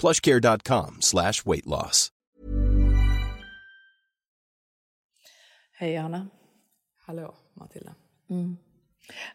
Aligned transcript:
plushcare.com 0.00 0.96
slash 1.00 1.32
weight 1.44 1.66
loss. 1.66 2.08
Hej 5.78 5.94
Johanna. 5.94 6.26
Hallå 7.06 7.34
Matilda. 7.54 7.94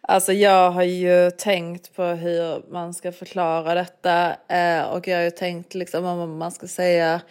Alltså 0.02 0.34
jag 0.34 0.72
har 0.72 0.84
ju 0.84 1.32
tänkt 1.32 1.96
på 1.96 2.04
hur 2.04 2.72
man 2.72 2.94
ska 2.94 3.12
förklara 3.12 3.74
detta 3.74 4.36
eh, 4.50 4.84
och 4.84 5.08
jag 5.08 5.18
har 5.18 5.24
ju 5.24 5.32
tänkt 5.32 5.74
liksom 5.74 6.06
om 6.06 6.38
man 6.38 6.52
ska 6.52 6.68
säga 6.68 7.22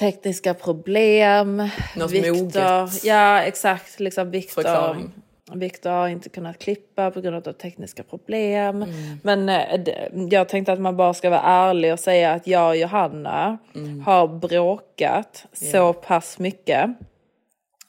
tekniska 0.00 0.54
problem. 0.54 1.68
Något 1.96 2.10
Viktor, 2.10 2.84
moget. 2.84 3.04
Ja 3.04 3.42
exakt, 3.42 4.00
liksom 4.00 4.30
Viktor. 4.30 4.62
Förklaring. 4.62 5.12
Viktor 5.54 5.90
har 5.90 6.08
inte 6.08 6.28
kunnat 6.28 6.58
klippa 6.58 7.10
på 7.10 7.20
grund 7.20 7.48
av 7.48 7.52
tekniska 7.52 8.02
problem. 8.02 8.82
Mm. 8.82 9.18
Men 9.22 9.48
eh, 9.48 9.80
jag 10.30 10.48
tänkte 10.48 10.72
att 10.72 10.80
man 10.80 10.96
bara 10.96 11.14
ska 11.14 11.30
vara 11.30 11.40
ärlig 11.42 11.92
och 11.92 12.00
säga 12.00 12.32
att 12.32 12.46
jag 12.46 12.68
och 12.68 12.76
Johanna 12.76 13.58
Mm. 13.74 14.00
har 14.00 14.28
bråkat 14.28 15.46
så 15.52 15.92
pass 15.92 16.38
mycket 16.38 16.90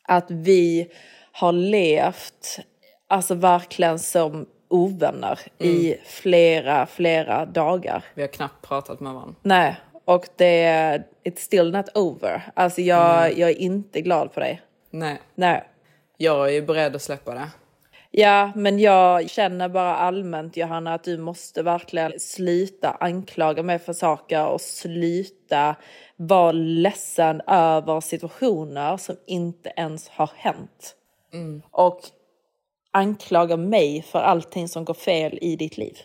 att 0.08 0.26
vi 0.32 0.92
har 1.32 1.52
levt, 1.52 2.60
alltså 3.08 3.36
verkligen 3.36 4.00
som 4.00 4.46
ovänner 4.68 5.40
i 5.58 5.88
Mm. 5.94 6.00
flera, 6.06 6.86
flera 6.86 7.46
dagar. 7.46 8.04
Vi 8.14 8.22
har 8.22 8.28
knappt 8.28 8.68
pratat 8.68 9.00
med 9.00 9.14
varandra. 9.14 9.36
Nej, 9.42 9.76
och 10.06 10.26
det 10.36 10.62
är, 10.64 11.04
it's 11.24 11.40
still 11.40 11.72
not 11.72 11.98
over. 11.98 12.42
Alltså 12.54 12.82
jag, 12.82 13.38
jag 13.38 13.50
är 13.50 13.58
inte 13.62 14.02
glad 14.02 14.34
på 14.34 14.40
dig. 14.40 14.62
Nej, 14.92 15.18
Nej. 15.36 15.64
Jag 16.22 16.48
är 16.48 16.54
ju 16.54 16.62
beredd 16.62 16.96
att 16.96 17.02
släppa 17.02 17.34
det. 17.34 17.50
Ja, 18.12 18.52
men 18.56 18.80
jag 18.80 19.30
känner 19.30 19.70
bara 19.70 19.96
allmänt 19.96 20.58
Johanna 20.58 20.94
att 20.94 21.04
du 21.04 21.18
måste 21.18 21.64
verkligen 21.64 22.20
sluta 22.20 22.92
anklaga 23.00 23.64
mig 23.64 23.80
för 23.80 23.94
saker 23.94 24.46
och 24.46 24.62
sluta 24.62 25.76
vara 26.16 26.52
ledsen 26.52 27.42
över 27.48 28.02
situationer 28.02 28.98
som 28.98 29.16
inte 29.28 29.74
ens 29.76 30.10
har 30.10 30.30
hänt. 30.36 30.96
Och 31.72 32.00
anklaga 32.92 33.58
mig 33.58 34.06
för 34.12 34.20
allting 34.20 34.68
som 34.68 34.86
går 34.86 34.94
fel 34.94 35.40
i 35.42 35.56
ditt 35.56 35.78
liv. 35.78 35.98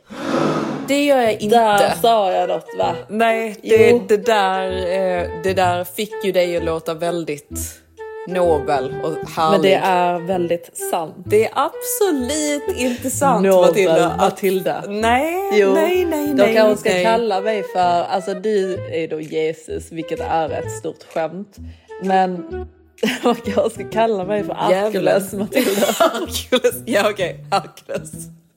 Det 0.88 1.04
gör 1.04 1.20
jag 1.20 1.32
inte. 1.32 1.56
Där 1.56 1.94
sa 1.94 2.32
jag 2.32 2.48
något 2.48 2.68
va? 2.78 2.94
Nej, 3.08 3.56
det, 3.62 4.08
det, 4.08 4.26
där, 4.26 4.70
eh, 4.70 5.42
det 5.42 5.54
där 5.54 5.84
fick 5.84 6.24
ju 6.24 6.32
dig 6.32 6.56
att 6.56 6.64
låta 6.64 6.94
väldigt 6.94 7.83
nobel 8.26 8.94
och 9.02 9.30
härlig. 9.30 9.52
Men 9.52 9.62
det 9.62 9.74
är 9.74 10.18
väldigt 10.18 10.76
sant. 10.76 11.14
Det 11.26 11.44
är 11.44 11.50
absolut 11.54 12.76
inte 12.76 13.10
sant 13.10 13.46
Nobel 13.46 13.66
Matilda. 13.68 14.06
Att, 14.06 14.18
Matilda. 14.18 14.84
nej, 14.88 15.50
Jo, 15.52 15.74
nej, 15.74 16.04
nej, 16.04 16.34
de 16.34 16.54
kanske 16.54 16.90
ska 16.90 17.02
kalla 17.02 17.40
mig 17.40 17.62
för, 17.62 18.04
alltså 18.04 18.34
du 18.34 18.74
är 18.74 19.08
då 19.08 19.20
Jesus, 19.20 19.92
vilket 19.92 20.20
är 20.20 20.50
ett 20.50 20.72
stort 20.72 21.02
skämt. 21.14 21.56
Men 22.02 22.32
man 23.24 23.34
kanske 23.34 23.70
ska 23.70 23.90
kalla 23.90 24.24
mig 24.24 24.44
för 24.44 24.52
Arkules. 24.52 25.32
Matilda. 25.32 25.86
Hercules. 25.98 26.74
Ja 26.86 27.10
okej, 27.10 27.44
Hercules. 27.50 28.12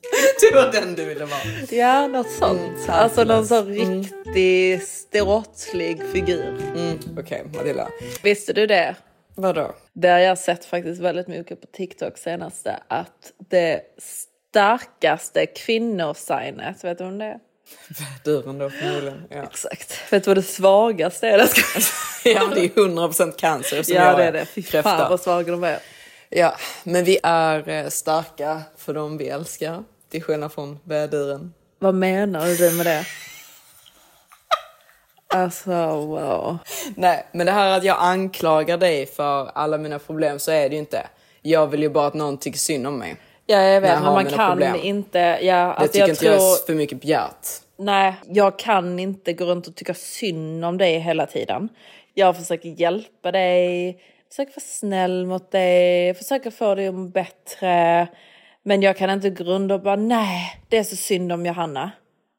Det 0.42 0.56
var 0.56 0.72
den 0.72 0.96
du 0.96 1.06
ville 1.06 1.26
vara. 1.26 1.40
Ja, 1.70 2.08
något 2.08 2.30
sånt. 2.32 2.90
alltså 2.90 3.24
någon 3.24 3.46
sån 3.46 3.66
riktig 3.66 4.82
ståtlig 4.84 6.02
figur. 6.14 6.58
Mm, 6.76 7.00
okej 7.20 7.46
Matilda. 7.54 7.88
Visste 8.24 8.54
du 8.54 8.68
det? 8.68 8.96
Vadå? 9.40 9.76
Det 9.94 10.08
har 10.10 10.20
jag 10.20 10.38
sett 10.38 10.66
faktiskt 10.66 11.02
väldigt 11.02 11.28
mycket 11.28 11.62
på 11.62 11.68
TikTok 11.68 12.18
senaste. 12.18 12.80
Att 12.88 13.32
det 13.50 13.82
starkaste 13.98 15.46
kvinnosignet, 15.46 16.84
vet 16.84 16.98
du 16.98 17.04
om 17.04 17.18
det 17.18 17.26
är? 17.26 17.40
Dörren 18.24 18.58
då 18.58 18.70
förmodligen. 18.70 19.24
Ja. 19.30 19.44
Exakt. 19.44 20.14
Vet 20.14 20.24
du 20.24 20.30
vad 20.30 20.38
det 20.38 20.44
svagaste 20.44 21.28
är? 21.28 21.38
Ja, 22.24 22.52
det 22.56 22.62
är 22.62 22.70
100% 22.70 23.32
cancer 23.38 23.84
som 23.84 23.96
Ja 23.96 24.16
det 24.18 24.24
är 24.24 24.32
det. 24.32 24.46
Fy 24.46 24.62
kräfta. 24.62 24.98
fan 24.98 25.10
vad 25.10 25.20
svaga 25.20 25.52
de 25.52 25.64
är. 25.64 25.80
Ja, 26.30 26.56
men 26.84 27.04
vi 27.04 27.20
är 27.24 27.70
eh, 27.70 27.88
starka 27.88 28.62
för 28.78 28.94
de 28.94 29.18
vi 29.18 29.28
älskar. 29.28 29.84
Till 30.10 30.24
skillnad 30.24 30.54
från 30.54 30.80
väduren. 30.84 31.54
Vad 31.80 31.96
menar 31.96 32.46
du 32.48 32.78
med 32.78 32.86
det? 32.86 33.06
Alltså 35.28 35.72
wow. 36.06 36.58
Nej, 36.96 37.26
men 37.32 37.46
det 37.46 37.52
här 37.52 37.78
att 37.78 37.84
jag 37.84 37.98
anklagar 38.00 38.78
dig 38.78 39.06
för 39.06 39.52
alla 39.56 39.78
mina 39.78 40.00
problem 40.00 40.40
så 40.40 40.52
är 40.52 40.70
det 40.70 40.76
ju 40.76 40.80
inte. 40.80 41.08
Jag 41.42 41.68
vill 41.68 41.82
ju 41.82 41.90
bara 41.90 42.08
att 42.08 42.14
någon 42.14 42.38
tycker 42.38 42.60
synd 42.60 42.88
om 42.88 42.98
mig. 42.98 43.16
Ja 43.46 43.62
jag 43.62 43.82
vet 43.82 43.90
jag 43.92 44.04
men 44.04 44.14
man 44.14 44.26
kan 44.26 44.50
problem. 44.50 44.76
inte, 44.84 45.20
ja 45.20 45.56
Det 45.56 45.64
alltså 45.64 45.88
tycker 45.88 46.00
jag 46.00 46.10
inte 46.10 46.20
tror, 46.22 46.34
jag 46.34 46.42
är 46.42 46.66
för 46.66 46.74
mycket 46.74 47.02
begärt. 47.02 47.48
nej 47.78 48.14
jag 48.26 48.60
kan 48.60 49.00
inte 49.00 49.34
gå 49.34 49.46
runt 49.46 49.68
och 49.68 49.76
tycka 49.76 49.94
synd 49.94 50.66
om 50.66 50.78
dig 50.78 51.00
hela 51.00 51.26
tiden. 51.26 51.70
Jag 52.14 52.38
försöker 52.38 52.70
hjälpa 52.70 53.32
dig, 53.32 53.98
försöker 54.30 54.52
vara 54.52 54.66
snäll 54.66 55.26
mot 55.26 55.52
dig, 55.52 56.14
försöker 56.14 56.52
få 56.52 56.76
dig 56.76 56.88
att 56.88 56.94
må 56.94 57.08
bättre. 57.08 58.08
Men 58.64 58.82
jag 58.82 58.98
kan 58.98 59.10
inte 59.10 59.30
gå 59.30 59.44
runt 59.44 59.72
och 59.72 59.82
bara 59.82 59.96
nej 59.96 60.62
det 60.70 60.78
är 60.78 60.84
så 60.84 60.96
synd 60.96 61.32
om 61.32 61.46
Johanna. 61.46 61.92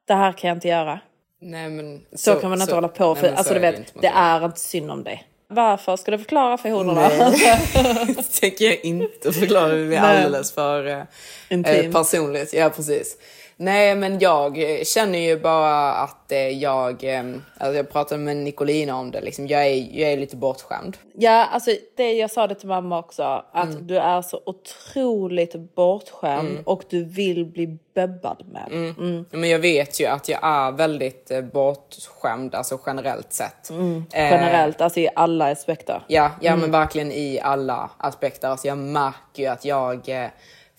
Det 0.09 0.15
här 0.15 0.33
kan 0.33 0.49
jag 0.49 0.57
inte 0.57 0.69
göra. 0.69 1.01
Nej, 1.41 1.69
men 1.69 2.01
Så, 2.13 2.35
kan 2.35 2.51
man 2.51 2.61
inte 2.61 2.75
hålla 2.75 2.89
på. 2.89 3.15
nej, 3.15 3.23
För, 3.23 3.29
så 3.29 3.35
alltså 3.35 3.55
du 3.55 3.61
är 3.61 3.65
det 3.65 3.71
vet, 3.71 3.79
inte, 3.81 3.93
det 4.01 4.13
är 4.15 4.45
inte 4.45 4.61
synd 4.61 4.91
om 4.91 5.05
dig. 5.05 5.29
Varför? 5.51 5.97
Ska 5.97 6.11
du 6.11 6.19
förklara 6.19 6.59
för 6.59 6.71
honorna? 6.71 7.09
Det 8.17 8.41
tänker 8.41 8.65
jag 8.65 8.85
inte 8.85 9.33
förklara. 9.33 9.73
Det 9.73 9.85
Nej. 9.85 9.99
alldeles 9.99 10.53
för 10.53 10.87
eh, 10.87 11.03
eh, 11.49 11.93
personligt. 11.93 12.53
Ja, 12.53 12.71
precis. 12.71 13.17
Nej, 13.61 13.95
men 13.97 14.19
jag 14.19 14.59
eh, 14.79 14.85
känner 14.85 15.19
ju 15.19 15.39
bara 15.41 15.93
att 15.93 16.33
eh, 16.33 16.39
jag... 16.49 17.05
Eh, 17.05 17.25
alltså 17.59 17.77
jag 17.77 17.91
pratade 17.91 18.21
med 18.21 18.37
Nicolina 18.37 18.97
om 18.97 19.11
det. 19.11 19.21
Liksom, 19.21 19.47
jag, 19.47 19.67
är, 19.67 19.99
jag 20.01 20.13
är 20.13 20.17
lite 20.17 20.37
bortskämd. 20.37 20.97
Ja, 21.15 21.45
alltså 21.45 21.71
det 21.97 22.13
jag 22.13 22.31
sa 22.31 22.47
det 22.47 22.55
till 22.55 22.69
mamma 22.69 22.99
också. 22.99 23.23
Att 23.53 23.69
Mm. 23.71 23.87
du 23.87 23.99
är 23.99 24.23
så 24.23 24.41
otroligt 24.47 25.75
bortskämd 25.75 26.59
och 26.65 26.83
du 26.91 27.05
vill 27.05 27.45
bli 27.47 27.79
bebbad 27.95 28.43
med. 28.53 28.69
Mm. 28.99 29.25
Men 29.31 29.49
jag 29.51 29.59
vet 29.59 30.01
ju 30.01 30.07
att 30.07 30.29
jag 30.29 30.41
är 30.43 30.73
väldigt 30.73 31.31
eh, 31.31 31.41
bortskämd, 31.41 32.55
alltså 32.55 32.79
generellt 32.87 33.33
sett. 33.33 33.71
Mm. 33.71 34.05
Eh, 34.13 34.25
Generellt, 34.31 34.81
alltså 34.81 35.01
i 35.01 35.09
alla 35.17 35.51
aspekter. 35.51 36.03
Ja, 36.07 36.31
ja 36.41 36.49
Mm. 36.53 36.61
men 36.61 36.71
verkligen 36.71 37.13
i 37.13 37.41
alla 37.43 37.91
aspekter. 37.99 38.49
Alltså 38.49 38.67
jag 38.69 38.79
märker 38.79 39.43
ju 39.43 39.47
att 39.47 39.65
jag 39.65 40.09
eh, 40.09 40.29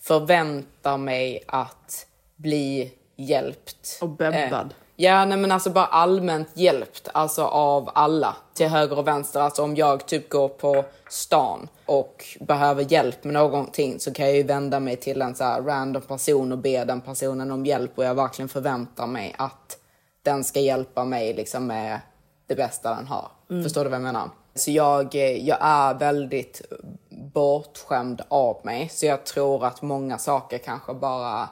förväntar 0.02 0.96
mig 0.98 1.44
att 1.46 2.06
bli 2.42 2.92
hjälpt. 3.16 3.98
Och 4.00 4.08
bebbad. 4.08 4.66
Eh, 4.66 4.76
ja, 4.96 5.24
nej 5.24 5.38
men 5.38 5.52
alltså 5.52 5.70
bara 5.70 5.86
allmänt 5.86 6.48
hjälpt. 6.54 7.08
Alltså 7.12 7.44
av 7.44 7.90
alla. 7.94 8.36
Till 8.54 8.68
höger 8.68 8.98
och 8.98 9.06
vänster. 9.06 9.40
Alltså 9.40 9.62
om 9.62 9.76
jag 9.76 10.06
typ 10.06 10.28
går 10.28 10.48
på 10.48 10.84
stan 11.08 11.68
och 11.86 12.24
behöver 12.40 12.92
hjälp 12.92 13.24
med 13.24 13.34
någonting 13.34 14.00
så 14.00 14.12
kan 14.12 14.26
jag 14.26 14.36
ju 14.36 14.42
vända 14.42 14.80
mig 14.80 14.96
till 14.96 15.22
en 15.22 15.34
så 15.34 15.44
random 15.44 16.02
person 16.02 16.52
och 16.52 16.58
be 16.58 16.84
den 16.84 17.00
personen 17.00 17.50
om 17.50 17.66
hjälp. 17.66 17.98
Och 17.98 18.04
jag 18.04 18.14
verkligen 18.14 18.48
förväntar 18.48 19.06
mig 19.06 19.34
att 19.38 19.76
den 20.22 20.44
ska 20.44 20.60
hjälpa 20.60 21.04
mig 21.04 21.34
liksom 21.34 21.66
med 21.66 22.00
det 22.46 22.54
bästa 22.54 22.94
den 22.94 23.06
har. 23.06 23.28
Förstår 23.62 23.84
du 23.84 23.90
vad 23.90 23.96
jag 23.96 24.02
menar? 24.02 24.30
Så 24.54 24.70
jag, 24.70 25.14
eh, 25.14 25.46
jag 25.48 25.58
är 25.60 25.94
väldigt 25.94 26.62
bortskämd 27.10 28.22
av 28.28 28.60
mig. 28.62 28.88
Så 28.88 29.06
jag 29.06 29.24
tror 29.26 29.64
att 29.64 29.82
många 29.82 30.18
saker 30.18 30.58
kanske 30.58 30.94
bara 30.94 31.48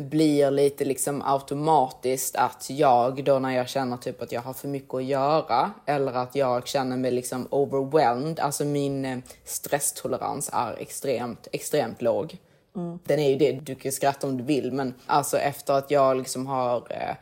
blir 0.00 0.50
lite 0.50 0.84
liksom 0.84 1.22
automatiskt 1.24 2.36
att 2.36 2.70
jag 2.70 3.24
då 3.24 3.38
när 3.38 3.56
jag 3.56 3.68
känner 3.68 3.96
typ 3.96 4.22
att 4.22 4.32
jag 4.32 4.40
har 4.40 4.52
för 4.52 4.68
mycket 4.68 4.94
att 4.94 5.04
göra 5.04 5.70
eller 5.86 6.12
att 6.12 6.34
jag 6.34 6.66
känner 6.66 6.96
mig 6.96 7.10
liksom 7.10 7.46
overwhelmed, 7.50 8.40
alltså 8.40 8.64
min 8.64 9.04
eh, 9.04 9.18
stresstolerans 9.44 10.50
är 10.52 10.76
extremt, 10.78 11.48
extremt 11.52 12.02
låg. 12.02 12.36
Mm. 12.76 12.98
Den 13.04 13.18
är 13.18 13.30
ju 13.30 13.36
det, 13.36 13.52
du 13.52 13.74
kan 13.74 13.92
skratta 13.92 14.26
om 14.26 14.36
du 14.36 14.44
vill, 14.44 14.72
men 14.72 14.94
alltså 15.06 15.38
efter 15.38 15.74
att 15.74 15.90
jag 15.90 16.16
liksom 16.16 16.46
har 16.46 16.76
eh, 16.90 17.14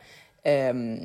Um, 0.47 0.99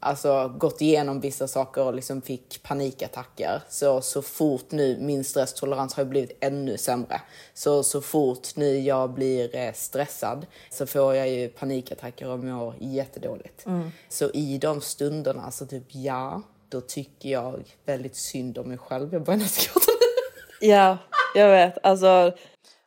alltså 0.00 0.48
gått 0.58 0.80
igenom 0.80 1.20
vissa 1.20 1.48
saker 1.48 1.82
och 1.84 1.94
liksom 1.94 2.22
fick 2.22 2.62
panikattacker. 2.62 3.62
Så, 3.68 4.00
så 4.00 4.22
fort 4.22 4.70
nu, 4.70 4.98
min 5.00 5.24
stresstolerans 5.24 5.94
har 5.94 6.04
blivit 6.04 6.38
ännu 6.40 6.78
sämre. 6.78 7.20
Så, 7.54 7.82
så 7.82 8.00
fort 8.00 8.56
nu 8.56 8.78
jag 8.78 9.10
blir 9.10 9.56
eh, 9.56 9.72
stressad 9.72 10.46
så 10.70 10.86
får 10.86 11.14
jag 11.14 11.28
ju 11.28 11.48
panikattacker 11.48 12.28
och 12.28 12.38
mår 12.38 12.74
jättedåligt. 12.78 13.66
Mm. 13.66 13.90
Så 14.08 14.30
i 14.30 14.58
de 14.58 14.80
stunderna, 14.80 15.50
så 15.50 15.66
typ 15.66 15.84
ja, 15.88 16.42
då 16.68 16.80
tycker 16.80 17.28
jag 17.28 17.76
väldigt 17.84 18.16
synd 18.16 18.58
om 18.58 18.68
mig 18.68 18.78
själv. 18.78 19.12
Jag 19.12 19.22
börjar 19.22 19.38
nästan 19.40 19.82
Ja, 20.60 20.98
jag 21.34 21.48
vet. 21.48 21.78
Alltså, 21.82 22.32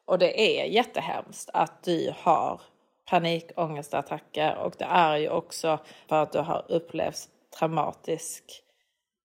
och 0.05 0.19
det 0.19 0.59
är 0.59 0.65
jättehemskt 0.65 1.49
att 1.53 1.83
du 1.83 2.13
har 2.17 2.61
panikångestattacker 3.09 4.55
och 4.55 4.73
det 4.77 4.85
är 4.85 5.17
ju 5.17 5.29
också 5.29 5.79
för 6.09 6.23
att 6.23 6.31
du 6.31 6.39
har 6.39 6.65
upplevt 6.69 7.27
traumatisk 7.59 8.43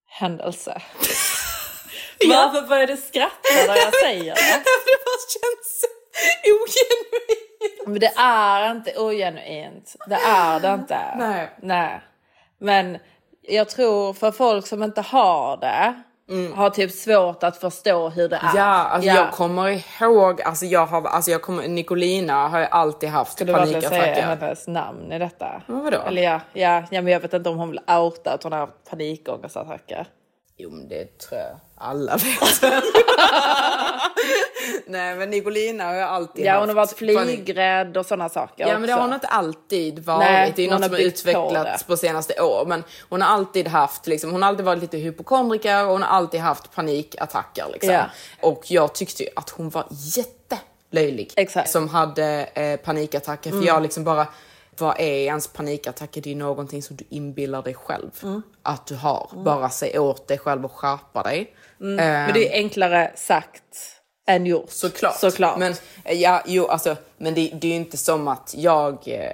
händelse. 0.06 0.82
Varför 2.28 2.68
börjar 2.68 2.86
du 2.86 2.96
skratta 2.96 3.48
när 3.66 3.76
jag 3.76 3.94
säger 3.94 4.34
det? 4.34 4.62
det 4.86 4.98
bara 5.04 5.20
känns 5.28 5.84
ogenuint. 6.44 7.86
Men 7.86 8.00
det 8.00 8.12
är 8.16 8.70
inte 8.70 8.98
ogenuint. 8.98 9.96
Det 10.06 10.14
är 10.14 10.60
det 10.60 10.74
inte. 10.74 10.98
Nej. 11.16 11.50
Nej. 11.62 12.00
Men 12.58 12.98
jag 13.42 13.68
tror 13.68 14.12
för 14.12 14.32
folk 14.32 14.66
som 14.66 14.82
inte 14.82 15.00
har 15.00 15.56
det 15.56 16.02
Mm. 16.30 16.52
Har 16.52 16.70
typ 16.70 16.90
svårt 16.90 17.42
att 17.42 17.56
förstå 17.56 18.08
hur 18.08 18.28
det 18.28 18.36
är. 18.36 18.56
Ja, 18.56 18.62
alltså 18.62 19.08
ja. 19.08 19.14
jag 19.14 19.32
kommer 19.32 19.82
ihåg, 20.02 20.42
alltså 20.42 20.66
jag 20.66 20.86
har, 20.86 21.06
alltså 21.06 21.30
jag 21.30 21.42
kommer, 21.42 21.68
Nicolina 21.68 22.48
har 22.48 22.60
ju 22.60 22.66
alltid 22.66 23.08
haft 23.08 23.38
panikattacker. 23.38 23.70
Ska 23.70 23.88
du 23.90 23.96
verkligen 23.96 24.14
säga 24.14 24.26
hennes 24.26 24.68
namn 24.68 25.12
i 25.12 25.18
detta? 25.18 25.62
Men 25.66 25.84
vadå? 25.84 25.98
Eller 26.06 26.22
ja, 26.22 26.40
ja, 26.52 26.82
ja, 26.90 27.02
men 27.02 27.12
jag 27.12 27.20
vet 27.20 27.34
inte 27.34 27.50
om 27.50 27.58
hon 27.58 27.70
vill 27.70 27.80
outa 27.88 28.32
att 28.32 28.42
hon 28.42 28.52
har 28.52 28.66
panikångestattacker. 28.90 30.06
Jo 30.62 30.70
men 30.70 30.88
det 30.88 31.18
tror 31.18 31.40
jag 31.40 31.60
alla 31.74 32.16
vet. 32.16 32.62
Nej 34.86 35.16
men 35.16 35.30
Nicolina 35.30 35.84
har 35.84 35.94
ju 35.94 36.00
alltid 36.00 36.44
Ja 36.44 36.58
hon 36.58 36.68
har 36.68 36.76
varit 36.76 36.92
flygrädd 36.92 37.96
och 37.96 38.06
sådana 38.06 38.28
saker 38.28 38.66
Ja 38.66 38.78
men 38.78 38.86
det 38.88 38.92
har 38.92 39.02
hon 39.02 39.14
inte 39.14 39.26
alltid 39.26 39.98
varit. 39.98 40.20
Nej, 40.20 40.52
det 40.56 40.66
är 40.66 40.70
något 40.70 40.84
som 40.84 40.92
har 40.92 41.00
utvecklats 41.00 41.82
på, 41.82 41.92
på, 41.92 41.96
senaste 41.96 42.42
år. 42.42 42.66
Men 42.66 42.84
hon 43.08 43.22
har 43.22 43.28
alltid 43.28 43.68
haft, 43.68 44.06
liksom, 44.06 44.30
hon 44.30 44.42
har 44.42 44.48
alltid 44.48 44.64
varit 44.64 44.80
lite 44.80 44.98
hypokondriker 44.98 45.84
och 45.84 45.92
hon 45.92 46.02
har 46.02 46.08
alltid 46.08 46.40
haft 46.40 46.74
panikattacker. 46.74 47.66
Liksom. 47.72 47.92
Ja. 47.92 48.04
Och 48.40 48.64
jag 48.70 48.94
tyckte 48.94 49.22
ju 49.22 49.28
att 49.36 49.50
hon 49.50 49.70
var 49.70 49.86
jättelöjlig. 49.90 51.32
Exakt. 51.36 51.70
Som 51.70 51.88
hade 51.88 52.48
eh, 52.54 52.76
panikattacker. 52.76 53.50
Mm. 53.50 53.62
För 53.62 53.68
jag 53.68 53.82
liksom 53.82 54.04
bara 54.04 54.26
vad 54.80 55.00
är 55.00 55.24
ens 55.24 55.48
panikattacker? 55.48 56.22
Det 56.22 56.30
är 56.30 56.36
någonting 56.36 56.82
som 56.82 56.96
du 56.96 57.04
inbillar 57.08 57.62
dig 57.62 57.74
själv 57.74 58.10
mm. 58.22 58.42
att 58.62 58.86
du 58.86 58.94
har. 58.94 59.30
Mm. 59.32 59.44
Bara 59.44 59.70
säg 59.70 59.98
åt 59.98 60.28
dig 60.28 60.38
själv 60.38 60.64
och 60.64 60.72
skärpa 60.72 61.22
dig. 61.22 61.54
Mm. 61.80 61.92
Um, 61.92 61.96
Men 61.96 62.34
det 62.34 62.48
är 62.48 62.52
enklare 62.52 63.12
sagt 63.14 63.99
än 64.30 64.46
gjort. 64.46 64.70
Såklart. 64.70 65.16
Såklart. 65.16 65.58
Men, 65.58 65.74
ja, 66.04 66.42
jo, 66.46 66.66
alltså, 66.66 66.96
men 67.22 67.34
det, 67.34 67.50
det 67.54 67.66
är 67.66 67.70
ju 67.70 67.76
inte 67.76 67.96
som 67.96 68.28
att 68.28 68.54
jag 68.56 68.98
eh, 69.06 69.30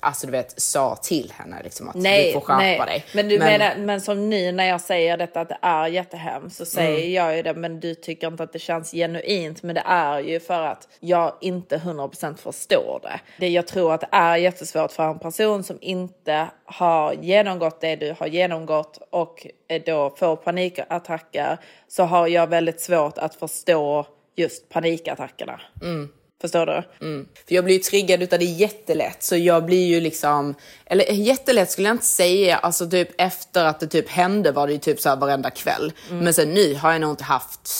alltså, 0.00 0.26
du 0.26 0.32
vet, 0.32 0.60
sa 0.60 0.96
till 0.96 1.32
henne 1.36 1.62
liksom, 1.64 1.88
att 1.88 1.94
nej, 1.94 2.26
du 2.26 2.32
får 2.32 2.40
skärpa 2.40 2.84
nej. 2.84 2.86
dig. 2.86 3.04
Men, 3.14 3.28
du 3.28 3.38
men... 3.38 3.48
Menar, 3.48 3.76
men 3.76 4.00
som 4.00 4.30
nu 4.30 4.52
när 4.52 4.64
jag 4.64 4.80
säger 4.80 5.16
detta 5.16 5.40
att 5.40 5.48
det 5.48 5.58
är 5.62 5.86
jättehemskt 5.86 6.56
så 6.56 6.64
säger 6.64 6.98
mm. 6.98 7.12
jag 7.12 7.36
ju 7.36 7.42
det 7.42 7.54
men 7.54 7.80
du 7.80 7.94
tycker 7.94 8.26
inte 8.26 8.42
att 8.42 8.52
det 8.52 8.58
känns 8.58 8.92
genuint. 8.92 9.62
Men 9.62 9.74
det 9.74 9.82
är 9.86 10.20
ju 10.20 10.40
för 10.40 10.62
att 10.62 10.88
jag 11.00 11.32
inte 11.40 11.76
100% 11.76 12.36
förstår 12.36 13.00
det. 13.02 13.20
det. 13.38 13.48
Jag 13.48 13.66
tror 13.66 13.94
att 13.94 14.00
det 14.00 14.08
är 14.10 14.36
jättesvårt 14.36 14.92
för 14.92 15.10
en 15.10 15.18
person 15.18 15.62
som 15.62 15.78
inte 15.80 16.46
har 16.64 17.12
genomgått 17.12 17.80
det 17.80 17.96
du 17.96 18.14
har 18.18 18.26
genomgått 18.26 18.98
och 19.10 19.46
då 19.86 20.10
får 20.10 20.36
panikattacker 20.36 21.58
så 21.88 22.02
har 22.02 22.26
jag 22.26 22.46
väldigt 22.46 22.80
svårt 22.80 23.18
att 23.18 23.34
förstå 23.34 24.06
just 24.38 24.68
panikattackerna. 24.68 25.60
Mm. 25.82 26.08
Förstår 26.40 26.66
du? 26.66 27.06
Mm. 27.06 27.28
För 27.48 27.54
jag 27.54 27.64
blir 27.64 27.74
ju 27.74 27.80
triggad 27.80 28.22
utav 28.22 28.38
det 28.38 28.44
jättelätt, 28.44 29.22
så 29.22 29.36
jag 29.36 29.64
blir 29.64 29.86
ju 29.86 30.00
liksom, 30.00 30.54
eller 30.86 31.04
jättelätt 31.12 31.70
skulle 31.70 31.88
jag 31.88 31.94
inte 31.94 32.06
säga, 32.06 32.56
alltså 32.56 32.90
typ 32.90 33.08
efter 33.18 33.64
att 33.64 33.80
det 33.80 33.86
typ 33.86 34.08
hände 34.08 34.52
var 34.52 34.66
det 34.66 34.72
ju 34.72 34.78
typ 34.78 35.00
så 35.00 35.08
här 35.08 35.16
varenda 35.16 35.50
kväll. 35.50 35.92
Mm. 36.10 36.24
Men 36.24 36.34
sen 36.34 36.50
nu 36.50 36.74
har 36.74 36.92
jag 36.92 37.00
nog 37.00 37.10
inte 37.10 37.24
haft 37.24 37.70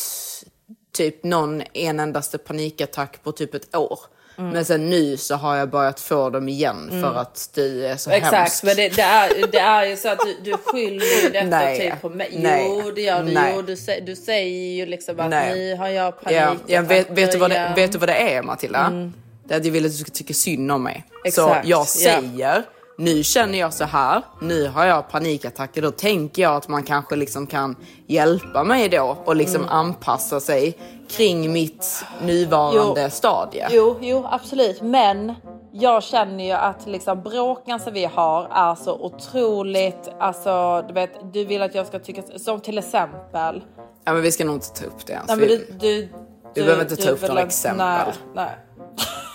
typ 0.93 1.25
någon 1.25 1.63
en 1.73 2.01
endaste 2.01 2.39
panikattack 2.39 3.23
på 3.23 3.33
typ 3.33 3.55
ett 3.55 3.77
år. 3.77 4.01
Mm. 4.39 4.51
Men 4.51 4.65
sen 4.65 4.91
nu 4.91 5.17
så 5.17 5.35
har 5.35 5.57
jag 5.57 5.71
börjat 5.71 6.01
få 6.01 6.31
dem 6.31 6.49
igen 6.49 6.89
mm. 6.91 7.03
för 7.03 7.21
att 7.21 7.51
det 7.55 7.87
är 7.87 7.97
så 7.97 8.11
Exakt, 8.11 8.35
hemskt. 8.35 8.63
men 8.63 8.77
det, 8.77 8.89
det, 8.89 9.03
är, 9.03 9.47
det 9.53 9.59
är 9.59 9.85
ju 9.85 9.97
så 9.97 10.09
att 10.09 10.19
du, 10.19 10.51
du 10.51 10.57
skyller 10.57 11.31
detta 11.33 11.47
Nej. 11.47 11.79
typ 11.81 12.01
på 12.01 12.09
mig. 12.09 12.31
Nej. 12.33 12.67
Jo, 12.69 12.91
det 12.91 13.03
gör 13.03 13.23
du. 13.23 13.33
Jo, 13.55 13.63
du, 13.63 13.77
du 14.03 14.17
säger 14.17 14.75
ju 14.75 14.87
liksom 14.87 15.21
att 15.21 15.31
Nej. 15.31 15.55
nu 15.55 15.77
har 15.77 15.89
jag 15.89 16.21
panik. 16.21 16.39
Ja, 16.39 16.57
ja, 16.67 16.83
vet, 16.83 17.11
vet, 17.11 17.33
du 17.33 17.39
vad 17.39 17.51
det, 17.51 17.73
vet 17.77 17.93
du 17.93 17.99
vad 17.99 18.09
det 18.09 18.35
är 18.35 18.43
Matilda? 18.43 18.87
Mm. 18.87 19.13
Det 19.45 19.55
är 19.55 19.59
att 19.59 19.65
jag 19.65 19.73
vill 19.73 19.87
att 19.87 19.93
du 19.93 19.99
ska 19.99 20.11
tycka 20.11 20.35
synd 20.35 20.73
om 20.73 20.83
mig. 20.83 21.05
Exakt. 21.25 21.65
Så 21.65 21.71
jag 21.71 21.87
säger 21.87 22.31
ja 22.37 22.63
nu 22.99 23.23
känner 23.23 23.59
jag 23.59 23.75
så 23.75 23.85
här, 23.85 24.23
nu 24.41 24.69
har 24.69 24.85
jag 24.85 25.11
panikattacker, 25.11 25.83
då 25.83 25.91
tänker 25.91 26.43
jag 26.43 26.57
att 26.57 26.69
man 26.69 26.83
kanske 26.83 27.17
liksom 27.17 27.47
kan 27.47 27.77
hjälpa 28.07 28.65
mig 28.65 28.89
då 28.89 29.17
och 29.25 29.37
liksom 29.37 29.63
mm. 29.63 29.69
anpassa 29.69 30.41
sig 30.41 30.79
kring 31.09 31.53
mitt 31.53 32.05
nuvarande 32.23 33.03
jo. 33.03 33.11
stadie. 33.11 33.67
Jo, 33.71 33.99
jo, 34.01 34.27
absolut. 34.31 34.83
Men 34.83 35.35
jag 35.73 36.03
känner 36.03 36.45
ju 36.45 36.53
att 36.53 36.87
liksom 36.87 37.23
bråken 37.23 37.81
som 37.81 37.93
vi 37.93 38.05
har 38.05 38.49
är 38.53 38.75
så 38.75 38.93
otroligt, 39.01 40.11
alltså 40.21 40.85
du 40.89 40.95
vet, 40.95 41.33
du 41.33 41.45
vill 41.45 41.63
att 41.63 41.75
jag 41.75 41.87
ska 41.87 41.99
tycka, 41.99 42.23
som 42.37 42.61
till 42.61 42.79
exempel. 42.79 43.65
Ja 44.05 44.13
men 44.13 44.23
vi 44.23 44.33
ska 44.33 44.45
nog 44.45 44.57
inte 44.57 44.81
ta 44.81 44.87
upp 44.87 45.07
det 45.07 45.13
ens. 45.13 45.29
Nej, 45.29 45.37
men 45.37 45.49
du, 45.49 45.57
du, 45.57 45.79
du, 45.79 46.09
du 46.55 46.65
behöver 46.65 46.83
inte 46.83 46.97
ta 46.97 47.11
upp 47.11 47.29
några 47.29 47.43
exempel. 47.43 47.87
Nej, 47.87 48.15
nej. 48.35 48.59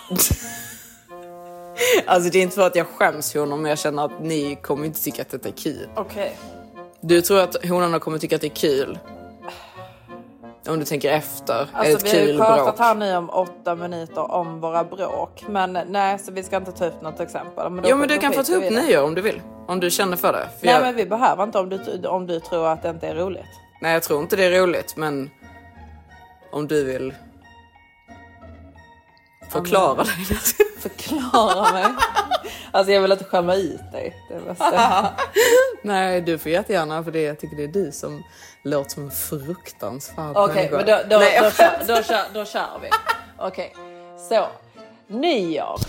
Alltså 2.06 2.30
det 2.30 2.39
är 2.39 2.44
inte 2.44 2.56
för 2.56 2.68
att 2.68 2.75
jag 2.75 2.88
skäms 2.88 3.31
för 3.31 3.39
honom 3.39 3.62
men 3.62 3.69
jag 3.69 3.80
känner 3.80 4.06
att 4.06 4.21
ni 4.21 4.56
kommer 4.56 4.85
inte 4.85 5.03
tycka 5.03 5.21
att 5.21 5.30
detta 5.30 5.47
är 5.47 5.53
kul. 5.53 5.89
Okej. 5.95 6.38
Du 7.01 7.21
tror 7.21 7.39
att 7.39 7.65
honorna 7.65 8.00
kommer 8.00 8.18
tycka 8.18 8.35
att 8.35 8.41
det 8.41 8.47
är 8.47 8.50
kul? 8.50 9.00
Om 10.68 10.80
du 10.80 10.85
tänker 10.85 11.12
efter. 11.12 11.69
Alltså, 11.74 12.05
vi 12.05 12.19
har 12.19 12.27
ju 12.27 12.38
pratat 12.38 12.79
här 12.79 12.96
nu 12.96 13.15
om 13.15 13.29
åtta 13.29 13.75
minuter 13.75 14.31
om 14.31 14.60
våra 14.60 14.84
bråk. 14.84 15.43
Men 15.50 15.79
nej, 15.88 16.19
så 16.19 16.31
vi 16.31 16.43
ska 16.43 16.57
inte 16.57 16.72
ta 16.72 16.86
upp 16.86 17.01
något 17.01 17.19
exempel. 17.19 17.69
Men 17.69 17.84
då, 17.84 17.89
jo 17.89 17.98
men 17.98 18.07
du 18.07 18.17
kan 18.17 18.34
få 18.34 18.43
ta 18.43 18.53
upp 18.53 18.69
nio 18.69 19.00
om 19.00 19.15
du 19.15 19.22
vill. 19.22 19.41
Om 19.67 19.79
du 19.79 19.91
känner 19.91 20.17
för 20.17 20.34
det. 20.34 20.50
För 20.60 20.65
nej 20.65 20.75
jag... 20.75 20.81
men 20.81 20.96
vi 20.96 21.05
behöver 21.05 21.43
inte 21.43 21.60
om 21.60 21.69
du, 21.69 22.07
om 22.07 22.27
du 22.27 22.39
tror 22.39 22.67
att 22.67 22.81
det 22.81 22.89
inte 22.89 23.07
är 23.07 23.15
roligt. 23.15 23.46
Nej 23.81 23.93
jag 23.93 24.03
tror 24.03 24.22
inte 24.22 24.36
det 24.36 24.43
är 24.43 24.62
roligt 24.62 24.98
men 24.98 25.29
om 26.51 26.67
du 26.67 26.84
vill 26.84 27.13
förklara 29.50 30.03
dig. 30.03 30.13
Förklara 30.83 31.71
mig? 31.71 31.85
Alltså 32.71 32.91
jag 32.93 33.01
vill 33.01 33.11
inte 33.11 33.23
skämma 33.23 33.55
ut 33.55 33.91
dig. 33.91 34.15
Nej, 35.83 36.21
du 36.21 36.37
får 36.37 36.51
jättegärna 36.51 37.03
för 37.03 37.11
det. 37.11 37.21
Jag 37.21 37.39
tycker 37.39 37.55
det 37.57 37.63
är 37.63 37.67
du 37.67 37.91
som 37.91 38.23
låter 38.63 38.89
som 38.89 39.03
en 39.03 39.11
fruktansvärd 39.11 40.37
Okej, 40.37 40.65
okay, 40.65 40.77
men 40.77 40.85
då, 40.85 40.99
då, 41.09 41.17
Nej, 41.17 41.39
då, 41.39 41.45
då, 41.45 41.51
kör, 41.51 41.79
då, 41.87 42.03
kör, 42.03 42.23
då 42.33 42.45
kör 42.45 42.79
vi. 42.81 42.89
Okej, 43.37 43.73
okay. 43.75 44.29
så 44.29 44.47
nyår. 45.07 45.79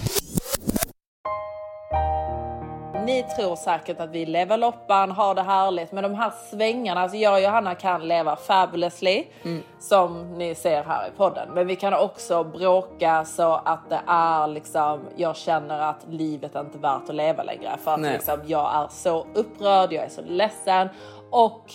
Ni 3.05 3.23
tror 3.23 3.57
säkert 3.57 4.01
att 4.01 4.11
vi 4.11 4.27
lever 4.27 4.57
loppan, 4.57 5.11
har 5.11 5.35
det 5.35 5.43
härligt, 5.43 5.93
men 5.93 6.03
de 6.03 6.15
här 6.15 6.33
svängarna, 6.51 7.01
alltså 7.01 7.17
jag 7.17 7.35
och 7.35 7.41
Johanna 7.41 7.75
kan 7.75 8.09
leva 8.09 8.37
fabulously 8.37 9.25
mm. 9.43 9.63
som 9.81 10.39
ni 10.39 10.55
ser 10.55 10.85
här 10.85 11.09
i 11.09 11.17
podden. 11.17 11.49
Men 11.55 11.67
vi 11.67 11.77
kan 11.77 11.95
också 11.95 12.45
bråka 12.45 13.25
så 13.25 13.55
att 13.65 13.91
det 13.91 14.01
är 14.07 14.47
liksom, 14.47 15.01
jag 15.17 15.37
känner 15.37 15.81
att 15.81 16.07
livet 16.09 16.55
är 16.55 16.61
inte 16.61 16.79
värt 16.79 17.09
att 17.09 17.15
leva 17.15 17.43
längre 17.43 17.77
för 17.85 17.95
att 17.95 18.01
liksom, 18.01 18.41
jag 18.47 18.75
är 18.75 18.89
så 18.91 19.27
upprörd, 19.35 19.93
jag 19.93 20.05
är 20.05 20.09
så 20.09 20.23
ledsen 20.23 20.89
och 21.31 21.73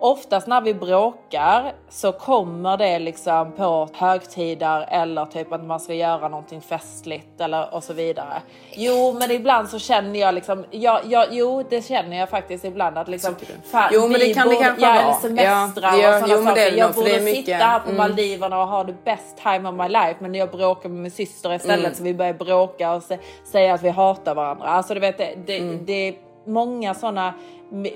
oftast 0.00 0.46
när 0.46 0.60
vi 0.60 0.74
bråkar 0.74 1.72
så 1.88 2.12
kommer 2.12 2.76
det 2.76 2.98
liksom 2.98 3.52
på 3.52 3.88
högtider 3.94 4.86
eller 4.90 5.24
typ 5.26 5.52
att 5.52 5.64
man 5.64 5.80
ska 5.80 5.94
göra 5.94 6.28
någonting 6.28 6.60
festligt 6.60 7.40
eller 7.40 7.74
och 7.74 7.84
så 7.84 7.92
vidare. 7.92 8.42
Jo, 8.72 9.16
men 9.18 9.30
ibland 9.30 9.68
så 9.68 9.78
känner 9.78 10.20
jag 10.20 10.34
liksom, 10.34 10.64
ja, 10.70 11.00
ja, 11.04 11.26
jo, 11.30 11.62
det 11.70 11.82
känner 11.86 12.18
jag 12.18 12.28
faktiskt 12.28 12.64
ibland 12.64 12.98
att 12.98 13.08
liksom, 13.08 13.34
fan, 13.72 13.88
Jo, 13.92 14.00
men 14.08 14.20
det 14.20 14.34
kan 14.34 14.48
det 14.48 14.54
borde, 14.54 14.66
kanske 14.66 14.86
ja, 14.86 15.02
vara. 15.04 15.14
semestrar 15.14 15.96
Ja, 16.02 16.14
och 16.22 16.28
sådana 16.28 16.36
det 16.54 16.60
saker. 16.60 16.70
det 16.70 16.76
Jag 16.76 16.92
borde 16.94 17.10
det 17.18 17.34
sitta 17.34 17.54
här 17.54 17.78
på 17.78 17.90
mm. 17.90 17.96
Maldiverna 17.96 18.62
och 18.62 18.68
ha 18.68 18.84
the 18.84 18.94
best 19.04 19.36
time 19.42 19.68
of 19.68 19.74
my 19.74 19.88
life, 19.88 20.14
men 20.18 20.34
jag 20.34 20.50
bråkar 20.50 20.88
med 20.88 20.98
min 21.02 21.10
syster 21.10 21.54
istället 21.54 21.78
Mm. 21.78 21.94
så 21.94 22.02
vi 22.02 22.14
börjar 22.14 22.32
bråka 22.34 22.92
och 22.92 23.02
se, 23.02 23.18
säga 23.44 23.74
att 23.74 23.82
vi 23.82 23.88
hatar 23.88 24.34
varandra. 24.34 24.66
Alltså 24.66 24.94
du 24.94 25.00
vet, 25.00 25.18
det, 25.18 25.34
det, 25.46 25.58
Mm. 25.58 25.84
det 25.84 26.08
är 26.08 26.14
många 26.46 26.94
sådana 26.94 27.34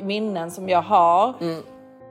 minnen 0.02 0.50
som 0.50 0.68
jag 0.68 0.82
har 0.82 1.34
Mm. 1.40 1.62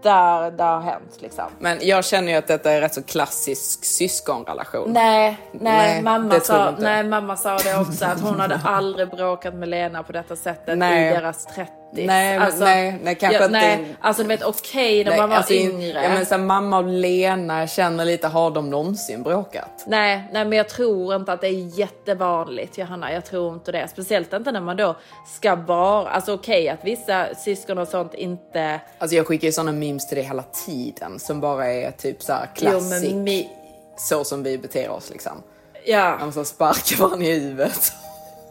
Där 0.03 0.51
det 0.51 0.63
har 0.63 0.81
hänt 0.81 1.17
liksom. 1.19 1.45
Men 1.59 1.77
jag 1.81 2.05
känner 2.05 2.31
ju 2.31 2.37
att 2.37 2.47
detta 2.47 2.71
är 2.71 2.81
rätt 2.81 2.93
så 2.93 3.03
klassisk 3.03 3.85
syskonrelation. 3.85 4.93
Nej, 4.93 5.37
nej, 5.51 5.61
Nej, 5.61 6.01
mamma 6.01 6.39
sa, 6.39 6.73
nej, 6.79 7.03
mamma 7.03 7.37
sa 7.37 7.57
det 7.57 7.77
också 7.77 8.05
att 8.05 8.21
hon 8.21 8.39
hade 8.39 8.59
aldrig 8.63 9.09
bråkat 9.09 9.53
med 9.53 9.69
Lena 9.69 10.03
på 10.03 10.11
detta 10.11 10.35
sättet 10.35 10.77
Nej. 10.77 11.07
i 11.07 11.13
deras 11.13 11.45
30 11.45 11.80
Nej, 11.93 12.39
men- 12.39 12.51
nej, 12.59 12.99
nej, 13.03 13.15
kanske 13.15 13.37
inte- 13.45 13.51
Nej, 13.59 13.95
alltså 14.01 14.21
du 14.21 14.27
vet 14.27 14.43
okej 14.43 15.03
när 15.03 15.11
Nej, 15.11 15.19
man 15.19 15.29
var 15.29 15.37
alltså, 15.37 15.53
yngre. 15.53 16.03
Ja, 16.03 16.09
men 16.09 16.25
så 16.25 16.35
här, 16.35 16.41
mamma 16.41 16.77
och 16.77 16.83
Lena 16.87 17.67
känner 17.67 18.05
lite, 18.05 18.27
har 18.27 18.51
de 18.51 18.69
någonsin 18.69 19.23
bråkat? 19.23 19.83
Nej, 19.87 20.23
nej, 20.33 20.45
men 20.45 20.57
jag 20.57 20.69
tror 20.69 21.15
inte 21.15 21.33
att 21.33 21.41
det 21.41 21.47
är 21.47 21.79
jättevanligt 21.79 22.77
Johanna. 22.77 23.13
Jag 23.13 23.25
tror 23.25 23.53
inte 23.53 23.71
det. 23.71 23.87
Speciellt 23.87 24.33
inte 24.33 24.51
när 24.51 24.61
man 24.61 24.77
då 24.77 24.95
ska 25.37 25.55
vara, 25.55 26.09
alltså 26.09 26.33
okej 26.33 26.69
att 26.69 26.79
vissa 26.85 27.35
syskon 27.35 27.77
och 27.77 27.87
sånt 27.87 28.13
inte... 28.13 28.81
Alltså 28.97 29.15
jag 29.15 29.27
skickar 29.27 29.45
ju 29.47 29.51
såna 29.51 29.71
memes 29.71 30.07
till 30.07 30.15
dig 30.17 30.25
hela 30.25 30.43
tiden 30.65 31.19
som 31.19 31.41
bara 31.41 31.65
är 31.73 31.91
typ 31.91 32.21
så 32.23 32.33
här 32.33 32.49
Jo, 32.55 32.69
classic. 32.69 33.11
men 33.11 33.23
mi... 33.23 33.49
Så 33.97 34.23
som 34.23 34.43
vi 34.43 34.57
beter 34.57 34.89
oss 34.89 35.09
liksom. 35.09 35.43
Ja, 35.85 36.17
Man 36.19 36.33
så 36.33 36.45
sparkar 36.45 36.97
varandra 37.03 37.25
i 37.27 37.39
huvudet. 37.39 37.93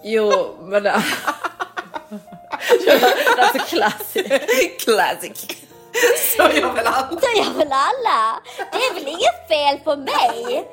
jo, 0.04 0.32
men... 0.62 0.82
det- 2.84 2.98
That's 3.36 3.60
a 3.60 3.64
classic. 3.68 4.84
classic. 4.84 5.46
Så 6.36 6.42
gör 6.42 6.72
väl 6.74 6.86
alla. 6.86 7.08
Så 7.20 7.38
gör 7.38 7.58
väl 7.58 7.72
alla. 7.72 8.40
Det 8.72 8.76
är 8.78 8.94
väl 8.94 9.08
inget 9.08 9.48
fel 9.48 9.78
på 9.84 9.96
mig. 9.96 10.66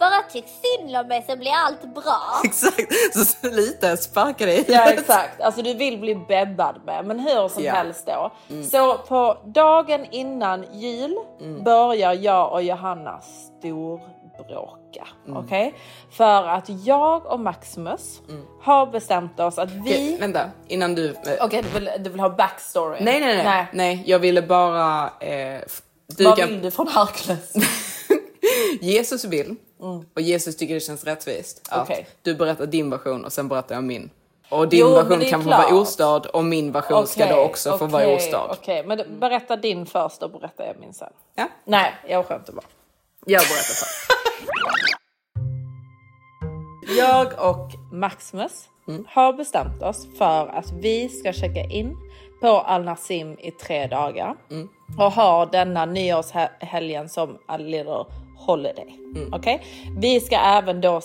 Bara 0.00 0.22
tyck 0.32 0.44
synd 0.62 0.96
om 0.96 1.06
mig 1.08 1.24
så 1.28 1.36
blir 1.36 1.52
allt 1.52 1.94
bra. 1.94 2.20
Exakt, 2.44 2.92
så, 3.14 3.24
så 3.24 3.54
lite 3.54 3.96
sparkar 3.96 4.46
i 4.46 4.64
Ja 4.68 4.90
exakt, 4.90 5.40
alltså 5.40 5.62
du 5.62 5.74
vill 5.74 5.98
bli 5.98 6.14
bebbad 6.14 6.80
med. 6.86 7.04
Men 7.04 7.18
hur 7.20 7.48
som 7.48 7.64
Ja. 7.64 7.72
helst 7.72 8.06
då. 8.06 8.32
Så 8.70 8.98
på 8.98 9.36
dagen 9.44 10.06
innan 10.10 10.66
jul 10.72 11.16
börjar 11.64 12.12
jag 12.12 12.52
och 12.52 12.62
Johanna 12.62 13.20
storbråka. 14.44 15.08
Okej? 15.28 15.74
För 16.10 16.42
att 16.48 16.68
jag 16.84 17.26
och 17.26 17.40
Maximus 17.40 18.20
har 18.62 18.86
bestämt 18.86 19.40
oss 19.40 19.58
att 19.58 19.70
vi... 19.70 19.80
Okej, 19.80 20.16
vänta, 20.20 20.50
innan 20.68 20.94
du... 20.94 21.08
eh, 21.10 21.14
Okej, 21.40 21.62
du, 21.62 21.68
vill, 21.80 21.90
du 21.98 22.10
vill 22.10 22.20
ha 22.20 22.28
backstory? 22.28 22.98
Nej, 23.04 23.20
nej, 23.20 23.44
nej, 23.44 23.66
nej. 23.72 24.02
jag 24.06 24.18
ville 24.18 24.42
bara... 24.42 25.10
Eh, 25.20 25.60
du 26.06 26.24
Vad 26.24 26.38
vill 26.38 26.62
du 26.62 26.70
från 26.70 26.88
Hercules? 26.88 27.52
Jesus 28.80 29.24
vill, 29.24 29.56
och 30.14 30.20
Jesus 30.20 30.56
tycker 30.56 30.74
det 30.74 30.80
känns 30.80 31.04
rättvist, 31.04 31.68
att 31.70 31.82
Okej. 31.82 32.06
du 32.22 32.34
berättar 32.34 32.66
din 32.66 32.90
version 32.90 33.24
och 33.24 33.32
sen 33.32 33.48
berättar 33.48 33.74
jag 33.74 33.84
min. 33.84 34.10
Och 34.48 34.68
din 34.68 34.80
Jo, 34.80 34.86
men 34.88 35.08
version 35.08 35.30
kan 35.30 35.42
få 35.42 35.50
vara 35.50 35.74
ostörd 35.80 36.26
och 36.26 36.44
min 36.44 36.72
version 36.72 37.06
ska 37.06 37.26
då 37.26 37.36
också 37.40 37.70
få 37.78 37.84
okej, 37.84 37.88
vara 37.88 38.16
ostörd. 38.16 38.50
Okej, 38.50 38.84
men 38.86 38.98
du- 38.98 39.04
berätta 39.08 39.56
din 39.56 39.86
först 39.86 40.22
och 40.22 40.30
berätta 40.30 40.66
jag 40.66 40.76
min 40.80 40.92
sen. 40.92 41.12
Ja. 41.34 41.48
Nej, 41.64 41.94
jag 42.08 42.26
skämtar 42.26 42.52
bara. 42.52 42.64
Jag 43.26 43.40
berättar 43.40 43.74
först. 43.74 44.10
Jag 46.98 47.50
och 47.50 47.70
Maximus 47.92 48.68
har 49.06 49.32
bestämt 49.32 49.82
oss 49.82 50.08
för 50.18 50.46
att 50.46 50.72
vi 50.72 51.08
ska 51.08 51.32
checka 51.32 51.60
in 51.60 51.96
på 52.40 52.48
Al 52.48 52.84
Nassim 52.84 53.36
i 53.38 53.50
tre 53.50 53.86
dagar 53.86 54.36
och 54.98 55.12
ha 55.12 55.46
denna 55.46 55.84
nyårshelgen 55.84 57.08
som 57.08 57.38
a 57.46 57.56
little 57.56 58.04
holiday. 58.46 58.98
Okej? 59.32 59.62
Vi 59.96 60.20
ska 60.20 60.36
även 60.36 60.80
då 60.80 61.00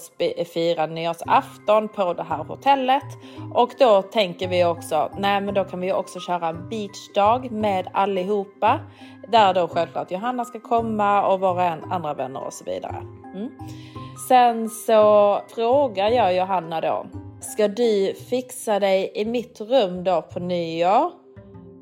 fira 0.53 0.85
nyårsafton 0.85 1.87
på 1.87 2.13
det 2.13 2.23
här 2.23 2.43
hotellet 2.43 3.03
och 3.53 3.69
då 3.79 4.01
tänker 4.01 4.47
vi 4.47 4.65
också, 4.65 5.11
nej 5.17 5.41
men 5.41 5.53
då 5.53 5.63
kan 5.63 5.81
vi 5.81 5.93
också 5.93 6.19
köra 6.19 6.47
en 6.47 6.69
beachdag 6.69 7.51
med 7.51 7.87
allihopa 7.93 8.79
där 9.27 9.53
då 9.53 9.67
självklart 9.67 10.11
Johanna 10.11 10.45
ska 10.45 10.59
komma 10.59 11.27
och 11.27 11.39
våra 11.39 11.69
andra 11.69 12.13
vänner 12.13 12.43
och 12.43 12.53
så 12.53 12.65
vidare. 12.65 12.95
Mm. 13.35 13.49
Sen 14.27 14.69
så 14.69 15.39
frågar 15.55 16.09
jag 16.09 16.35
Johanna 16.35 16.81
då, 16.81 17.05
ska 17.41 17.67
du 17.67 18.13
fixa 18.29 18.79
dig 18.79 19.11
i 19.15 19.25
mitt 19.25 19.61
rum 19.61 20.03
då 20.03 20.21
på 20.21 20.39
nyår? 20.39 21.11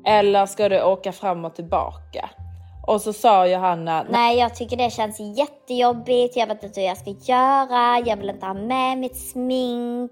Eller 0.06 0.46
ska 0.46 0.68
du 0.68 0.82
åka 0.82 1.12
fram 1.12 1.44
och 1.44 1.54
tillbaka? 1.54 2.30
Och 2.86 3.00
så 3.00 3.12
sa 3.12 3.46
Johanna, 3.46 4.06
Nej, 4.10 4.38
jag 4.38 4.54
tycker 4.54 4.76
det 4.76 4.90
känns 4.90 5.20
jättejobbigt. 5.20 6.36
Jag 6.36 6.46
vet 6.46 6.62
inte 6.62 6.80
hur 6.80 6.86
jag 6.86 6.98
ska 6.98 7.10
göra. 7.10 8.02
Jag 8.06 8.16
vill 8.16 8.30
inte 8.30 8.46
ha 8.46 8.54
med 8.54 8.98
mitt 8.98 9.16
smink. 9.16 10.10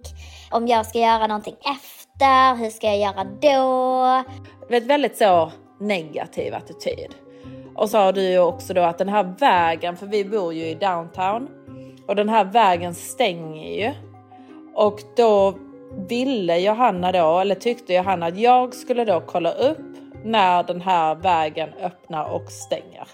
Om 0.51 0.69
jag 0.69 0.87
ska 0.87 0.99
göra 0.99 1.27
någonting 1.27 1.57
efter, 1.61 2.57
hur 2.57 2.71
ska 2.71 2.87
jag 2.87 2.99
göra 2.99 3.25
då? 3.25 4.33
vet, 4.73 4.87
väldigt 4.87 5.17
så 5.17 5.53
negativ 5.81 6.55
attityd. 6.55 7.15
Och 7.77 7.89
har 7.89 8.13
du 8.13 8.23
ju 8.23 8.39
också 8.39 8.75
då 8.75 8.83
att 8.83 8.99
den 8.99 9.09
här 9.09 9.35
vägen, 9.39 9.97
för 9.97 10.07
vi 10.07 10.25
bor 10.25 10.55
ju 10.55 10.67
i 10.67 10.75
downtown 10.75 11.49
och 12.09 12.17
den 12.17 12.29
här 12.29 12.45
vägen 12.45 12.95
stänger 12.95 13.73
ju. 13.73 13.93
Och 14.75 15.01
då 15.17 15.55
ville 16.09 16.59
Johanna 16.59 17.13
då, 17.13 17.39
eller 17.39 17.55
tyckte 17.55 17.93
Johanna 17.93 18.27
att 18.27 18.39
jag 18.39 18.75
skulle 18.75 19.05
då 19.05 19.23
kolla 19.27 19.53
upp 19.53 19.79
när 20.25 20.63
den 20.63 20.81
här 20.81 21.15
vägen 21.15 21.69
öppnar 21.81 22.25
och 22.25 22.53
stänger. 22.53 23.09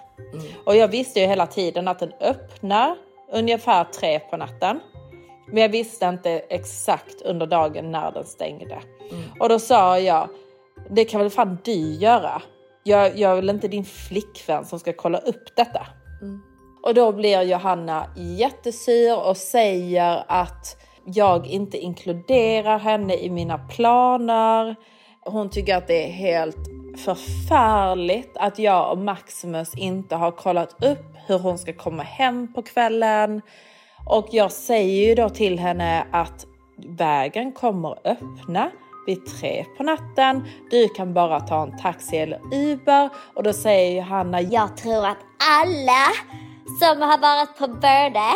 Och 0.65 0.77
jag 0.77 0.89
visste 0.89 1.21
ju 1.21 1.27
hela 1.27 1.47
tiden 1.47 1.89
att 1.89 1.99
den 1.99 2.13
öppnar 2.21 2.97
ungefär 3.33 3.85
tre 3.85 4.21
på 4.21 4.37
natten. 4.37 4.81
Men 5.47 5.63
jag 5.63 5.69
visste 5.69 6.07
inte 6.07 6.31
exakt 6.31 7.23
under 7.23 7.47
dagen 7.47 7.91
när 7.91 8.13
den 8.13 8.25
stängde. 8.25 8.79
Och 9.41 9.49
då 9.49 9.59
sa 9.59 9.99
jag, 9.99 10.29
det 10.91 11.05
kan 11.05 11.21
väl 11.21 11.31
fan 11.31 11.59
du 11.65 11.95
göra? 11.95 12.43
Jag, 12.83 13.19
jag 13.19 13.37
väl 13.37 13.51
inte 13.51 13.69
din 13.69 13.85
flickvän 13.85 14.65
som 14.65 14.79
ska 14.79 14.93
kolla 14.93 15.19
upp 15.19 15.57
detta. 15.57 15.87
Och 16.83 16.95
då 16.95 17.13
blir 17.13 17.43
Johanna 17.43 18.07
jättesur 18.17 19.27
och 19.27 19.37
säger 19.37 20.25
att 20.29 20.77
jag 21.05 21.47
inte 21.47 21.79
inkluderar 21.79 22.79
henne 22.79 23.15
i 23.15 23.31
mina 23.31 23.59
planer. 23.59 24.77
Hon 25.25 25.51
tycker 25.51 25.77
att 25.77 25.87
det 25.87 26.05
är 26.05 26.13
helt 26.13 26.69
förfärligt 27.05 28.37
att 28.37 28.59
jag 28.59 28.93
och 28.93 28.99
Maximus 28.99 29.75
inte 29.75 30.17
har 30.17 30.31
kollat 30.31 30.85
upp 30.85 31.17
hur 31.27 31.39
hon 31.39 31.59
ska 31.59 31.73
komma 31.73 32.03
hem 32.03 32.53
på 32.53 32.63
kvällen. 32.63 33.43
Och 34.07 34.29
jag 34.31 34.53
säger 34.53 35.09
ju 35.09 35.15
då 35.15 35.29
till 35.29 35.59
henne 35.59 36.07
att 36.13 36.47
vägen 36.99 37.53
kommer 37.53 37.99
öppna 38.05 38.71
vid 39.07 39.27
tre 39.27 39.65
på 39.77 39.83
natten. 39.83 40.45
Du 40.71 40.89
kan 40.89 41.15
bara 41.15 41.41
ta 41.41 41.63
en 41.63 41.79
taxi 41.79 42.17
eller 42.17 42.41
Uber. 42.53 43.11
Och 43.35 43.43
då 43.43 43.53
säger 43.53 43.97
Johanna, 43.97 44.41
Jag 44.41 44.77
tror 44.77 45.07
att 45.07 45.19
alla 45.61 46.07
som 46.81 47.03
har 47.03 47.19
varit 47.19 47.59
på 47.59 47.69
Börde 47.69 48.33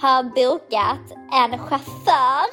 har 0.00 0.22
bokat 0.22 1.12
en 1.32 1.58
chaufför. 1.58 2.46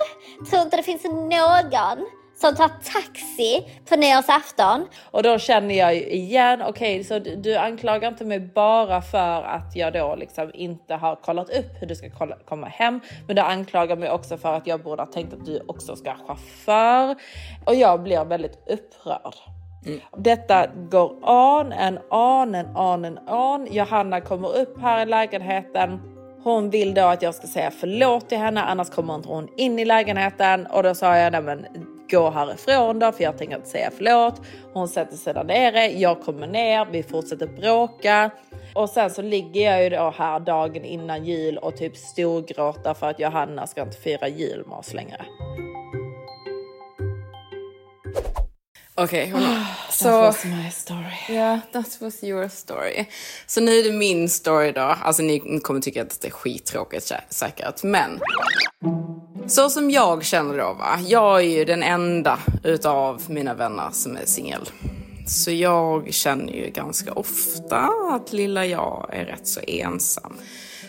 Tror 0.50 0.62
inte 0.62 0.78
det 0.78 0.84
finns 0.84 1.04
någon 1.04 2.06
som 2.42 2.56
tar 2.56 2.68
taxi 2.68 3.82
på 3.90 3.96
nyårsafton. 3.96 4.88
Och 5.12 5.24
då 5.24 5.38
känner 5.38 5.76
jag 5.76 5.96
ju 5.96 6.02
igen, 6.02 6.62
okej 6.62 7.04
så 7.04 7.20
du, 7.20 7.36
du 7.36 7.56
anklagar 7.56 8.08
inte 8.08 8.26
mig 8.26 8.40
bara 8.40 9.02
för 9.02 9.44
att 9.44 9.76
jag 9.76 9.94
då 9.94 10.16
liksom 10.16 10.52
inte 10.54 10.96
har 10.96 11.16
kollat 11.16 11.50
upp 11.50 11.82
hur 11.82 11.88
du 11.88 11.96
ska 11.96 12.10
kolla, 12.10 12.38
komma 12.46 12.68
hem. 12.68 13.00
Men 13.28 13.36
du 13.36 13.42
anklagar 13.42 13.96
mig 13.96 14.10
också 14.10 14.38
för 14.38 14.54
att 14.54 14.68
jag 14.68 14.84
borde 14.84 15.02
ha 15.02 15.08
tänkt 15.08 15.34
att 15.34 15.46
du 15.46 15.64
också 15.68 15.96
ska 15.96 16.12
ha 16.12 16.18
chaufför. 16.28 17.16
Och 17.66 17.76
jag 17.76 18.04
blir 18.04 18.26
väldigt 18.26 18.60
upprörd. 18.70 19.36
Detta 20.18 20.68
går 20.68 21.10
on 21.30 21.74
and 21.74 21.98
on 22.10 22.56
and 22.56 22.78
on 22.78 23.06
and 23.06 23.20
on. 23.30 23.68
Johanna 23.72 24.22
kommer 24.22 24.58
upp 24.58 24.82
här 24.82 25.02
i 25.02 25.06
lägenheten. 25.06 26.00
Hon 26.44 26.70
vill 26.70 26.94
då 26.94 27.02
att 27.02 27.22
jag 27.22 27.36
ska 27.36 27.48
säga 27.48 27.72
förlåt 27.72 28.30
till 28.30 28.38
henne 28.38 28.62
annars 28.62 28.90
kommer 28.90 29.16
inte 29.16 29.30
hon 29.30 29.48
in 29.58 29.80
i 29.80 29.86
lägenheten. 29.86 30.68
Och 30.68 30.84
då 30.84 30.96
sa 30.96 31.18
jag 31.18 31.32
nej 31.32 31.42
men 31.42 31.66
gå 32.12 32.30
härifrån 32.30 33.00
då 33.00 33.12
för 33.12 33.24
jag 33.24 33.38
tänker 33.38 33.56
inte 33.56 33.70
säga 33.70 33.92
förlåt. 33.98 34.42
Hon 34.74 34.88
sätter 34.88 35.18
sig 35.18 35.34
där 35.34 35.44
nere, 35.44 35.86
jag 35.88 36.22
kommer 36.22 36.48
ner, 36.48 36.88
vi 36.92 37.04
fortsätter 37.04 37.48
bråka. 37.48 38.32
Och 38.76 38.90
sen 38.90 39.10
så 39.10 39.22
ligger 39.22 39.62
jag 39.62 39.84
ju 39.84 39.90
då 39.90 40.14
här 40.18 40.40
dagen 40.40 40.86
innan 40.86 41.26
jul 41.26 41.58
och 41.58 41.78
typ 41.78 41.98
storgråter 41.98 42.94
för 42.94 43.10
att 43.10 43.20
Johanna 43.20 43.68
ska 43.68 43.82
inte 43.82 43.98
fira 43.98 44.28
jul 44.28 44.64
med 44.68 44.78
oss 44.78 44.94
längre. 44.94 45.26
Okej, 48.96 49.26
hörni. 49.26 49.66
Så... 49.92 50.04
Så, 50.04 50.10
That 50.10 50.22
was 50.22 50.46
my 50.46 50.72
story. 50.72 51.38
ja, 51.38 51.60
that 51.74 51.98
was 52.02 52.24
your 52.24 52.48
story. 52.50 53.06
Så 53.48 53.62
nu 53.62 53.80
är 53.80 53.84
det 53.84 53.92
min 53.92 54.30
story 54.30 54.72
då. 54.72 54.82
Alltså 54.82 55.24
ni 55.24 55.60
kommer 55.60 55.80
tycka 55.82 56.02
att 56.02 56.22
det 56.22 56.28
är 56.28 56.32
skittråkigt 56.32 57.12
sä- 57.12 57.22
säkert, 57.30 57.84
men. 57.84 58.20
Så 59.48 59.70
som 59.70 59.92
jag 59.92 60.26
känner 60.26 60.58
då 60.58 60.74
va, 60.74 61.00
jag 61.08 61.40
är 61.40 61.44
ju 61.46 61.66
den 61.66 61.84
enda 61.84 62.40
utav 62.64 63.22
mina 63.28 63.54
vänner 63.54 63.90
som 63.92 64.18
är 64.18 64.26
singel. 64.26 64.70
Så 65.28 65.52
jag 65.52 66.14
känner 66.14 66.54
ju 66.54 66.70
ganska 66.70 67.14
ofta 67.14 67.90
att 68.14 68.34
lilla 68.34 68.66
jag 68.66 69.10
är 69.14 69.26
rätt 69.26 69.48
så 69.48 69.60
ensam. 69.68 70.38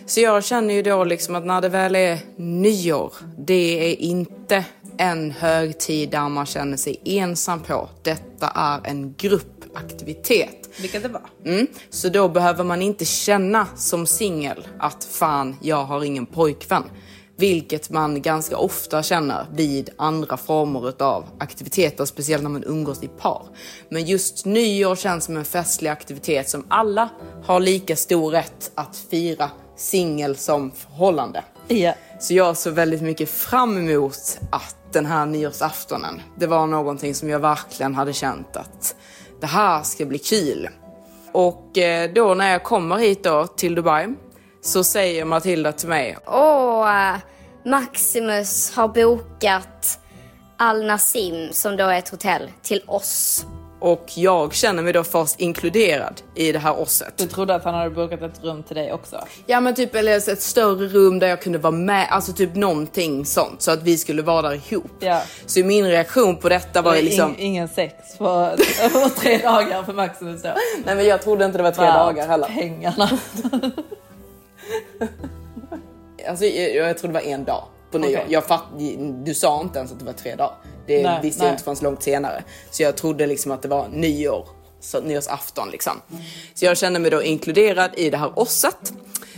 Så 0.07 0.21
jag 0.21 0.45
känner 0.45 0.75
ju 0.75 0.83
då 0.83 1.05
liksom 1.05 1.35
att 1.35 1.47
när 1.47 1.61
det 1.61 1.69
väl 1.69 1.97
är 1.97 2.19
nyår, 2.37 3.13
det 3.39 3.91
är 3.93 3.97
inte 4.01 4.65
en 4.99 5.31
högtid 5.31 6.11
där 6.11 6.29
man 6.29 6.47
känner 6.47 6.77
sig 6.77 7.01
ensam 7.05 7.61
på. 7.61 7.89
Detta 8.03 8.49
är 8.55 8.81
en 8.85 9.15
gruppaktivitet. 9.19 10.69
Vilket 10.81 11.03
det 11.03 11.09
var. 11.09 11.23
Mm. 11.45 11.67
Så 11.91 12.09
då 12.09 12.29
behöver 12.29 12.65
man 12.65 12.83
inte 12.83 13.05
känna 13.05 13.67
som 13.77 14.07
singel 14.07 14.67
att 14.79 15.05
fan, 15.05 15.57
jag 15.63 15.85
har 15.85 16.05
ingen 16.05 16.27
pojkvän. 16.27 16.85
Vilket 17.37 17.91
man 17.91 18.23
ganska 18.23 18.57
ofta 18.57 19.03
känner 19.03 19.47
vid 19.53 19.91
andra 19.99 20.37
former 20.37 21.03
av 21.03 21.25
aktiviteter, 21.39 22.05
speciellt 22.05 22.43
när 22.43 22.51
man 22.51 22.65
umgås 22.65 23.03
i 23.03 23.09
par. 23.09 23.47
Men 23.89 24.05
just 24.05 24.45
nyår 24.45 24.97
känns 24.97 25.25
som 25.25 25.37
en 25.37 25.45
festlig 25.45 25.91
aktivitet 25.91 26.49
som 26.49 26.65
alla 26.69 27.09
har 27.45 27.61
lika 27.61 27.97
stor 27.97 28.31
rätt 28.31 28.71
att 28.75 28.97
fira 29.11 29.51
singel 29.77 30.37
som 30.37 30.71
förhållande. 30.71 31.45
Ja. 31.69 31.95
Så 32.21 32.35
jag 32.35 32.57
såg 32.57 32.73
väldigt 32.73 33.03
mycket 33.03 33.31
fram 33.31 33.89
emot 33.89 34.39
att 34.51 34.77
den 34.93 35.07
här 35.07 35.27
nyårsaftonen, 35.27 36.23
det 36.37 36.47
var 36.47 36.67
någonting 36.67 37.15
som 37.15 37.29
jag 37.29 37.39
verkligen 37.39 37.95
hade 37.95 38.13
känt 38.13 38.57
att 38.57 38.97
det 39.41 39.47
här 39.47 39.83
ska 39.83 40.05
bli 40.05 40.19
kul. 40.19 40.69
Och 41.33 41.79
eh, 41.79 42.13
då 42.13 42.35
när 42.35 42.53
jag 42.53 42.63
kommer 42.63 42.97
hit 42.97 43.25
då 43.25 43.47
till 43.47 43.75
Dubai 43.75 44.15
så 44.61 44.85
säger 44.85 45.25
Matilda 45.25 45.73
till 45.73 45.89
mig, 45.89 46.17
Åh, 46.27 47.11
eh, 47.11 47.17
Maximus 47.65 48.77
har 48.77 48.89
bokat 48.89 49.99
Al 50.59 50.87
Nassim, 50.87 51.49
som 51.53 51.77
då 51.77 51.85
är 51.85 51.99
ett 51.99 52.09
hotell, 52.09 52.51
till 52.63 52.83
oss 52.87 53.47
och 53.83 54.05
jag 54.15 54.55
känner 54.55 54.83
mig 54.83 54.93
då 54.93 55.05
först 55.05 55.41
inkluderad 55.41 56.21
i 56.35 56.53
det 56.53 56.59
här 56.59 56.81
osset. 56.81 57.13
Du 57.17 57.27
trodde 57.27 57.55
att 57.55 57.65
han 57.65 57.75
hade 57.75 57.91
bokat 57.91 58.23
ett 58.23 58.45
rum 58.45 58.63
till 58.63 58.77
dig 58.77 58.93
också? 58.93 59.25
Ja 59.47 59.61
men 59.61 59.75
typ 59.75 59.95
eller 59.95 60.17
ett 60.17 60.43
större 60.43 60.87
rum 60.89 61.19
där 61.19 61.27
jag 61.29 61.43
kunde 61.43 61.59
vara 61.59 61.71
med, 61.73 62.07
alltså 62.11 62.33
typ 62.33 62.55
någonting 62.55 63.27
sånt 63.27 63.63
så 63.63 63.71
att 63.71 63.83
vi 63.83 63.99
skulle 63.99 64.23
vara 64.23 64.43
där 64.43 64.55
ihop. 64.73 64.91
Ja. 65.01 65.23
Så 65.47 65.61
min 65.65 65.87
reaktion 65.89 66.37
på 66.37 66.49
detta 66.49 66.83
var 66.83 66.95
ju 66.95 67.03
liksom, 67.03 67.31
Ing- 67.35 67.39
ingen 67.39 67.69
sex 67.69 67.95
på, 68.19 68.51
tre 69.17 69.39
dagar 69.39 69.83
för 69.83 69.93
Maximus 69.93 70.43
då. 70.43 70.49
nej 70.85 70.97
men 70.97 71.07
jag 71.07 71.23
trodde 71.23 71.45
inte 71.45 71.59
det 71.59 71.63
var 71.65 71.71
tre 71.73 71.85
Värt 71.85 71.95
dagar 71.95 72.27
heller. 72.29 72.47
pengarna. 72.47 73.11
Alltså, 76.29 76.45
jag, 76.45 76.75
jag 76.89 76.99
tror 76.99 77.09
det 77.09 77.15
var 77.15 77.21
en 77.21 77.45
dag 77.45 77.65
på 77.93 77.99
nyår. 77.99 78.23
Jag 78.29 78.45
fatt, 78.45 78.65
du 79.25 79.35
sa 79.35 79.61
inte 79.63 79.79
ens 79.79 79.93
att 79.93 79.99
det 79.99 80.05
var 80.05 80.13
tre 80.13 80.35
dagar. 80.35 80.55
Det 80.87 81.03
Nej, 81.03 81.21
visste 81.23 81.43
nej. 81.43 81.49
jag 81.49 81.55
inte 81.55 81.65
förrän 81.65 81.77
långt 81.81 82.03
senare. 82.03 82.45
Så 82.71 82.83
jag 82.83 82.97
trodde 82.97 83.27
liksom 83.27 83.53
att 83.53 83.63
det 83.63 83.69
var 83.69 83.89
nyår, 83.89 84.49
så 84.81 85.01
nyårsafton 85.01 85.71
liksom. 85.71 86.01
Så 86.55 86.65
jag 86.65 86.79
kände 86.79 86.99
mig 86.99 87.11
då 87.11 87.23
inkluderad 87.23 87.91
i 87.97 88.11
det 88.11 88.17
här 88.17 88.39
osset. 88.39 88.93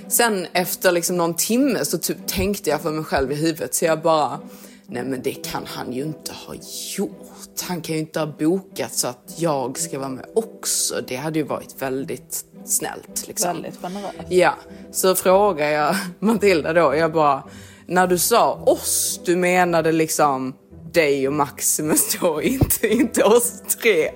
Sen 0.08 0.46
efter 0.52 0.92
liksom 0.92 1.16
någon 1.16 1.34
timme 1.34 1.84
så 1.84 1.98
typ 1.98 2.26
tänkte 2.26 2.70
jag 2.70 2.80
för 2.80 2.90
mig 2.90 3.04
själv 3.04 3.32
i 3.32 3.34
huvudet 3.34 3.74
så 3.74 3.84
jag 3.84 4.02
bara, 4.02 4.40
nej 4.86 5.04
men 5.04 5.22
det 5.22 5.32
kan 5.32 5.62
han 5.66 5.92
ju 5.92 6.02
inte 6.02 6.32
ha 6.32 6.54
gjort. 6.96 7.60
Han 7.68 7.80
kan 7.80 7.94
ju 7.94 8.00
inte 8.00 8.20
ha 8.20 8.26
bokat 8.26 8.94
så 8.94 9.08
att 9.08 9.34
jag 9.36 9.78
ska 9.78 9.98
vara 9.98 10.08
med 10.08 10.24
också. 10.34 10.94
Det 11.08 11.16
hade 11.16 11.38
ju 11.38 11.44
varit 11.44 11.82
väldigt 11.82 12.44
snällt. 12.64 13.28
Liksom. 13.28 13.52
Väldigt 13.52 13.80
generöst. 13.82 14.14
Ja, 14.28 14.54
så 14.92 15.14
frågar 15.14 15.70
jag 15.70 15.96
Matilda 16.18 16.72
då, 16.72 16.94
jag 16.96 17.12
bara, 17.12 17.42
när 17.86 18.06
du 18.06 18.18
sa 18.18 18.54
oss, 18.54 19.20
du 19.24 19.36
menade 19.36 19.92
liksom 19.92 20.54
dig 20.92 21.28
och 21.28 21.34
Maximus 21.34 22.16
då, 22.20 22.42
inte, 22.42 22.86
inte 22.88 23.24
oss 23.24 23.62
tre. 23.82 24.10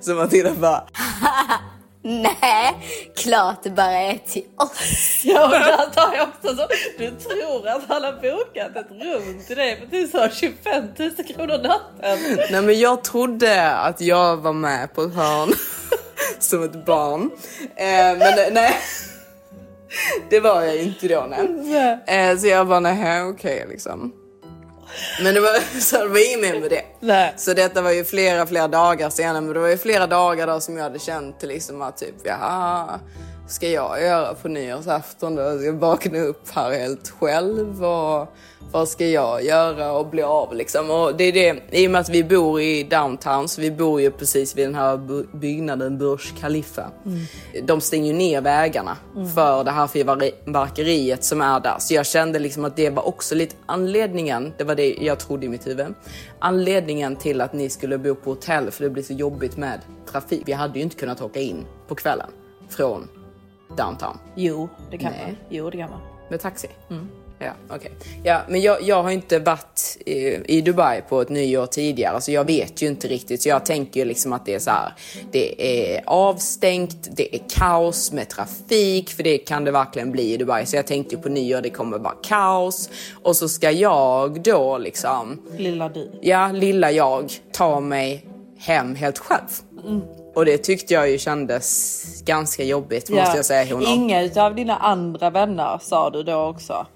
Så 0.00 0.14
Matilda 0.14 0.54
bara, 0.54 0.84
Nej, 2.02 2.76
klart 3.16 3.62
det 3.62 3.70
bara 3.70 3.98
är 3.98 4.18
till 4.26 4.44
oss. 4.56 5.20
Ja, 5.24 5.44
och 5.44 5.50
där 5.50 5.90
tar 5.90 6.14
jag 6.14 6.28
också 6.28 6.56
så. 6.56 6.66
Du 6.98 7.10
tror 7.10 7.68
att 7.68 7.82
han 7.88 8.04
har 8.04 8.12
bokat 8.12 8.76
ett 8.76 8.90
rum 8.90 9.40
till 9.46 9.56
dig 9.56 9.80
för 9.80 9.86
typ 9.86 10.10
så 10.10 10.28
25 10.28 10.84
000 10.98 11.10
kronor 11.10 11.58
natten. 11.68 12.18
nej 12.50 12.62
men 12.62 12.78
jag 12.78 13.04
trodde 13.04 13.72
att 13.72 14.00
jag 14.00 14.36
var 14.36 14.52
med 14.52 14.94
på 14.94 15.02
ett 15.02 15.14
hörn 15.14 15.52
som 16.38 16.62
ett 16.62 16.86
barn. 16.86 17.30
Eh, 17.76 18.18
men 18.18 18.54
nej, 18.54 18.76
det 20.30 20.40
var 20.40 20.62
jag 20.62 20.76
inte 20.76 21.08
då 21.08 21.26
nej. 21.30 21.98
Eh, 22.06 22.38
så 22.38 22.46
jag 22.46 22.68
bara, 22.68 22.80
nej 22.80 23.22
okej 23.22 23.66
liksom. 23.68 24.12
Men 25.22 25.34
det 25.34 25.40
var, 25.40 25.80
så 25.80 25.98
det 25.98 26.08
var 26.08 26.28
inget 26.28 26.52
mer 26.52 26.60
med 26.60 26.70
det. 26.70 26.84
Nej. 27.00 27.34
Så 27.36 27.54
detta 27.54 27.82
var 27.82 27.90
ju 27.90 28.04
flera, 28.04 28.46
flera 28.46 28.68
dagar 28.68 29.10
senare, 29.10 29.40
men 29.40 29.54
det 29.54 29.60
var 29.60 29.68
ju 29.68 29.78
flera 29.78 30.06
dagar 30.06 30.46
då 30.46 30.60
som 30.60 30.76
jag 30.76 30.84
hade 30.84 30.98
känt 30.98 31.42
liksom 31.42 31.82
att 31.82 31.96
typ, 31.96 32.14
jaha, 32.24 33.00
ska 33.50 33.68
jag 33.68 34.02
göra 34.02 34.34
på 34.34 34.48
nyårsafton 34.48 35.34
då? 35.34 35.58
Ska 35.58 35.66
jag 35.66 35.72
vakna 35.72 36.18
upp 36.18 36.48
här 36.50 36.70
helt 36.70 37.08
själv 37.08 37.84
och 37.84 38.28
vad 38.72 38.88
ska 38.88 39.06
jag 39.06 39.44
göra 39.44 39.92
och 39.92 40.06
bli 40.06 40.22
av 40.22 40.54
liksom? 40.54 40.90
Och 40.90 41.16
det 41.16 41.24
är 41.24 41.32
det, 41.32 41.78
i 41.78 41.86
och 41.86 41.90
med 41.90 42.00
att 42.00 42.08
vi 42.08 42.24
bor 42.24 42.60
i 42.60 42.82
downtown, 42.82 43.48
så 43.48 43.60
vi 43.60 43.70
bor 43.70 44.00
ju 44.00 44.10
precis 44.10 44.56
vid 44.56 44.66
den 44.66 44.74
här 44.74 44.96
byggnaden 45.36 45.98
Burj 45.98 46.20
Khalifa. 46.40 46.90
De 47.62 47.80
stänger 47.80 48.12
ju 48.12 48.18
ner 48.18 48.40
vägarna 48.40 48.96
för 49.34 49.64
det 49.64 49.70
här 49.70 49.86
fyrverkeriet 49.86 51.24
som 51.24 51.40
är 51.40 51.60
där. 51.60 51.76
Så 51.78 51.94
jag 51.94 52.06
kände 52.06 52.38
liksom 52.38 52.64
att 52.64 52.76
det 52.76 52.90
var 52.90 53.08
också 53.08 53.34
lite 53.34 53.56
anledningen, 53.66 54.52
det 54.58 54.64
var 54.64 54.74
det 54.74 54.96
jag 55.00 55.18
trodde 55.18 55.46
i 55.46 55.48
mitt 55.48 55.66
huvud, 55.66 55.94
anledningen 56.38 57.16
till 57.16 57.40
att 57.40 57.52
ni 57.52 57.70
skulle 57.70 57.98
bo 57.98 58.14
på 58.14 58.30
hotell 58.30 58.70
för 58.70 58.84
det 58.84 58.90
blir 58.90 59.02
så 59.02 59.12
jobbigt 59.12 59.56
med 59.56 59.80
trafik. 60.12 60.42
Vi 60.46 60.52
hade 60.52 60.78
ju 60.78 60.84
inte 60.84 60.96
kunnat 60.96 61.22
åka 61.22 61.40
in 61.40 61.64
på 61.88 61.94
kvällen 61.94 62.30
från 62.68 63.08
downtown 63.76 64.18
Jo, 64.34 64.68
det 64.90 64.98
kan 64.98 65.12
Nej. 65.12 65.26
man. 65.26 65.36
Jo, 65.48 65.70
det 65.70 65.78
kan 65.78 65.90
man. 65.90 66.00
med 66.30 66.40
taxi. 66.40 66.68
Ja, 67.42 67.52
okej. 67.70 67.92
Ja, 68.22 68.40
men 68.48 68.60
jag, 68.60 68.82
jag 68.82 69.02
har 69.02 69.10
inte 69.10 69.38
varit 69.38 69.96
i, 70.06 70.38
i 70.56 70.60
Dubai 70.60 71.02
på 71.08 71.20
ett 71.20 71.28
nyår 71.28 71.66
tidigare, 71.66 72.20
så 72.20 72.32
jag 72.32 72.44
vet 72.44 72.82
ju 72.82 72.86
inte 72.86 73.08
riktigt. 73.08 73.42
Så 73.42 73.48
jag 73.48 73.64
tänker 73.66 74.00
ju 74.00 74.06
liksom 74.06 74.32
att 74.32 74.46
det 74.46 74.54
är 74.54 74.58
så 74.58 74.70
här, 74.70 74.92
det 75.32 75.62
är 75.94 76.02
avstängt, 76.06 77.08
det 77.16 77.34
är 77.36 77.40
kaos 77.48 78.12
med 78.12 78.28
trafik, 78.28 79.10
för 79.10 79.22
det 79.22 79.38
kan 79.38 79.64
det 79.64 79.70
verkligen 79.70 80.12
bli 80.12 80.34
i 80.34 80.36
Dubai. 80.36 80.66
Så 80.66 80.76
jag 80.76 80.86
tänkte 80.86 81.14
ju 81.14 81.22
på 81.22 81.28
nyår, 81.28 81.60
det 81.62 81.70
kommer 81.70 81.98
vara 81.98 82.14
kaos. 82.22 82.90
Och 83.22 83.36
så 83.36 83.48
ska 83.48 83.70
jag 83.70 84.42
då 84.42 84.78
liksom, 84.78 85.40
Lilla 85.56 85.88
du. 85.88 86.10
ja, 86.22 86.52
lilla 86.52 86.90
jag, 86.90 87.32
ta 87.52 87.80
mig 87.80 88.26
hem 88.58 88.94
helt 88.94 89.18
själv. 89.18 89.48
Och 90.34 90.44
det 90.44 90.58
tyckte 90.58 90.94
jag 90.94 91.10
ju 91.10 91.18
kändes 91.18 92.04
ganska 92.24 92.64
jobbigt, 92.64 93.10
måste 93.10 93.36
jag 93.36 93.44
säga. 93.44 93.74
Honor. 93.74 93.88
Inga 93.88 94.30
av 94.36 94.54
dina 94.54 94.76
andra 94.76 95.30
vänner 95.30 95.78
sa 95.82 96.10
du 96.10 96.22
då 96.22 96.34
också. 96.46 96.86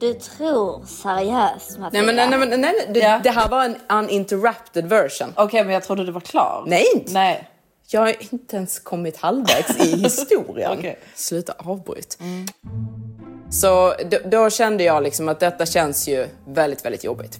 Du 0.00 0.14
tror 0.14 0.84
seriöst 0.86 1.78
Matilda? 1.78 1.88
Nej 1.92 2.02
men, 2.02 2.16
nej, 2.16 2.38
nej, 2.48 2.48
nej, 2.48 2.58
nej. 2.58 2.86
Det, 2.94 3.00
Ja. 3.00 3.20
det 3.24 3.30
här 3.30 3.48
var 3.48 3.64
en 3.64 3.76
uninterrupted 3.88 4.88
version. 4.88 5.32
Okej, 5.36 5.64
men 5.64 5.74
jag 5.74 5.82
trodde 5.82 6.04
du 6.04 6.12
var 6.12 6.20
klar. 6.20 6.64
Nej, 6.66 6.84
inte. 6.94 7.12
Nej. 7.12 7.48
Jag 7.88 8.00
har 8.00 8.14
inte 8.32 8.56
ens 8.56 8.78
kommit 8.78 9.16
halvvägs 9.16 9.76
i 9.80 9.96
historien. 10.02 10.78
Okej. 10.78 10.98
Sluta 11.14 11.54
avbryt. 11.58 12.18
Så 13.50 13.94
då, 14.10 14.18
då 14.24 14.50
kände 14.50 14.84
jag 14.84 15.02
liksom 15.02 15.28
att 15.28 15.40
detta 15.40 15.66
känns 15.66 16.08
ju 16.08 16.26
väldigt, 16.46 16.84
väldigt 16.84 17.04
jobbigt. 17.04 17.38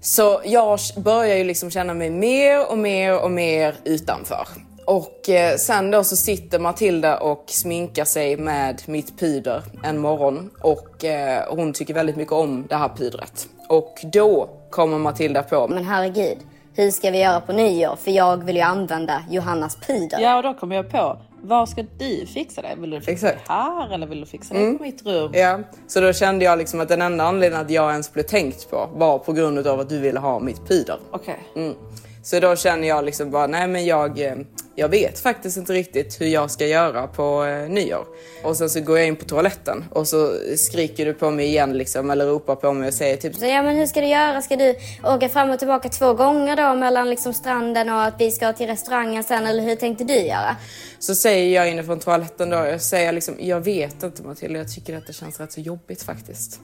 Så 0.00 0.40
jag 0.44 0.78
börjar 0.96 1.36
ju 1.36 1.44
liksom 1.44 1.70
känna 1.70 1.94
mig 1.94 2.10
mer 2.10 2.70
och 2.70 2.78
mer 2.78 3.22
och 3.22 3.30
mer 3.30 3.74
utanför. 3.84 4.48
Och 4.86 5.28
eh, 5.28 5.56
sen 5.56 5.90
då 5.90 6.04
så 6.04 6.16
sitter 6.16 6.58
Matilda 6.58 7.18
och 7.18 7.44
sminkar 7.46 8.04
sig 8.04 8.36
med 8.36 8.82
mitt 8.86 9.18
puder 9.18 9.62
en 9.84 9.98
morgon 9.98 10.50
och 10.60 11.04
eh, 11.04 11.42
hon 11.48 11.72
tycker 11.72 11.94
väldigt 11.94 12.16
mycket 12.16 12.32
om 12.32 12.66
det 12.68 12.76
här 12.76 12.88
pudret. 12.88 13.48
Och 13.68 13.98
då 14.12 14.48
kommer 14.70 14.98
Matilda 14.98 15.42
på, 15.42 15.68
Men 15.68 15.84
herregud, 15.84 16.38
hur 16.74 16.90
ska 16.90 17.10
vi 17.10 17.18
göra 17.18 17.40
på 17.40 17.52
nyår? 17.52 17.96
För 17.96 18.10
jag 18.10 18.44
vill 18.44 18.56
ju 18.56 18.62
använda 18.62 19.24
Johannas 19.30 19.76
puder. 19.76 20.20
Ja, 20.20 20.36
och 20.36 20.42
då 20.42 20.54
kom 20.54 20.72
jag 20.72 20.90
på. 20.90 21.18
Var 21.46 21.66
ska 21.66 21.84
du 21.98 22.26
fixa 22.26 22.62
det? 22.62 22.74
Vill 22.78 22.90
du 22.90 23.00
fixa 23.00 23.28
Exakt. 23.28 23.46
det 23.46 23.52
här 23.52 23.94
eller 23.94 24.06
vill 24.06 24.20
du 24.20 24.26
fixa 24.26 24.54
det 24.54 24.72
på 24.72 24.82
mitt 24.82 25.06
rum? 25.06 25.30
Ja, 25.34 25.58
så 25.86 26.00
då 26.00 26.12
kände 26.12 26.44
jag 26.44 26.58
liksom 26.58 26.80
att 26.80 26.88
den 26.88 27.02
enda 27.02 27.24
anledningen 27.24 27.66
att 27.66 27.70
jag 27.70 27.90
ens 27.92 28.12
blev 28.12 28.22
tänkt 28.22 28.70
på 28.70 28.90
var 28.94 29.18
på 29.18 29.32
grund 29.32 29.66
av 29.66 29.80
att 29.80 29.88
du 29.88 30.00
ville 30.00 30.20
ha 30.20 30.40
mitt 30.40 30.68
puder. 30.68 30.98
Okej. 31.10 31.38
Mm. 31.56 31.74
Så 32.22 32.40
då 32.40 32.56
känner 32.56 32.88
jag 32.88 33.04
liksom 33.04 33.30
bara, 33.30 33.46
nej 33.46 33.68
men 33.68 33.86
jag, 33.86 34.20
eh, 34.20 34.36
jag 34.78 34.88
vet 34.88 35.18
faktiskt 35.18 35.56
inte 35.56 35.72
riktigt 35.72 36.20
hur 36.20 36.26
jag 36.26 36.50
ska 36.50 36.66
göra 36.66 37.06
på 37.06 37.44
eh, 37.44 37.68
nyår. 37.68 38.06
Och 38.42 38.56
sen 38.56 38.70
så 38.70 38.80
går 38.80 38.98
jag 38.98 39.06
in 39.06 39.16
på 39.16 39.24
toaletten 39.24 39.84
och 39.90 40.08
så 40.08 40.32
skriker 40.56 41.06
du 41.06 41.14
på 41.14 41.30
mig 41.30 41.46
igen 41.46 41.72
liksom, 41.72 42.10
eller 42.10 42.26
ropar 42.26 42.56
på 42.56 42.72
mig 42.72 42.88
och 42.88 42.94
säger 42.94 43.16
typ 43.16 43.34
Så 43.34 43.46
ja 43.46 43.62
men 43.62 43.76
hur 43.76 43.86
ska 43.86 44.00
du 44.00 44.06
göra? 44.06 44.42
Ska 44.42 44.56
du 44.56 44.74
åka 45.04 45.28
fram 45.28 45.50
och 45.50 45.58
tillbaka 45.58 45.88
två 45.88 46.14
gånger 46.14 46.56
då 46.56 46.74
mellan 46.74 47.10
liksom 47.10 47.34
stranden 47.34 47.88
och 47.88 48.02
att 48.02 48.14
vi 48.18 48.30
ska 48.30 48.52
till 48.52 48.66
restaurangen 48.66 49.24
sen 49.24 49.46
eller 49.46 49.62
hur 49.62 49.76
tänkte 49.76 50.04
du 50.04 50.14
göra? 50.14 50.56
Så 50.98 51.14
säger 51.14 51.54
jag 51.54 51.70
inifrån 51.70 51.98
toaletten 51.98 52.50
då, 52.50 52.56
jag 52.56 52.80
säger 52.80 53.12
liksom, 53.12 53.34
jag 53.38 53.60
vet 53.60 54.02
inte 54.02 54.22
Matilda, 54.22 54.58
jag 54.58 54.72
tycker 54.72 54.96
att 54.96 55.06
det 55.06 55.12
känns 55.12 55.40
rätt 55.40 55.52
så 55.52 55.60
jobbigt 55.60 56.02
faktiskt. 56.02 56.60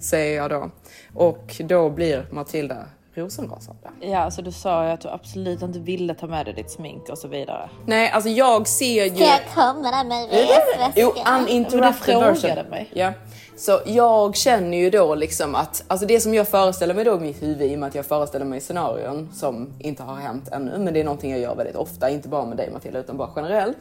Säger 0.00 0.36
jag 0.36 0.50
då. 0.50 0.70
Och 1.14 1.56
då 1.58 1.90
blir 1.90 2.26
Matilda 2.30 2.84
rosenrasande. 3.16 3.90
Ja, 4.00 4.18
alltså 4.18 4.42
du 4.42 4.52
sa 4.52 4.84
ju 4.84 4.90
att 4.90 5.00
du 5.00 5.08
absolut 5.08 5.62
inte 5.62 5.78
ville 5.78 6.14
ta 6.14 6.26
med 6.26 6.46
dig 6.46 6.54
ditt 6.54 6.70
smink 6.70 7.08
och 7.08 7.18
så 7.18 7.28
vidare. 7.28 7.70
Nej, 7.86 8.10
alltså 8.10 8.30
jag 8.30 8.68
ser 8.68 9.04
ju... 9.04 9.14
Ska 9.14 9.24
jag 9.24 9.40
komma 9.54 9.90
där 9.90 10.04
med 10.04 10.28
resväska? 10.30 10.92
Jo, 10.96 11.14
uninterrupted 11.38 12.18
version. 12.18 12.70
mig. 12.70 12.90
Ja. 12.94 13.12
Så 13.58 13.80
jag 13.86 14.36
känner 14.36 14.78
ju 14.78 14.90
då 14.90 15.14
liksom 15.14 15.54
att, 15.54 15.84
alltså 15.88 16.06
det 16.06 16.20
som 16.20 16.34
jag 16.34 16.48
föreställer 16.48 16.94
mig 16.94 17.04
då 17.04 17.16
i 17.16 17.20
mitt 17.20 17.42
huvud, 17.42 17.62
i 17.62 17.74
och 17.74 17.78
med 17.78 17.86
att 17.86 17.94
jag 17.94 18.06
föreställer 18.06 18.44
mig 18.44 18.60
scenarion 18.60 19.28
som 19.34 19.72
inte 19.78 20.02
har 20.02 20.16
hänt 20.16 20.48
ännu, 20.52 20.78
men 20.78 20.94
det 20.94 21.00
är 21.00 21.04
någonting 21.04 21.30
jag 21.30 21.40
gör 21.40 21.54
väldigt 21.54 21.76
ofta, 21.76 22.10
inte 22.10 22.28
bara 22.28 22.44
med 22.44 22.56
dig 22.56 22.70
Matilda, 22.70 22.98
utan 22.98 23.16
bara 23.16 23.30
generellt. 23.36 23.76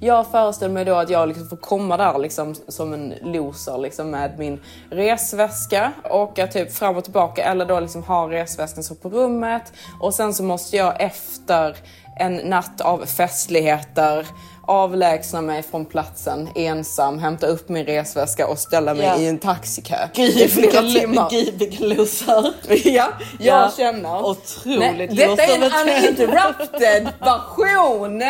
Jag 0.00 0.26
föreställer 0.26 0.74
mig 0.74 0.84
då 0.84 0.94
att 0.94 1.10
jag 1.10 1.28
liksom 1.28 1.48
får 1.48 1.56
komma 1.56 1.96
där 1.96 2.18
liksom 2.18 2.54
som 2.68 2.92
en 2.92 3.14
loser 3.22 3.78
liksom 3.78 4.10
med 4.10 4.38
min 4.38 4.60
resväska, 4.90 5.92
åka 6.10 6.46
typ 6.46 6.72
fram 6.72 6.96
och 6.96 7.04
tillbaka 7.04 7.42
eller 7.42 7.64
då 7.64 7.80
liksom 7.80 8.02
ha 8.02 8.30
resväskan 8.30 8.79
så 8.82 8.94
på 8.94 9.08
rummet 9.08 9.72
och 10.00 10.14
sen 10.14 10.34
så 10.34 10.42
måste 10.42 10.76
jag 10.76 11.02
efter 11.02 11.76
en 12.18 12.36
natt 12.36 12.80
av 12.80 13.06
festligheter 13.06 14.26
avlägsna 14.66 15.40
mig 15.40 15.62
från 15.62 15.84
platsen 15.84 16.48
ensam, 16.54 17.18
hämta 17.18 17.46
upp 17.46 17.68
min 17.68 17.86
resväska 17.86 18.46
och 18.46 18.58
ställa 18.58 18.94
mig 18.94 19.04
Ja. 19.06 19.16
i 19.16 19.26
en 19.28 19.38
taxikö 19.38 19.96
i 20.14 20.48
flera 20.48 20.80
timmar. 20.82 21.30
Gud 21.30 21.54
vilken 21.58 21.88
loser. 21.88 22.52
Ja, 22.68 22.78
jag 22.84 23.08
Ja. 23.38 23.70
känner... 23.76 24.24
Otroligt 24.26 24.80
Nej, 24.96 25.06
Detta 25.06 25.42
är 25.42 25.56
en 25.56 25.62
uninterrupted 25.88 27.08
version! 27.20 28.22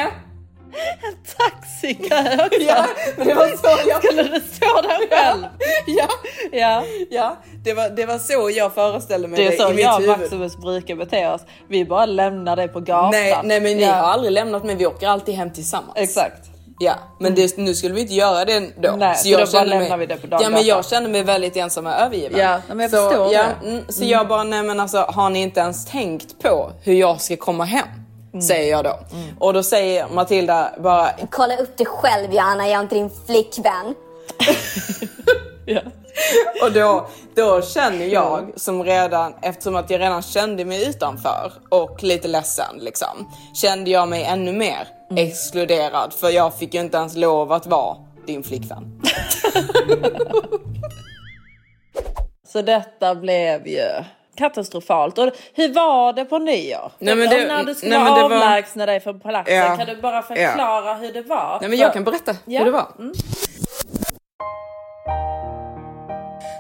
Taxikö 1.38 2.44
också. 2.46 2.60
Ja, 2.60 2.86
men 3.16 3.26
det 3.28 3.34
var 3.34 3.48
så 3.48 3.88
jag... 3.88 4.04
Skulle 4.04 4.22
du 4.22 4.40
stå 4.40 4.80
där 4.82 5.08
själv? 5.16 5.44
Ja, 5.86 6.08
Ja. 6.52 6.84
ja 7.10 7.36
det, 7.64 7.72
var, 7.74 7.88
det 7.88 8.06
var 8.06 8.18
så 8.18 8.50
jag 8.56 8.74
föreställde 8.74 9.28
mig 9.28 9.36
Det 9.40 9.46
är 9.46 9.50
det, 9.50 9.56
så 9.56 9.70
i 9.70 9.74
mitt 9.74 9.84
jag 9.84 9.94
och 9.94 10.00
huvud. 10.00 10.18
Maximus 10.18 10.56
brukar 10.56 10.94
bete 10.96 11.28
oss. 11.28 11.40
Vi 11.68 11.84
bara 11.84 12.06
lämnar 12.06 12.56
dig 12.56 12.68
på 12.68 12.80
gatan. 12.80 13.10
Nej, 13.12 13.38
nej 13.44 13.60
men 13.60 13.76
ni 13.76 13.82
Ja. 13.82 13.92
har 13.92 14.12
aldrig 14.12 14.32
lämnat 14.32 14.64
mig, 14.64 14.74
vi 14.74 14.86
åker 14.86 15.08
alltid 15.08 15.34
hem 15.34 15.52
tillsammans. 15.52 15.92
Exakt. 15.96 16.46
Ja, 16.82 16.94
men 17.18 17.34
det, 17.34 17.56
nu 17.56 17.74
skulle 17.74 17.94
vi 17.94 18.00
inte 18.00 18.14
göra 18.14 18.44
det 18.44 18.60
då. 18.82 18.94
Nej, 18.98 19.16
så 19.16 19.28
då 19.38 19.46
bara 19.52 19.64
lämnar 19.64 19.88
mig, 19.96 19.98
vi 19.98 20.14
det 20.14 20.16
på 20.16 20.38
Ja, 20.42 20.50
men 20.50 20.64
jag 20.64 20.84
kände 20.86 21.08
mig 21.08 21.22
väldigt 21.22 21.56
ensam 21.56 21.86
och 21.86 21.92
övergiven. 21.92 22.38
Ja, 22.40 22.60
men 22.68 22.80
jag 22.80 22.90
så, 22.90 23.08
förstår 23.08 23.32
ja, 23.34 23.44
det. 23.62 23.68
mm, 23.68 23.84
Så 23.88 24.04
jag 24.04 24.28
bara, 24.28 24.44
nej 24.44 24.62
men 24.62 24.80
alltså 24.80 24.98
har 24.98 25.30
ni 25.30 25.42
inte 25.42 25.60
ens 25.60 25.86
tänkt 25.86 26.42
på 26.42 26.72
hur 26.82 26.94
jag 26.94 27.20
ska 27.20 27.36
komma 27.36 27.64
hem? 27.64 27.86
Mm. 28.32 28.42
Säger 28.42 28.70
jag 28.70 28.84
då. 28.84 28.98
Och 29.38 29.52
då 29.52 29.62
säger 29.62 30.08
Matilda 30.08 30.70
bara, 30.78 31.10
Kolla 31.30 31.56
upp 31.56 31.76
dig 31.76 31.86
själv 31.86 32.32
Johanna, 32.34 32.68
jag 32.68 32.76
är 32.76 32.80
inte 32.82 32.94
din 32.94 33.10
flickvän. 33.26 33.94
Och 36.62 36.72
då, 36.72 37.06
då 37.34 37.62
känner 37.62 38.06
jag 38.06 38.52
som 38.56 38.84
redan, 38.84 39.34
eftersom 39.42 39.76
att 39.76 39.90
jag 39.90 40.00
redan 40.00 40.22
kände 40.22 40.64
mig 40.64 40.88
utanför 40.88 41.52
och 41.68 42.02
lite 42.02 42.28
ledsen 42.28 42.76
liksom, 42.78 43.32
kände 43.54 43.90
jag 43.90 44.08
mig 44.08 44.24
ännu 44.24 44.52
mer 44.52 44.88
Mm. 45.10 45.26
exkluderad 45.28 46.12
för 46.12 46.30
jag 46.30 46.54
fick 46.54 46.74
ju 46.74 46.80
inte 46.80 46.96
ens 46.96 47.16
lov 47.16 47.52
att 47.52 47.66
vara 47.66 47.96
din 48.26 48.42
flickvän. 48.42 49.00
Så 52.52 52.62
detta 52.62 53.14
blev 53.14 53.66
ju 53.66 53.88
katastrofalt. 54.36 55.18
Och 55.18 55.30
hur 55.54 55.74
var 55.74 56.12
det 56.12 56.24
på 56.24 56.38
nyår? 56.38 56.92
Nej, 56.98 57.16
men 57.16 57.30
det- 57.30 57.48
när 57.48 57.64
du 57.64 57.74
skulle 57.74 57.98
nej, 57.98 58.04
men 58.04 58.14
det 58.14 58.22
var- 58.28 58.46
avlägsna 58.46 58.86
dig 58.86 59.00
från 59.00 59.20
palatset, 59.20 59.54
Ja. 59.56 59.76
kan 59.76 59.86
du 59.86 59.96
bara 60.00 60.22
förklara 60.22 60.94
hur 60.94 61.12
det 61.12 61.22
var? 61.22 61.58
Nej 61.60 61.70
men 61.70 61.78
jag 61.78 61.92
kan 61.92 62.04
berätta 62.04 62.36
Ja. 62.44 62.58
hur 62.58 62.64
det 62.64 62.70
var. 62.72 62.86
Mm. 62.98 63.12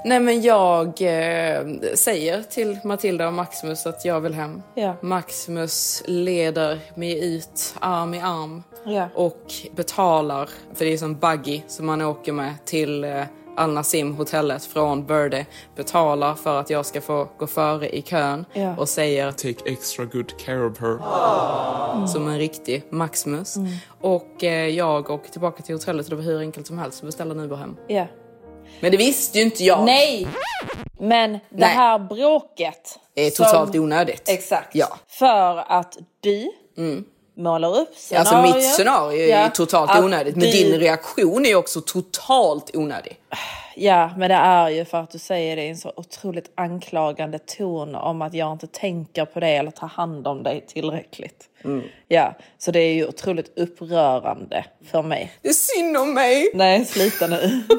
Nej 0.04 0.20
men 0.20 0.42
jag 0.42 0.86
eh, 0.86 1.62
säger 1.94 2.42
till 2.42 2.78
Matilda 2.84 3.26
och 3.26 3.32
Maximus 3.32 3.86
att 3.86 4.04
jag 4.04 4.20
vill 4.20 4.34
hem. 4.34 4.62
Ja. 4.74 4.94
Maximus 5.00 6.02
leder 6.06 6.78
mig 6.94 7.34
ut 7.36 7.74
arm 7.80 8.14
i 8.14 8.20
arm 8.20 8.62
Ja. 8.84 9.08
och 9.14 9.52
betalar, 9.76 10.48
för 10.74 10.84
det 10.84 10.92
är 10.92 10.96
som 10.96 11.14
buggy 11.18 11.60
som 11.68 11.86
man 11.86 12.02
åker 12.02 12.32
med 12.32 12.54
till 12.64 13.04
eh, 13.04 13.22
Al 13.56 13.72
Nassim 13.72 14.14
hotellet 14.14 14.64
från 14.64 15.06
Verde. 15.06 15.46
Betalar 15.76 16.34
för 16.34 16.60
att 16.60 16.70
jag 16.70 16.86
ska 16.86 17.00
få 17.00 17.28
gå 17.38 17.46
före 17.46 17.88
i 17.96 18.02
kön 18.02 18.44
Ja. 18.52 18.76
och 18.76 18.88
säger 18.88 19.32
Take 19.32 19.70
extra 19.70 20.04
good 20.04 20.38
care 20.38 20.66
of 20.66 20.78
her. 20.80 20.98
som 22.06 22.28
en 22.28 22.38
riktig 22.38 22.82
Maximus. 22.90 23.56
Mm. 23.56 23.70
Och 24.00 24.44
eh, 24.44 24.68
jag 24.68 25.10
åker 25.10 25.30
tillbaka 25.30 25.62
till 25.62 25.74
hotellet 25.74 26.06
och 26.06 26.10
det 26.10 26.16
var 26.16 26.22
hur 26.22 26.40
enkelt 26.40 26.66
som 26.66 26.78
helst 26.78 26.98
att 27.00 27.06
beställa 27.06 27.34
en 27.34 27.40
Uber 27.40 27.56
hem. 27.56 27.76
Ja. 27.88 28.06
Men 28.80 28.90
det 28.90 28.96
visste 28.96 29.38
ju 29.38 29.44
inte 29.44 29.64
jag. 29.64 29.84
Nej! 29.84 30.28
Men 31.00 31.32
det 31.32 31.38
Nej. 31.50 31.68
här 31.68 31.98
bråket. 31.98 32.98
Det 33.14 33.26
är 33.26 33.30
som- 33.30 33.46
totalt 33.46 33.76
onödigt. 33.76 34.28
Exakt. 34.28 34.74
Ja. 34.74 34.86
För 35.08 35.64
att 35.72 35.96
du 36.20 36.50
målar 37.34 37.68
upp 37.76 37.88
Alltså 37.88 38.24
scenarier. 38.24 38.54
mitt 38.54 38.64
scenario 38.74 39.20
är 39.22 39.28
Ja, 39.28 39.44
ju 39.44 39.50
totalt 39.50 39.90
att 39.90 40.04
onödigt, 40.04 40.36
men 40.36 40.44
du- 40.44 40.50
din 40.52 40.80
reaktion 40.80 41.46
är 41.46 41.54
också 41.54 41.80
totalt 41.80 42.76
onödig. 42.76 43.16
Ja, 43.76 44.10
men 44.16 44.28
det 44.28 44.34
är 44.36 44.68
ju 44.68 44.84
för 44.84 44.98
att 45.00 45.10
du 45.10 45.18
säger 45.18 45.56
det 45.56 45.62
i 45.64 45.68
en 45.68 45.76
så 45.76 45.92
otroligt 45.96 46.50
anklagande 46.54 47.38
ton 47.38 47.94
om 47.94 48.22
att 48.22 48.34
jag 48.34 48.52
inte 48.52 48.66
tänker 48.66 49.24
på 49.24 49.40
det 49.40 49.48
eller 49.48 49.70
tar 49.70 49.86
hand 49.88 50.26
om 50.26 50.42
dig 50.42 50.64
tillräckligt. 50.68 51.44
Mm. 51.64 51.82
Ja, 52.08 52.34
så 52.58 52.70
det 52.70 52.80
är 52.80 52.92
ju 52.94 53.06
otroligt 53.08 53.58
upprörande 53.58 54.64
för 54.90 55.02
mig. 55.02 55.32
Det 55.42 55.48
är 55.48 55.52
synd 55.52 55.96
om 55.96 56.14
mig. 56.14 56.50
Nej, 56.54 56.84
sluta 56.84 57.26
nu. 57.26 57.62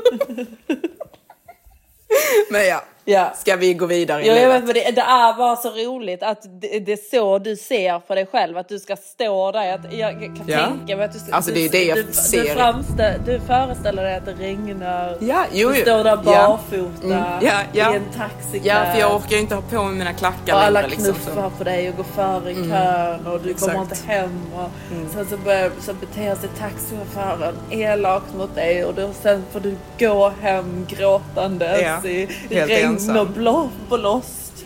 Men 2.49 2.65
ja, 2.67 2.81
Ja. 3.05 3.33
ska 3.35 3.55
vi 3.55 3.73
gå 3.73 3.85
vidare 3.85 4.23
i 4.23 4.27
Ja, 4.27 4.33
livet? 4.33 4.63
vet, 4.63 4.75
det, 4.75 4.91
det 4.91 5.01
är 5.01 5.37
bara 5.37 5.55
så 5.55 5.69
roligt 5.69 6.23
att 6.23 6.41
det, 6.61 6.79
det 6.79 6.91
är 6.91 7.09
så 7.11 7.37
du 7.39 7.55
ser 7.55 7.99
på 7.99 8.15
dig 8.15 8.25
själv, 8.31 8.57
att 8.57 8.69
du 8.69 8.79
ska 8.79 8.95
stå 8.95 9.51
där. 9.51 9.73
Att 9.73 9.93
jag 9.93 10.11
kan 10.19 10.43
Ja. 10.47 10.57
tänka 10.67 10.95
mig 10.97 11.05
att 11.05 11.13
du, 11.13 11.31
Alltså, 11.31 11.51
du, 11.51 11.55
det 11.55 11.65
är 11.65 11.69
det 11.71 11.83
jag 11.83 11.97
du, 11.97 12.13
ser. 12.13 12.41
Du, 12.43 12.49
framstä, 12.49 13.17
du 13.25 13.39
föreställer 13.39 14.03
dig 14.03 14.15
att 14.15 14.25
det 14.25 14.33
regnar, 14.33 15.17
Ja, 15.19 15.45
jo, 15.51 15.69
du 15.69 15.81
står 15.81 16.03
där 16.03 16.15
barfota 16.17 17.03
Mm, 17.03 17.65
i 17.73 17.79
en 17.79 18.03
taxikö. 18.17 18.67
Ja, 18.67 18.85
för 18.93 18.99
jag 18.99 19.15
orkar 19.15 19.37
inte 19.37 19.55
ha 19.55 19.61
på 19.61 19.83
mig 19.83 19.95
mina 19.95 20.13
klackar 20.13 20.53
och 20.53 20.61
alla. 20.63 20.81
Liksom, 20.81 21.03
knuffar 21.13 21.49
så. 21.49 21.57
på 21.57 21.63
dig 21.63 21.89
och 21.89 21.95
går 21.97 22.03
före 22.03 22.51
i 22.51 22.55
kön 22.55 23.27
och 23.27 23.39
du 23.41 23.53
kommer 23.53 23.81
Exakt. 23.83 23.91
inte 24.01 24.11
hem. 24.13 24.41
Och 24.55 24.69
Sen 25.13 25.25
så, 25.29 25.37
börjar, 25.37 25.71
så 25.81 25.93
beter 25.93 26.35
sig 26.35 26.49
taxichauffören 26.59 27.55
elakt 27.71 28.33
mot 28.37 28.55
dig 28.55 28.85
och 28.85 28.93
då, 28.93 29.09
sen 29.21 29.43
får 29.51 29.59
du 29.59 29.75
gå 29.99 30.33
hem 30.41 30.85
gråtandes 30.89 31.81
Ja, 31.81 32.09
i 32.09 32.20
helt 32.49 32.71
regn 32.71 32.87
ensam. 32.89 33.17
och 33.17 33.27
blå, 33.27 33.69
blåst. 33.89 34.65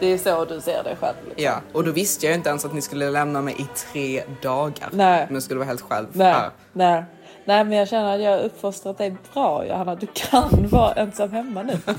Det 0.00 0.06
är 0.06 0.18
så 0.18 0.44
du 0.44 0.60
ser 0.60 0.82
dig 0.84 0.96
själv. 1.00 1.16
Liksom. 1.24 1.44
Ja, 1.44 1.60
och 1.72 1.84
då 1.84 1.92
visste 1.92 2.26
jag 2.26 2.34
inte 2.34 2.48
ens 2.48 2.64
att 2.64 2.74
ni 2.74 2.82
skulle 2.82 3.10
lämna 3.10 3.40
mig 3.40 3.54
i 3.58 3.66
tre 3.92 4.22
dagar. 4.42 4.88
Nej. 4.92 5.24
Men 5.26 5.34
jag 5.34 5.42
skulle 5.42 5.58
vara 5.58 5.68
helt 5.68 5.80
själv 5.80 6.06
Nej, 6.12 6.32
här. 6.32 6.50
nej. 6.72 7.04
nej, 7.44 7.64
men 7.64 7.78
jag 7.78 7.88
känner 7.88 8.14
att 8.14 8.22
jag 8.22 8.30
har 8.30 8.38
uppfostrat 8.38 8.98
dig 8.98 9.16
bra 9.32 9.66
Johanna. 9.66 9.94
Du 9.94 10.06
kan 10.14 10.68
vara 10.68 10.92
ensam 10.92 11.30
hemma 11.32 11.62
nu. 11.62 11.78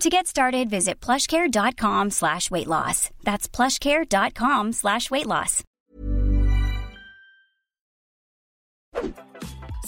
To 0.00 0.08
get 0.08 0.26
started, 0.26 0.70
visit 0.70 1.00
plushcare.com 1.00 2.10
slash 2.10 2.50
weight 2.50 2.66
loss. 2.66 3.10
That's 3.24 3.48
plushcare.com 3.48 4.72
slash 4.72 5.10
weight 5.10 5.26
loss. 5.26 5.62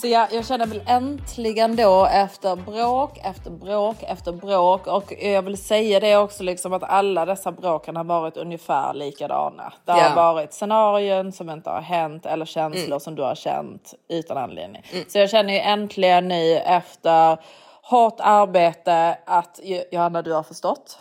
Så 0.01 0.07
jag, 0.07 0.33
jag 0.33 0.45
känner 0.45 0.65
väl 0.65 0.81
äntligen 0.87 1.75
då 1.75 2.05
efter 2.05 2.55
bråk 2.55 3.17
efter 3.23 3.49
bråk 3.51 3.95
efter 4.03 4.31
bråk 4.31 4.87
och 4.87 5.13
jag 5.21 5.41
vill 5.41 5.57
säga 5.57 5.99
det 5.99 6.17
också 6.17 6.43
liksom 6.43 6.73
att 6.73 6.83
alla 6.83 7.25
dessa 7.25 7.51
bråken 7.51 7.95
har 7.95 8.03
varit 8.03 8.37
ungefär 8.37 8.93
likadana. 8.93 9.73
Det 9.85 9.91
har 9.91 9.99
Ja. 10.01 10.15
varit 10.15 10.53
scenarion 10.53 11.31
som 11.31 11.49
inte 11.49 11.69
har 11.69 11.81
hänt 11.81 12.25
eller 12.25 12.45
känslor 12.45 12.99
som 12.99 13.15
du 13.15 13.21
har 13.23 13.35
känt 13.35 13.93
utan 14.09 14.37
anledning. 14.37 14.83
Så 15.07 15.17
jag 15.17 15.29
känner 15.29 15.53
ju 15.53 15.59
äntligen 15.59 16.27
nu 16.27 16.57
efter 16.57 17.37
hårt 17.89 18.15
arbete 18.19 19.17
att 19.25 19.59
Johanna 19.91 20.21
du 20.21 20.33
har 20.33 20.43
förstått. 20.43 20.99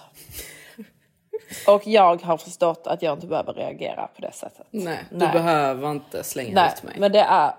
Och 1.68 1.86
jag 1.86 2.22
har 2.22 2.36
förstått 2.36 2.86
att 2.86 3.02
jag 3.02 3.12
inte 3.16 3.26
behöver 3.26 3.52
reagera 3.52 4.06
på 4.06 4.20
det 4.22 4.32
sättet. 4.32 4.66
Nej, 4.70 4.98
du 5.10 5.16
Nej. 5.16 5.32
behöver 5.32 5.90
inte 5.90 6.24
slänga 6.24 6.54
Nej, 6.54 6.72
ut 6.76 6.82
mig. 6.82 6.94
men 6.98 7.12
det 7.12 7.20
är... 7.20 7.54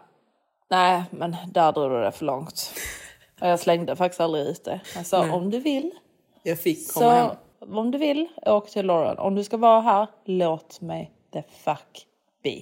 Nej, 0.70 1.04
men 1.10 1.36
där 1.48 1.72
drog 1.72 1.92
du 1.92 2.02
det 2.02 2.12
för 2.12 2.26
långt. 2.26 2.74
Och 3.42 3.48
jag 3.48 3.60
slängde 3.60 3.96
faktiskt 3.96 4.22
aldrig 4.22 4.48
ut 4.48 4.64
det. 4.66 4.80
Jag 4.96 5.06
sa 5.06 5.32
om 5.34 5.50
du 5.52 5.60
vill, 5.60 5.92
Jag 6.44 6.60
fick 6.60 6.94
komma 6.94 7.10
hem. 7.14 7.30
så 7.60 7.66
om 7.80 7.92
du 7.92 7.98
vill, 7.98 8.28
åk 8.46 8.70
till 8.70 8.86
Lauren. 8.86 9.18
Om 9.20 9.36
du 9.36 9.44
ska 9.44 9.58
vara 9.58 9.82
här, 9.82 10.08
låt 10.26 10.82
mig 10.82 11.12
the 11.34 11.44
fuck 11.64 12.06
be. 12.44 12.62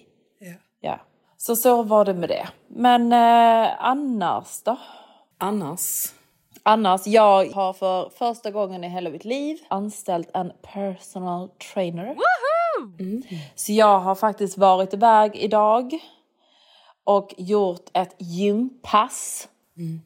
Ja. 0.79 0.99
Så 1.37 1.55
så 1.55 1.83
var 1.83 2.05
det 2.05 2.13
med 2.13 2.29
det. 2.29 2.47
Men 2.67 3.13
eh, 3.13 3.71
annars 3.85 4.61
då? 4.63 4.77
Annars. 5.37 6.13
Annars, 6.63 7.07
jag 7.07 7.45
har 7.51 7.73
för 7.73 8.09
första 8.09 8.51
gången 8.51 8.83
i 8.83 8.89
hela 8.89 9.09
mitt 9.09 9.25
liv 9.25 9.57
anställt 9.67 10.29
en 10.33 10.51
personal 10.73 11.49
trainer. 11.73 12.15
Mm. 12.99 13.23
Så 13.55 13.71
jag 13.71 13.99
har 13.99 14.15
faktiskt 14.15 14.57
varit 14.57 14.93
iväg 14.93 15.35
idag 15.35 15.93
och 17.03 17.33
gjort 17.37 17.89
ett 17.93 18.15
gympass 18.19 19.47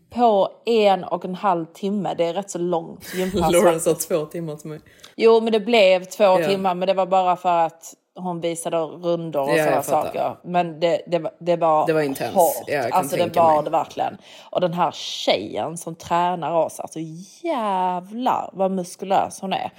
på 0.10 0.50
en 0.66 1.04
och 1.04 1.26
en 1.26 1.36
halv 1.36 1.66
timme. 1.66 2.14
Det 2.18 2.26
är 2.26 2.34
rätt 2.34 2.52
så 2.52 2.58
långt 2.60 3.14
gympass. 3.16 3.52
Lauren 3.52 3.80
sa 3.80 3.94
två 3.94 4.26
timmar 4.26 4.56
till 4.56 4.70
mig. 4.70 4.80
Jo, 5.16 5.42
men 5.42 5.52
det 5.54 5.60
blev 5.60 6.04
två 6.04 6.24
Ja. 6.24 6.48
timmar, 6.48 6.76
men 6.76 6.88
det 6.88 6.94
var 6.94 7.06
bara 7.06 7.36
för 7.36 7.58
att 7.66 7.94
hon 8.18 8.42
visade 8.42 8.78
rundor 8.78 9.42
och 9.42 9.58
Ja, 9.58 9.64
sådana 9.64 9.84
saker. 9.84 10.36
Men 10.44 10.80
det, 10.80 11.02
det, 11.08 11.20
var- 11.20 11.32
det 11.40 11.56
var 11.56 11.88
Det 11.88 11.94
var 11.94 12.02
intens. 12.02 12.36
hårt. 12.36 12.54
Ja, 12.68 12.90
alltså 12.92 13.16
det 13.16 13.36
var 13.36 13.54
mig. 13.56 13.64
det 13.64 13.70
verkligen. 13.70 14.18
Och 14.52 14.62
den 14.62 14.74
här 14.74 14.92
tjejen 14.92 15.78
som 15.78 15.96
tränar 15.96 16.52
oss, 16.56 16.80
alltså 16.80 17.00
jävlar 17.44 18.50
vad 18.54 18.72
muskulös 18.72 19.42
hon 19.42 19.54
är. 19.54 19.72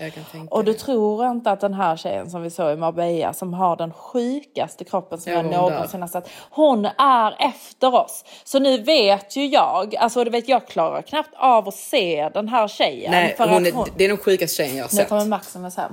Och 0.50 0.64
du 0.64 0.74
tror 0.74 1.26
inte 1.30 1.50
att 1.50 1.60
den 1.60 1.74
här 1.74 1.96
tjejen 1.96 2.30
som 2.30 2.42
vi 2.42 2.50
såg 2.50 2.72
i 2.72 2.76
Marbella 2.76 3.32
som 3.32 3.54
har 3.54 3.76
den 3.76 3.92
sjukaste 3.92 4.84
kroppen 4.84 5.18
som 5.20 5.32
Ja, 5.32 5.38
jag 5.38 5.44
hon 5.44 5.72
någonsin 5.72 6.00
har 6.00 6.08
sett. 6.08 6.30
Hon 6.50 6.84
är 6.98 7.36
efter 7.38 7.94
oss. 7.94 8.24
Så 8.44 8.58
nu 8.58 8.78
vet 8.82 9.36
ju 9.36 9.46
jag, 9.46 9.96
alltså 9.96 10.24
du 10.24 10.30
vet 10.30 10.48
jag 10.48 10.66
klarar 10.66 11.02
knappt 11.02 11.30
av 11.36 11.68
att 11.68 11.74
se 11.74 12.30
den 12.34 12.48
här 12.48 12.68
tjejen. 12.68 13.10
Nej, 13.10 13.34
för 13.36 13.48
hon 13.48 13.66
är, 13.66 13.72
det 13.96 14.04
är 14.04 14.08
den 14.08 14.16
sjukaste 14.18 14.56
tjejen 14.56 14.76
jag 14.76 14.84
har 14.84 14.88
nu 14.92 14.96
sett. 14.96 15.08
kommer 15.08 15.24
Maximus 15.24 15.76
hem. 15.76 15.92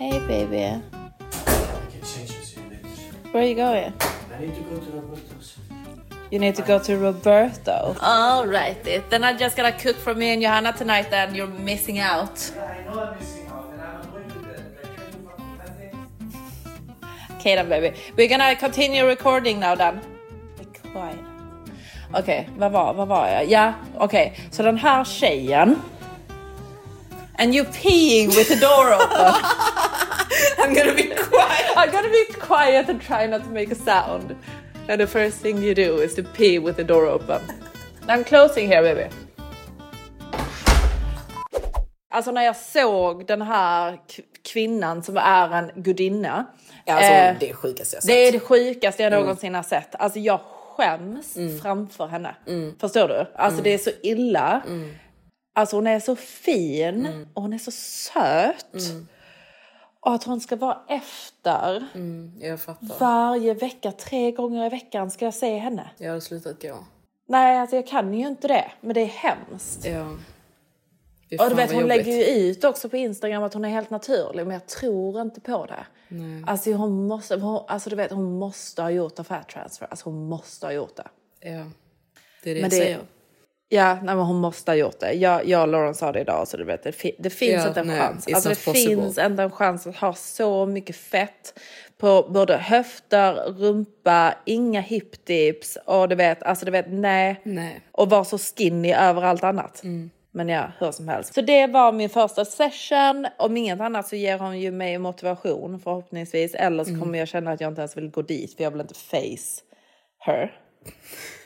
Hey 0.00 0.20
baby. 0.28 0.70
Where 3.32 3.42
are 3.42 3.46
you 3.46 3.54
going? 3.54 3.92
I 4.34 4.40
need 4.40 4.54
to 4.54 4.60
go 4.60 4.76
to 4.76 4.90
Roberto's. 4.90 5.56
You 6.30 6.38
need 6.38 6.54
to 6.56 6.62
go 6.62 6.78
to 6.78 6.96
Roberto. 6.98 7.96
All 8.00 8.46
right, 8.46 8.76
then 9.10 9.24
I'm 9.24 9.38
just 9.38 9.56
gonna 9.56 9.72
cook 9.72 9.96
for 9.96 10.14
me 10.14 10.30
and 10.34 10.42
Johanna 10.42 10.72
tonight. 10.72 11.10
Then 11.10 11.34
you're 11.34 11.46
missing 11.46 11.98
out. 11.98 12.52
Yeah, 12.54 12.62
I 12.62 12.84
know 12.84 13.00
I'm 13.00 13.18
missing 13.18 13.46
out, 13.48 13.70
and 13.72 13.80
I'm 13.82 14.10
going 14.10 14.28
to 14.28 14.38
the, 14.38 14.62
the 14.82 14.88
training 14.96 15.28
fucking 15.28 15.58
Sunday. 15.66 17.36
Okay 17.38 17.54
then 17.54 17.68
baby. 17.68 17.96
We're 18.16 18.28
gonna 18.28 18.54
continue 18.56 19.06
recording 19.06 19.60
now 19.60 19.74
then. 19.76 20.00
Be 20.58 20.64
quiet. 20.92 21.18
Okej, 22.14 22.48
vad 22.58 22.72
var, 22.72 22.94
vad 22.94 23.08
var 23.08 23.28
jag? 23.28 23.46
Ja, 23.46 23.72
okej. 23.98 24.38
Så 24.50 24.62
den 24.62 24.76
här 24.78 25.04
tjejen. 25.04 25.82
And 27.38 27.54
you 27.54 27.64
peeing 27.64 28.28
with 28.28 28.48
the 28.48 28.56
door 28.56 28.92
open. 28.94 29.34
I'm 30.58 30.74
gonna 30.74 30.94
be 30.94 31.02
quiet. 31.02 31.76
I'm 31.76 31.90
gonna 31.92 32.08
be 32.08 32.32
quiet 32.46 32.88
and 32.88 33.00
try 33.02 33.26
not 33.26 33.42
to 33.44 33.50
make 33.50 33.72
a 33.72 33.74
sound. 33.74 34.36
And 34.88 35.00
the 35.00 35.06
first 35.06 35.38
thing 35.42 35.62
you 35.62 35.74
do 35.74 36.02
is 36.02 36.14
to 36.14 36.22
pee 36.22 36.58
with 36.58 36.76
the 36.76 36.84
door 36.84 37.06
open. 37.06 37.40
I'm 38.08 38.24
closing 38.24 38.68
here 38.68 38.82
baby. 38.82 39.08
Alltså 42.10 42.30
när 42.30 42.42
jag 42.42 42.56
såg 42.56 43.26
den 43.26 43.42
här 43.42 43.98
kvinnan 44.52 45.02
som 45.02 45.16
är 45.16 45.50
en 45.54 45.70
gudinna. 45.82 46.46
Alltså, 46.86 47.12
eh, 47.12 47.34
det 47.40 47.50
är 47.50 47.54
sjukaste 47.54 47.96
jag 47.96 48.02
sett. 48.02 48.08
det 48.08 48.28
är 48.28 48.32
det 48.32 48.40
sjukaste 48.40 49.02
jag 49.02 49.12
någonsin 49.12 49.54
har 49.54 49.62
sett. 49.62 49.94
Alltså 49.94 50.18
jag 50.18 50.40
skäms 50.76 51.34
framför 51.62 52.06
henne. 52.06 52.34
Förstår 52.80 53.08
du? 53.08 53.26
Alltså 53.34 53.62
det 53.62 53.70
är 53.74 53.78
så 53.78 53.90
illa. 54.02 54.62
Alltså 55.54 55.76
hon 55.76 55.86
är 55.86 56.00
så 56.00 56.16
fin 56.16 57.26
och 57.34 57.42
hon 57.42 57.52
är 57.52 57.58
så 57.58 57.70
söt. 57.70 58.74
Och 60.04 60.14
att 60.14 60.24
hon 60.24 60.40
ska 60.40 60.56
vara 60.56 60.78
efter 60.88 61.84
Jag 62.40 62.60
fattar. 62.60 62.98
varje 63.00 63.54
vecka, 63.54 63.92
tre 63.92 64.30
gånger 64.32 64.66
i 64.66 64.68
veckan 64.68 65.10
ska 65.10 65.24
jag 65.24 65.34
se 65.34 65.58
henne. 65.58 65.90
Jag 65.98 66.08
hade 66.08 66.20
slutat 66.20 66.62
gå. 66.62 66.84
Nej, 67.28 67.58
alltså 67.58 67.76
jag 67.76 67.86
kan 67.86 68.14
ju 68.14 68.26
inte 68.28 68.48
det. 68.48 68.70
Men 68.80 68.94
det 68.94 69.00
är 69.00 69.06
hemskt. 69.06 69.84
Ja. 69.84 70.16
Fy 71.30 71.36
Och 71.36 71.48
du 71.48 71.54
vet, 71.54 71.72
hon 71.72 71.80
jobbigt. 71.80 71.96
lägger 71.96 72.12
ju 72.12 72.24
ut 72.24 72.64
också 72.64 72.88
på 72.88 72.96
Instagram 72.96 73.42
att 73.42 73.54
hon 73.54 73.64
är 73.64 73.68
helt 73.68 73.90
naturlig, 73.90 74.46
men 74.46 74.52
jag 74.54 74.66
tror 74.66 75.20
inte 75.20 75.40
på 75.40 75.66
det. 75.66 75.86
Alltså 76.46 76.72
hon 76.72 77.06
måste, 77.06 77.36
hon, 77.36 77.64
alltså 77.68 77.90
du 77.90 77.96
vet, 77.96 78.10
hon 78.12 78.38
måste 78.38 78.82
ha 78.82 78.90
gjort 78.90 79.18
en 79.18 79.24
fat 79.24 79.48
transfer. 79.48 79.86
Alltså 79.90 80.10
hon 80.10 80.28
måste 80.28 80.66
ha 80.66 80.72
gjort 80.72 80.96
det. 80.96 81.08
Ja. 81.40 81.64
Det 82.42 82.50
är 82.50 82.54
det 82.54 82.60
Men 82.60 82.62
jag 82.62 82.70
det- 82.70 82.76
säger. 82.76 83.00
Ja, 83.74 83.94
nej, 83.94 84.14
men 84.14 84.18
hon 84.24 84.36
måste 84.36 84.70
ha 84.70 84.76
gjort 84.76 85.00
det. 85.00 85.12
Jag, 85.12 85.46
jag 85.46 85.62
och 85.62 85.68
Lauren 85.68 85.94
sa 85.94 86.12
det 86.12 86.20
idag, 86.20 86.48
så 86.48 86.56
du 86.56 86.64
vet, 86.64 86.82
det, 86.82 86.92
fi- 86.92 87.16
det 87.18 87.30
finns 87.30 87.62
Ja, 87.62 87.68
inte 87.68 87.80
en 87.80 87.86
nej, 87.86 87.98
chans. 88.00 88.26
Alltså 88.34 88.48
det 88.48 88.64
possible. 88.64 89.02
finns 89.02 89.18
inte 89.18 89.42
en 89.42 89.50
chans 89.50 89.86
att 89.86 89.96
ha 89.96 90.14
så 90.14 90.66
mycket 90.66 90.96
fett 90.96 91.58
på 91.98 92.26
både 92.28 92.56
höfter, 92.56 93.34
rumpa, 93.34 94.34
inga 94.46 94.80
hip 94.80 95.26
dips 95.26 95.78
och 95.86 96.08
du 96.08 96.14
vet, 96.14 96.42
alltså 96.42 96.64
du 96.64 96.70
vet, 96.70 96.86
nej. 96.88 97.40
Nej. 97.42 97.80
Och 97.92 98.10
vara 98.10 98.24
så 98.24 98.38
skinny 98.38 98.92
över 98.92 99.22
allt 99.22 99.44
annat. 99.44 99.82
Men 100.34 100.48
ja, 100.48 100.72
hur 100.78 100.90
som 100.92 101.08
helst. 101.08 101.34
Så 101.34 101.40
det 101.40 101.66
var 101.66 101.92
min 101.92 102.08
första 102.10 102.44
session. 102.44 103.26
Om 103.38 103.56
inget 103.56 103.80
annat 103.80 104.08
så 104.08 104.16
ger 104.16 104.38
hon 104.38 104.60
ju 104.60 104.70
mig 104.70 104.98
motivation 104.98 105.80
förhoppningsvis. 105.80 106.54
Eller 106.54 106.84
så 106.84 106.98
kommer 107.00 107.18
jag 107.18 107.28
känna 107.28 107.52
att 107.52 107.60
jag 107.60 107.68
inte 107.70 107.80
ens 107.80 107.96
vill 107.96 108.10
gå 108.10 108.22
dit 108.22 108.56
för 108.56 108.64
jag 108.64 108.70
vill 108.70 108.80
inte 108.80 108.94
face 108.94 109.62
her. 110.18 110.52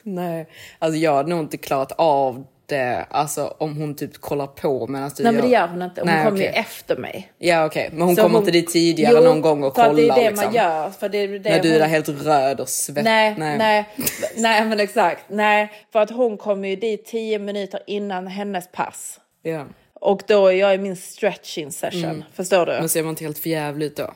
Nej, 0.07 0.49
alltså 0.79 0.99
jag 0.99 1.15
hade 1.15 1.29
nog 1.29 1.41
inte 1.41 1.57
klarat 1.57 1.93
av 1.93 2.47
det, 2.67 3.07
alltså 3.11 3.55
om 3.59 3.77
hon 3.77 3.97
typ 3.97 4.21
kollar 4.21 4.47
på 4.47 4.87
medan 4.87 5.11
du 5.17 5.23
Nej 5.23 5.33
men 5.33 5.43
det 5.43 5.49
gör 5.49 5.69
hon 5.69 5.83
inte. 5.83 6.01
Hon 6.01 6.07
Nej, 6.11 6.25
kommer 6.25 6.39
ju 6.39 6.49
okej. 6.49 6.61
efter 6.61 6.97
mig. 6.97 7.33
Ja 7.39 7.67
okej, 7.67 7.91
men 7.93 8.03
hon 8.03 8.17
Så 8.17 8.23
kommer 8.23 8.39
inte 8.39 8.51
dit 8.51 8.69
tidigare 8.69 9.15
Jo, 9.17 9.25
någon 9.25 9.41
gång 9.41 9.63
och 9.65 9.75
kollar 9.75 9.95
det 9.95 10.09
är 10.09 10.15
det 10.17 10.31
liksom. 10.31 10.45
man 10.45 10.55
gör. 10.55 10.91
För 10.91 11.09
det 11.09 11.19
är 11.19 11.29
det 11.29 11.51
När 11.51 11.63
du 11.63 11.69
är 11.69 11.73
hon... 11.73 11.81
där 11.81 11.89
helt 11.89 12.09
röd 12.09 12.61
och 12.61 12.69
svettig. 12.69 13.05
Nej, 13.05 13.35
nej, 13.39 13.89
nej, 14.37 14.65
men 14.65 14.81
exakt. 14.81 15.25
Nej, 15.29 15.73
för 15.93 15.99
att 15.99 16.11
hon 16.11 16.37
kommer 16.37 16.69
ju 16.69 16.77
dit 16.77 17.07
tio 17.07 17.39
minuter 17.39 17.81
innan 17.87 18.27
hennes 18.27 18.73
pass. 18.73 19.21
Ja. 19.43 19.65
Och 19.95 20.23
då 20.27 20.47
är 20.47 20.53
jag 20.53 20.75
i 20.75 20.79
min 20.79 20.97
stretching 20.97 21.73
session. 21.73 22.25
Förstår 22.35 22.67
du? 22.67 22.73
Men 22.73 22.89
ser 22.89 23.03
man 23.03 23.11
inte 23.11 23.25
helt 23.25 23.39
förjävlig 23.39 23.87
ut 23.87 23.97
då? 23.97 24.13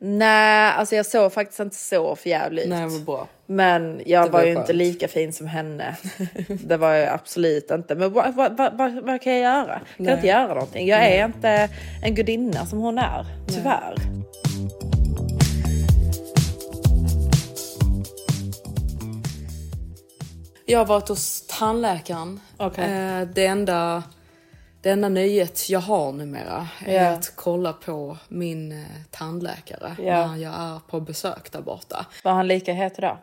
Nej, 0.00 0.72
alltså 0.72 0.96
jag 0.96 1.06
såg 1.06 1.32
faktiskt 1.32 1.60
inte 1.60 1.76
så 1.76 2.16
förjävlig 2.16 2.62
ut. 2.62 2.68
Nej, 2.68 2.86
vad 2.86 3.04
bra. 3.04 3.28
Men 3.46 4.02
jag 4.06 4.26
Det 4.26 4.30
var 4.30 4.40
var 4.40 4.46
ju 4.46 4.52
inte 4.52 4.72
lika 4.72 5.08
fin 5.08 5.32
som 5.32 5.46
henne. 5.46 5.96
det 6.48 6.76
var 6.76 6.92
jag 6.94 7.14
absolut 7.14 7.70
inte. 7.70 7.94
Men 7.94 8.12
vad, 8.12 8.34
vad, 8.34 8.56
vad, 8.56 8.92
vad, 9.04 9.22
kan 9.22 9.32
jag 9.32 9.42
göra? 9.42 9.74
Kan 9.74 9.84
Nej. 9.96 10.14
inte 10.14 10.26
göra 10.26 10.48
någonting. 10.54 10.86
Jag 10.88 11.06
är 11.06 11.24
inte 11.24 11.68
en 12.02 12.14
gudinna 12.14 12.66
som 12.66 12.78
hon 12.78 12.98
är. 12.98 13.26
Tyvärr. 13.48 13.94
Jag 20.66 20.78
har 20.78 20.86
varit 20.86 21.08
hos 21.08 21.46
tandläkaren. 21.46 22.40
Okej. 22.56 22.84
Eh, 22.84 23.28
det, 23.34 23.46
enda, 23.46 24.02
det 24.88 24.92
enda 24.92 25.08
nöjet 25.08 25.70
jag 25.70 25.80
har 25.80 26.12
numera 26.12 26.68
är 26.86 27.04
Ja. 27.04 27.10
att 27.10 27.32
kolla 27.36 27.72
på 27.72 28.16
min 28.28 28.72
eh, 28.72 28.78
tandläkare 29.10 29.96
Ja. 29.98 30.26
när 30.26 30.36
jag 30.36 30.54
är 30.54 30.78
på 30.90 31.00
besök 31.00 31.52
där 31.52 31.60
borta. 31.60 32.06
Var 32.24 32.32
han 32.32 32.48
lika 32.48 32.72
het 32.72 32.98
idag? 32.98 33.18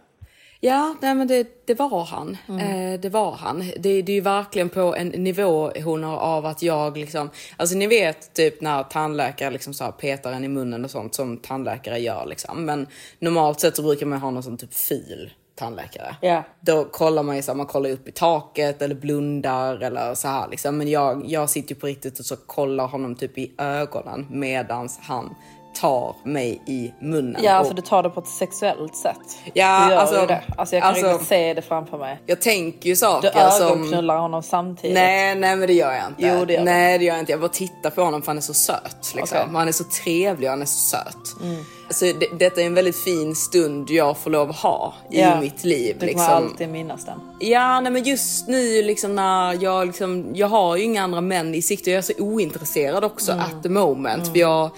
Ja, 0.60 0.95
nej 1.01 1.15
men 1.15 1.28
det, 1.28 1.65
det 1.67 1.73
var 1.80 2.06
han. 2.06 2.38
Mm. 2.49 2.93
Eh, 2.93 2.99
det 2.99 3.10
var 3.10 3.32
han. 3.32 3.60
Det, 3.80 4.01
det 4.01 4.12
är 4.12 4.15
ju 4.15 4.21
verkligen 4.21 4.69
på 4.69 4.95
en 4.95 5.08
nivå 5.08 5.71
honor 5.84 6.17
av 6.17 6.45
att 6.45 6.62
jag 6.62 6.97
liksom, 6.97 7.30
alltså 7.58 7.75
ni 7.78 7.88
vet 7.88 8.34
typ 8.34 8.62
när 8.62 8.84
tandläkare 8.84 9.51
liksom 9.51 9.73
så 9.73 9.84
här 9.84 9.91
petar 9.91 10.32
en 10.32 10.43
i 10.43 10.47
munnen 10.47 10.86
och 10.86 10.91
sånt 10.91 11.15
som 11.15 11.38
tandläkare 11.38 11.99
gör 11.99 12.25
liksom. 12.25 12.65
Men 12.65 12.88
normalt 13.19 13.60
sett 13.60 13.75
så 13.75 13.82
brukar 13.84 14.06
man 14.06 14.19
ha 14.19 14.32
någon 14.32 14.43
sån 14.43 14.58
typ 14.58 14.73
fil 14.73 15.34
tandläkare. 15.55 16.15
Ja. 16.21 16.43
Då 16.59 16.85
kollar 16.85 17.23
man 17.23 17.35
ju 17.35 17.41
så 17.41 17.51
här, 17.51 17.57
man 17.57 17.65
kollar 17.65 17.89
upp 17.89 18.07
i 18.07 18.11
taket 18.11 18.81
eller 18.81 18.95
blundar 18.95 19.75
eller 19.83 20.15
så 20.15 20.27
här 20.27 20.47
liksom. 20.49 20.77
Men 20.77 20.87
jag, 20.87 21.25
jag 21.25 21.49
sitter 21.49 21.75
ju 21.75 21.81
på 21.81 21.87
riktigt 21.87 22.19
och 22.19 22.25
så 22.25 22.35
kollar 22.35 22.87
honom 22.87 23.15
typ 23.15 23.37
i 23.37 23.53
ögonen 23.57 24.27
medans 24.29 24.99
han 25.01 25.35
tar 25.75 26.15
mig 26.23 26.61
i 26.65 26.93
munnen. 27.01 27.41
Ja, 27.43 27.51
Och- 27.51 27.57
alltså 27.57 27.73
du 27.73 27.81
tar 27.81 28.03
det 28.03 28.09
på 28.09 28.19
ett 28.19 28.27
sexuellt 28.27 28.95
sätt. 28.95 29.17
Ja, 29.53 29.85
du 29.88 29.93
gör 29.93 29.99
alltså- 30.01 30.21
ju 30.21 30.25
det. 30.27 30.41
Alltså 30.57 30.75
jag 30.75 30.83
kan 30.83 30.89
alltså- 30.91 31.07
riktigt 31.11 31.27
se 31.27 31.53
det 31.53 31.61
framför 31.61 31.97
mig. 31.97 32.19
Jag 32.25 32.41
tänker 32.41 32.85
ju 32.88 32.91
Du 32.91 32.95
saker 32.95 33.49
som... 33.49 33.67
ögonknullar 33.67 34.17
honom 34.17 34.43
samtidigt. 34.43 34.93
Nej, 34.95 35.35
nej 35.35 35.55
men 35.55 35.67
det 35.67 35.73
gör 35.73 35.91
jag 35.91 36.07
inte. 36.07 36.21
Jo, 36.39 36.45
det 36.45 36.53
gör 36.53 36.59
du. 36.59 36.65
nej, 36.65 36.97
det 36.97 37.05
gör 37.05 37.13
jag 37.13 37.19
inte. 37.21 37.31
Jag 37.31 37.39
bara 37.41 37.49
tittar 37.49 37.89
på 37.89 38.01
honom 38.01 38.21
för 38.21 38.27
han 38.27 38.38
är 38.38 38.41
så 38.41 38.53
söt. 38.53 39.13
Liksom. 39.15 39.38
Okej. 39.41 39.53
Han 39.53 39.67
är 39.67 39.71
så 39.71 39.83
trevlig 39.83 40.47
och 40.49 40.51
han 40.51 40.61
är 40.61 40.65
så 40.65 40.77
söt. 40.97 41.41
Mm. 41.43 41.63
Så 41.89 42.05
det, 42.05 42.27
detta 42.39 42.61
är 42.61 42.65
en 42.65 42.73
väldigt 42.73 42.95
fin 43.03 43.35
stund 43.35 43.89
jag 43.89 44.17
får 44.17 44.31
lov 44.31 44.49
att 44.49 44.55
ha 44.55 44.93
i 45.11 45.21
Ja. 45.21 45.39
mitt 45.41 45.63
liv. 45.63 45.93
Du 45.99 45.99
kommer 45.99 46.07
liksom. 46.07 46.25
alltid 46.33 46.69
minnas 46.69 47.05
den. 47.05 47.19
Ja, 47.39 47.79
nej 47.79 47.91
men 47.91 48.03
just 48.03 48.47
nu 48.47 48.81
liksom 48.83 49.15
när 49.15 49.63
jag 49.63 49.88
liksom, 49.88 50.31
jag 50.35 50.47
har 50.47 50.75
ju 50.75 50.83
inga 50.83 51.03
andra 51.03 51.21
män 51.21 51.55
i 51.55 51.61
sikte. 51.61 51.91
Jag 51.91 51.97
är 51.97 52.01
så 52.01 52.13
ointresserad 52.19 53.03
också 53.03 53.31
Mm. 53.31 53.43
at 53.45 53.63
the 53.63 53.69
moment. 53.69 54.27
För 54.31 54.38
jag 54.39 54.69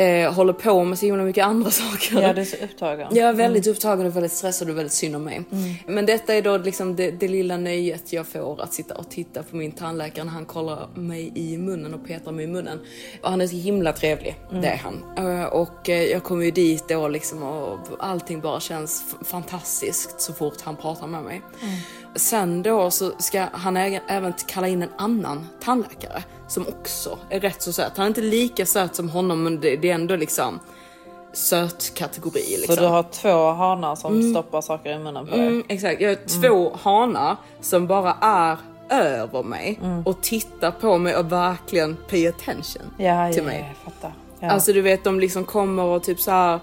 eh, 0.00 0.32
håller 0.32 0.52
på 0.52 0.84
med 0.84 0.98
så 0.98 1.06
himla 1.06 1.22
mycket 1.22 1.44
andra 1.44 1.70
saker. 1.80 2.22
Ja, 2.22 2.32
du 2.32 2.40
är 2.40 2.44
så 2.44 2.56
upptagen. 2.64 3.08
Jag 3.16 3.28
är 3.28 3.32
väldigt 3.32 3.66
upptagen 3.66 4.06
och 4.06 4.16
väldigt 4.16 4.32
stressad 4.32 4.70
och 4.70 4.76
väldigt 4.78 4.92
synd 4.92 5.16
om 5.16 5.24
mig. 5.24 5.42
Men 5.86 6.06
detta 6.06 6.34
är 6.34 6.42
då 6.42 6.56
liksom 6.56 6.96
det, 6.96 7.10
det 7.10 7.28
lilla 7.28 7.56
nöjet 7.56 8.12
jag 8.12 8.26
får 8.26 8.62
att 8.62 8.74
sitta 8.74 8.94
och 8.94 9.10
titta 9.10 9.42
på 9.42 9.56
min 9.56 9.72
tandläkare 9.72 10.24
när 10.24 10.32
han 10.32 10.44
kollar 10.44 10.88
mig 10.94 11.32
i 11.34 11.58
munnen 11.58 11.94
och 11.94 12.06
petar 12.06 12.32
mig 12.32 12.44
i 12.44 12.48
munnen. 12.48 12.78
Och 13.22 13.30
han 13.30 13.40
är 13.40 13.46
så 13.46 13.56
himla 13.56 13.92
trevlig, 13.92 14.36
det 14.52 14.66
är 14.68 14.76
han. 14.76 15.04
Eh, 15.40 15.44
Och 15.46 15.88
eh, 15.88 16.02
jag 16.04 16.22
kommer 16.24 16.44
ju 16.44 16.50
dit 16.50 16.88
då 16.88 17.08
liksom 17.08 17.42
och 17.42 17.78
allting 17.98 18.40
bara 18.40 18.60
känns 18.60 19.14
fantastiskt 19.24 20.20
så 20.20 20.32
fort 20.32 20.60
han 20.62 20.76
pratar 20.76 21.06
med 21.06 21.22
mig. 21.22 21.42
Sen 22.14 22.62
då 22.62 22.90
så 22.90 23.12
ska 23.18 23.46
han 23.52 23.76
även 23.76 24.32
kalla 24.46 24.68
in 24.68 24.82
en 24.82 24.90
annan 24.96 25.48
tandläkare 25.60 26.22
som 26.48 26.66
också 26.68 27.18
är 27.30 27.40
rätt 27.40 27.62
så 27.62 27.72
söt. 27.72 27.92
Han 27.96 28.04
är 28.04 28.08
inte 28.08 28.20
lika 28.20 28.66
söt 28.66 28.94
som 28.94 29.08
honom 29.08 29.42
men 29.42 29.60
det, 29.60 29.76
det 29.76 29.90
är 29.90 29.94
ändå 29.94 30.16
liksom 30.16 30.60
söt 31.32 31.94
kategori. 31.94 32.56
Liksom. 32.56 32.74
Så 32.74 32.80
du 32.80 32.86
har 32.86 33.02
två 33.02 33.50
hanar 33.52 33.96
som 33.96 34.30
stoppar 34.30 34.60
saker 34.60 34.90
i 34.90 34.98
munnen 34.98 35.26
på 35.26 35.36
dig? 35.36 35.46
Mm, 35.46 35.64
exakt, 35.68 36.00
jag 36.00 36.08
har 36.08 36.40
två 36.42 36.76
hanar 36.82 37.36
som 37.60 37.86
bara 37.86 38.16
är 38.20 38.56
över 38.90 39.42
mig 39.42 39.80
och 40.04 40.22
tittar 40.22 40.70
på 40.70 40.98
mig 40.98 41.16
och 41.16 41.32
verkligen 41.32 41.96
pay 42.10 42.26
attention 42.28 42.82
Ja, 42.98 43.28
till 43.28 43.38
ja, 43.38 43.44
mig. 43.44 43.74
jag 43.84 43.92
fattar. 43.92 44.12
Ja. 44.40 44.50
Alltså 44.50 44.72
du 44.72 44.80
vet 44.82 45.04
de 45.04 45.20
liksom 45.20 45.44
kommer 45.44 45.82
och 45.82 46.02
typ 46.02 46.20
så 46.20 46.30
här 46.30 46.60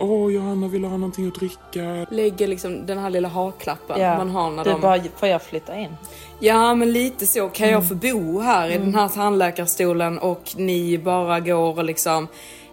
Åh, 0.00 0.32
Johanna 0.32 0.68
vill 0.68 0.84
ha 0.84 0.90
någonting 0.96 1.28
att 1.28 1.34
dricka. 1.34 2.06
lägger 2.10 2.46
liksom 2.46 2.86
den 2.86 2.98
här 2.98 3.10
lilla 3.10 3.28
haklappen 3.28 4.00
ja. 4.00 4.16
man 4.16 4.30
har 4.30 4.50
när 4.50 4.64
du 4.64 4.70
de... 4.70 4.80
bara, 4.80 5.00
får 5.16 5.28
jag 5.28 5.42
flytta 5.42 5.76
in? 5.78 5.96
Ja 6.40 6.74
men 6.74 6.92
lite 6.92 7.26
så, 7.26 7.48
kan 7.48 7.68
Mm. 7.68 7.80
jag 7.80 7.88
få 7.88 7.94
bo 7.94 8.40
här 8.40 8.68
i 8.70 8.78
den 8.78 8.94
här 8.94 9.08
tandläkarstolen 9.08 10.18
och 10.18 10.42
ni 10.56 10.98
bara 10.98 11.40
går 11.40 11.78
och 11.78 11.84
liksom 11.84 12.28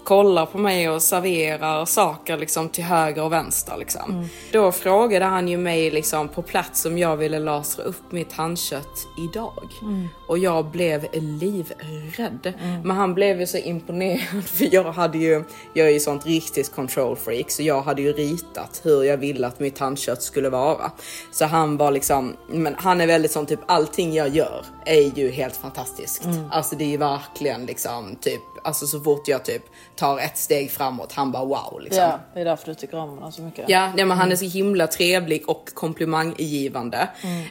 kollar 0.07 0.45
på 0.45 0.57
mig 0.57 0.89
och 0.89 1.01
serverar 1.01 1.85
saker 1.85 2.37
liksom 2.37 2.69
till 2.69 2.83
höger 2.83 3.23
och 3.23 3.31
vänster 3.31 3.77
liksom. 3.77 4.11
Mm. 4.11 4.27
Då 4.51 4.71
frågade 4.71 5.25
han 5.25 5.47
ju 5.47 5.57
mig 5.57 5.91
liksom 5.91 6.27
på 6.27 6.41
plats 6.41 6.85
om 6.85 6.97
jag 6.97 7.17
ville 7.17 7.39
lasra 7.39 7.83
upp 7.83 8.11
mitt 8.11 8.29
tandkött 8.29 9.07
idag. 9.17 9.73
Mm. 9.81 10.07
Och 10.27 10.37
jag 10.37 10.65
blev 10.65 11.07
livrädd. 11.13 12.53
Men 12.83 12.97
han 12.97 13.13
blev 13.13 13.39
ju 13.39 13.47
så 13.47 13.57
imponerad 13.57 14.43
för 14.45 14.73
jag 14.73 14.91
hade 14.91 15.17
ju, 15.17 15.43
jag 15.73 15.87
är 15.87 15.91
ju 15.91 15.99
sånt 15.99 16.25
riktigt 16.25 16.75
control 16.75 17.15
freak 17.15 17.51
så 17.51 17.63
jag 17.63 17.81
hade 17.81 18.01
ju 18.01 18.13
ritat 18.13 18.81
hur 18.83 19.03
jag 19.03 19.17
ville 19.17 19.47
att 19.47 19.59
mitt 19.59 19.75
tandkött 19.75 20.23
skulle 20.23 20.49
vara. 20.49 20.91
Så 21.31 21.45
han 21.45 21.77
var 21.77 21.91
liksom, 21.91 22.35
men 22.49 22.75
han 22.77 23.01
är 23.01 23.07
väldigt 23.07 23.31
sån 23.31 23.45
typ 23.45 23.59
allting 23.65 24.13
jag 24.13 24.29
gör 24.29 24.65
är 24.85 25.17
ju 25.19 25.31
helt 25.31 25.55
fantastiskt. 25.55 26.27
Alltså 26.51 26.75
det 26.75 26.83
är 26.83 26.89
ju 26.89 26.97
verkligen 26.97 27.65
liksom 27.65 28.15
typ, 28.21 28.41
alltså 28.67 28.87
så 28.87 28.99
fort 28.99 29.27
jag 29.27 29.45
typ 29.45 29.63
tar 29.95 30.19
ett 30.19 30.37
steg 30.37 30.71
framåt, 30.71 31.11
han 31.13 31.31
bara 31.31 31.45
wow 31.45 31.81
liksom. 31.81 32.03
Ja, 32.03 32.19
det 32.33 32.39
är 32.39 32.45
därför 32.45 32.65
du 32.65 32.73
tycker 32.75 32.97
om 32.97 33.09
honom 33.09 33.31
så 33.31 33.41
mycket. 33.41 33.69
Ja, 33.69 33.91
nej, 33.95 34.05
men 34.05 34.17
han 34.17 34.31
är 34.31 34.35
så 34.35 34.45
himla 34.45 34.87
trevlig 34.87 35.49
och 35.49 35.69
komplimanggivande. 35.73 37.09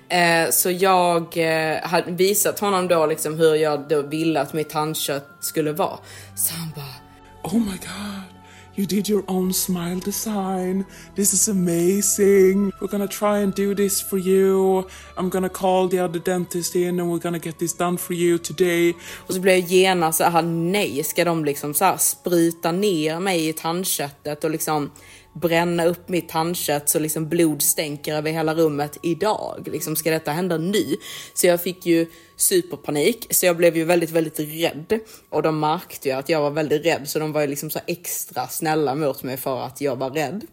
Eh, 0.09 0.51
så 0.51 0.71
jag 0.71 1.37
eh, 1.37 1.81
hade 1.83 2.13
visat 2.13 2.59
honom 2.61 2.89
då 2.89 3.07
liksom 3.07 3.39
hur 3.39 3.55
jag 3.55 3.89
då 3.89 4.03
ville 4.03 4.41
att 4.41 4.53
mitt 4.53 4.71
tandkött 4.71 5.29
skulle 5.41 5.73
vara. 5.73 5.99
Så 6.37 6.55
han 6.55 6.73
bara, 6.77 6.95
Oh 7.43 7.61
my 7.61 7.65
god, 7.71 8.36
you 8.77 8.87
did 8.87 9.09
your 9.09 9.25
own 9.29 9.53
smile 9.53 9.99
design. 9.99 10.85
This 11.15 11.33
is 11.33 11.49
amazing. 11.49 12.73
We're 12.81 12.89
gonna 12.89 13.09
try 13.09 13.39
and 13.39 13.55
do 13.55 13.75
this 13.75 14.03
for 14.03 14.19
you. 14.19 14.85
I'm 15.17 15.29
gonna 15.31 15.49
call 15.49 15.89
the 15.89 15.99
other 16.01 16.21
dentist 16.21 16.77
in 16.77 17.01
and 17.01 17.11
we're 17.11 17.23
gonna 17.23 17.39
get 17.39 17.59
this 17.59 17.73
done 17.73 17.97
for 17.97 18.15
you 18.15 18.39
today. 18.39 18.95
och 19.27 19.35
så 19.35 19.41
blev 19.41 19.55
jag 19.55 19.69
genast 19.69 20.19
såhär, 20.19 20.43
nej, 20.43 21.05
ska 21.05 21.25
de 21.25 21.45
liksom 21.45 21.75
så 21.75 21.85
här 21.85 21.97
spruta 21.97 22.73
ner 22.73 23.21
mig 23.21 23.49
i 23.49 23.53
tandköttet 23.53 24.45
och 24.45 24.51
liksom 24.51 24.91
bränna 25.41 25.85
upp 25.85 26.09
mitt 26.09 26.29
tandkött 26.29 26.89
så 26.89 26.99
liksom 26.99 27.29
blod 27.29 27.63
stänker 27.63 28.15
över 28.15 28.31
hela 28.31 28.55
rummet 28.55 28.99
idag. 29.03 29.69
Liksom, 29.73 29.97
ska 29.97 30.11
detta 30.11 30.31
hända 30.31 30.59
nu? 30.59 30.97
Så 31.35 31.47
jag 31.47 31.63
fick 31.63 31.87
ju 31.87 32.07
superpanik, 32.37 33.27
så 33.31 33.47
jag 33.47 33.57
blev 33.57 33.77
ju 33.77 33.85
väldigt, 33.85 34.11
väldigt 34.11 34.41
rädd. 34.41 35.01
Och 35.31 35.43
de 35.43 35.61
märkte 35.61 36.09
ju 36.09 36.15
att 36.15 36.29
jag 36.29 36.41
var 36.41 36.51
väldigt 36.51 36.87
rädd, 36.87 37.09
så 37.09 37.19
de 37.19 37.33
var 37.33 37.41
ju 37.41 37.47
liksom 37.47 37.71
så 37.71 37.81
extra 37.87 38.49
snälla 38.49 38.95
mot 38.95 39.23
mig 39.23 39.37
för 39.37 39.63
att 39.63 39.81
jag 39.81 39.97
var 39.97 40.11
rädd. 40.11 40.47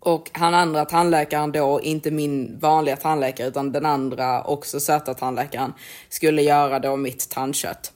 Och 0.00 0.30
han 0.32 0.54
andra 0.54 0.84
tandläkaren 0.84 1.52
då, 1.52 1.80
inte 1.80 2.10
min 2.10 2.58
vanliga 2.58 2.96
tandläkare 2.96 3.48
utan 3.48 3.72
den 3.72 3.86
andra 3.86 4.44
också 4.44 4.80
söta 4.80 5.14
tandläkaren, 5.14 5.72
skulle 6.08 6.42
göra 6.42 6.78
då 6.78 6.96
mitt 6.96 7.30
tandkött. 7.30 7.92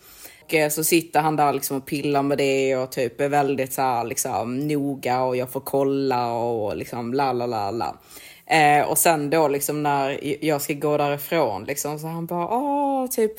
Och 0.53 0.73
så 0.73 0.85
sitter 0.85 1.21
han 1.21 1.37
där 1.37 1.53
liksom 1.53 1.77
och 1.77 1.87
pillar 1.87 2.23
med 2.23 2.39
det 2.39 2.77
och 2.77 2.93
typ 2.93 3.21
är 3.21 3.29
väldigt 3.29 3.73
så 3.73 3.83
här 3.83 4.05
liksom 4.05 4.69
noga 4.69 5.23
och 5.23 5.37
jag 5.37 5.51
får 5.51 5.61
kolla 5.61 6.33
och 6.33 6.77
liksom 6.77 7.15
la 7.15 7.33
la 7.33 7.47
la 7.47 7.71
la. 7.71 7.97
Eh, 8.47 8.89
och 8.89 8.99
sen 8.99 9.31
då 9.31 9.49
liksom 9.49 9.83
när 9.83 10.21
jag 10.45 10.63
ska 10.63 10.73
gå 10.73 10.97
därifrån 10.97 11.65
liksom 11.65 11.99
så 11.99 12.07
han 12.07 12.27
bara 12.27 12.49
åh 12.49 13.07
typ 13.07 13.33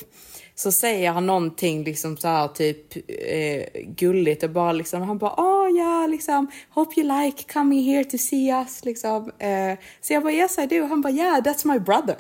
så 0.56 0.72
säger 0.72 1.12
han 1.12 1.26
någonting 1.26 1.84
liksom 1.84 2.18
så 2.18 2.28
här 2.28 2.48
typ 2.48 2.96
eh, 3.08 3.82
gulligt 3.86 4.44
och 4.44 4.50
bara 4.50 4.72
liksom 4.72 5.02
han 5.02 5.18
bara 5.18 5.34
åh 5.38 5.70
ja 5.78 6.08
liksom 6.08 6.52
hope 6.70 7.00
you 7.00 7.24
like 7.24 7.54
coming 7.54 7.84
here 7.84 8.04
to 8.04 8.18
see 8.18 8.50
us 8.50 8.86
liksom. 8.86 9.32
Eh, 9.40 9.80
så 10.02 10.14
jag 10.14 10.24
bara 10.24 10.34
yes 10.34 10.58
I 10.58 10.66
do. 10.66 10.88
Han 10.88 11.02
bara 11.02 11.14
yeah 11.14 11.40
that's 11.40 11.68
my 11.68 11.80
brother. 11.80 12.18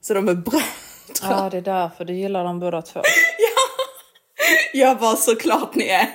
Så 0.00 0.14
de 0.14 0.28
är 0.28 0.34
bröder. 0.34 0.66
Ja, 1.22 1.48
det 1.50 1.56
är 1.56 1.62
därför 1.62 2.04
du 2.04 2.14
gillar 2.14 2.44
dem 2.44 2.60
båda 2.60 2.82
två. 2.82 3.00
Jag 4.72 4.98
bara 4.98 5.16
såklart 5.16 5.74
ni 5.74 5.88
är. 5.88 6.08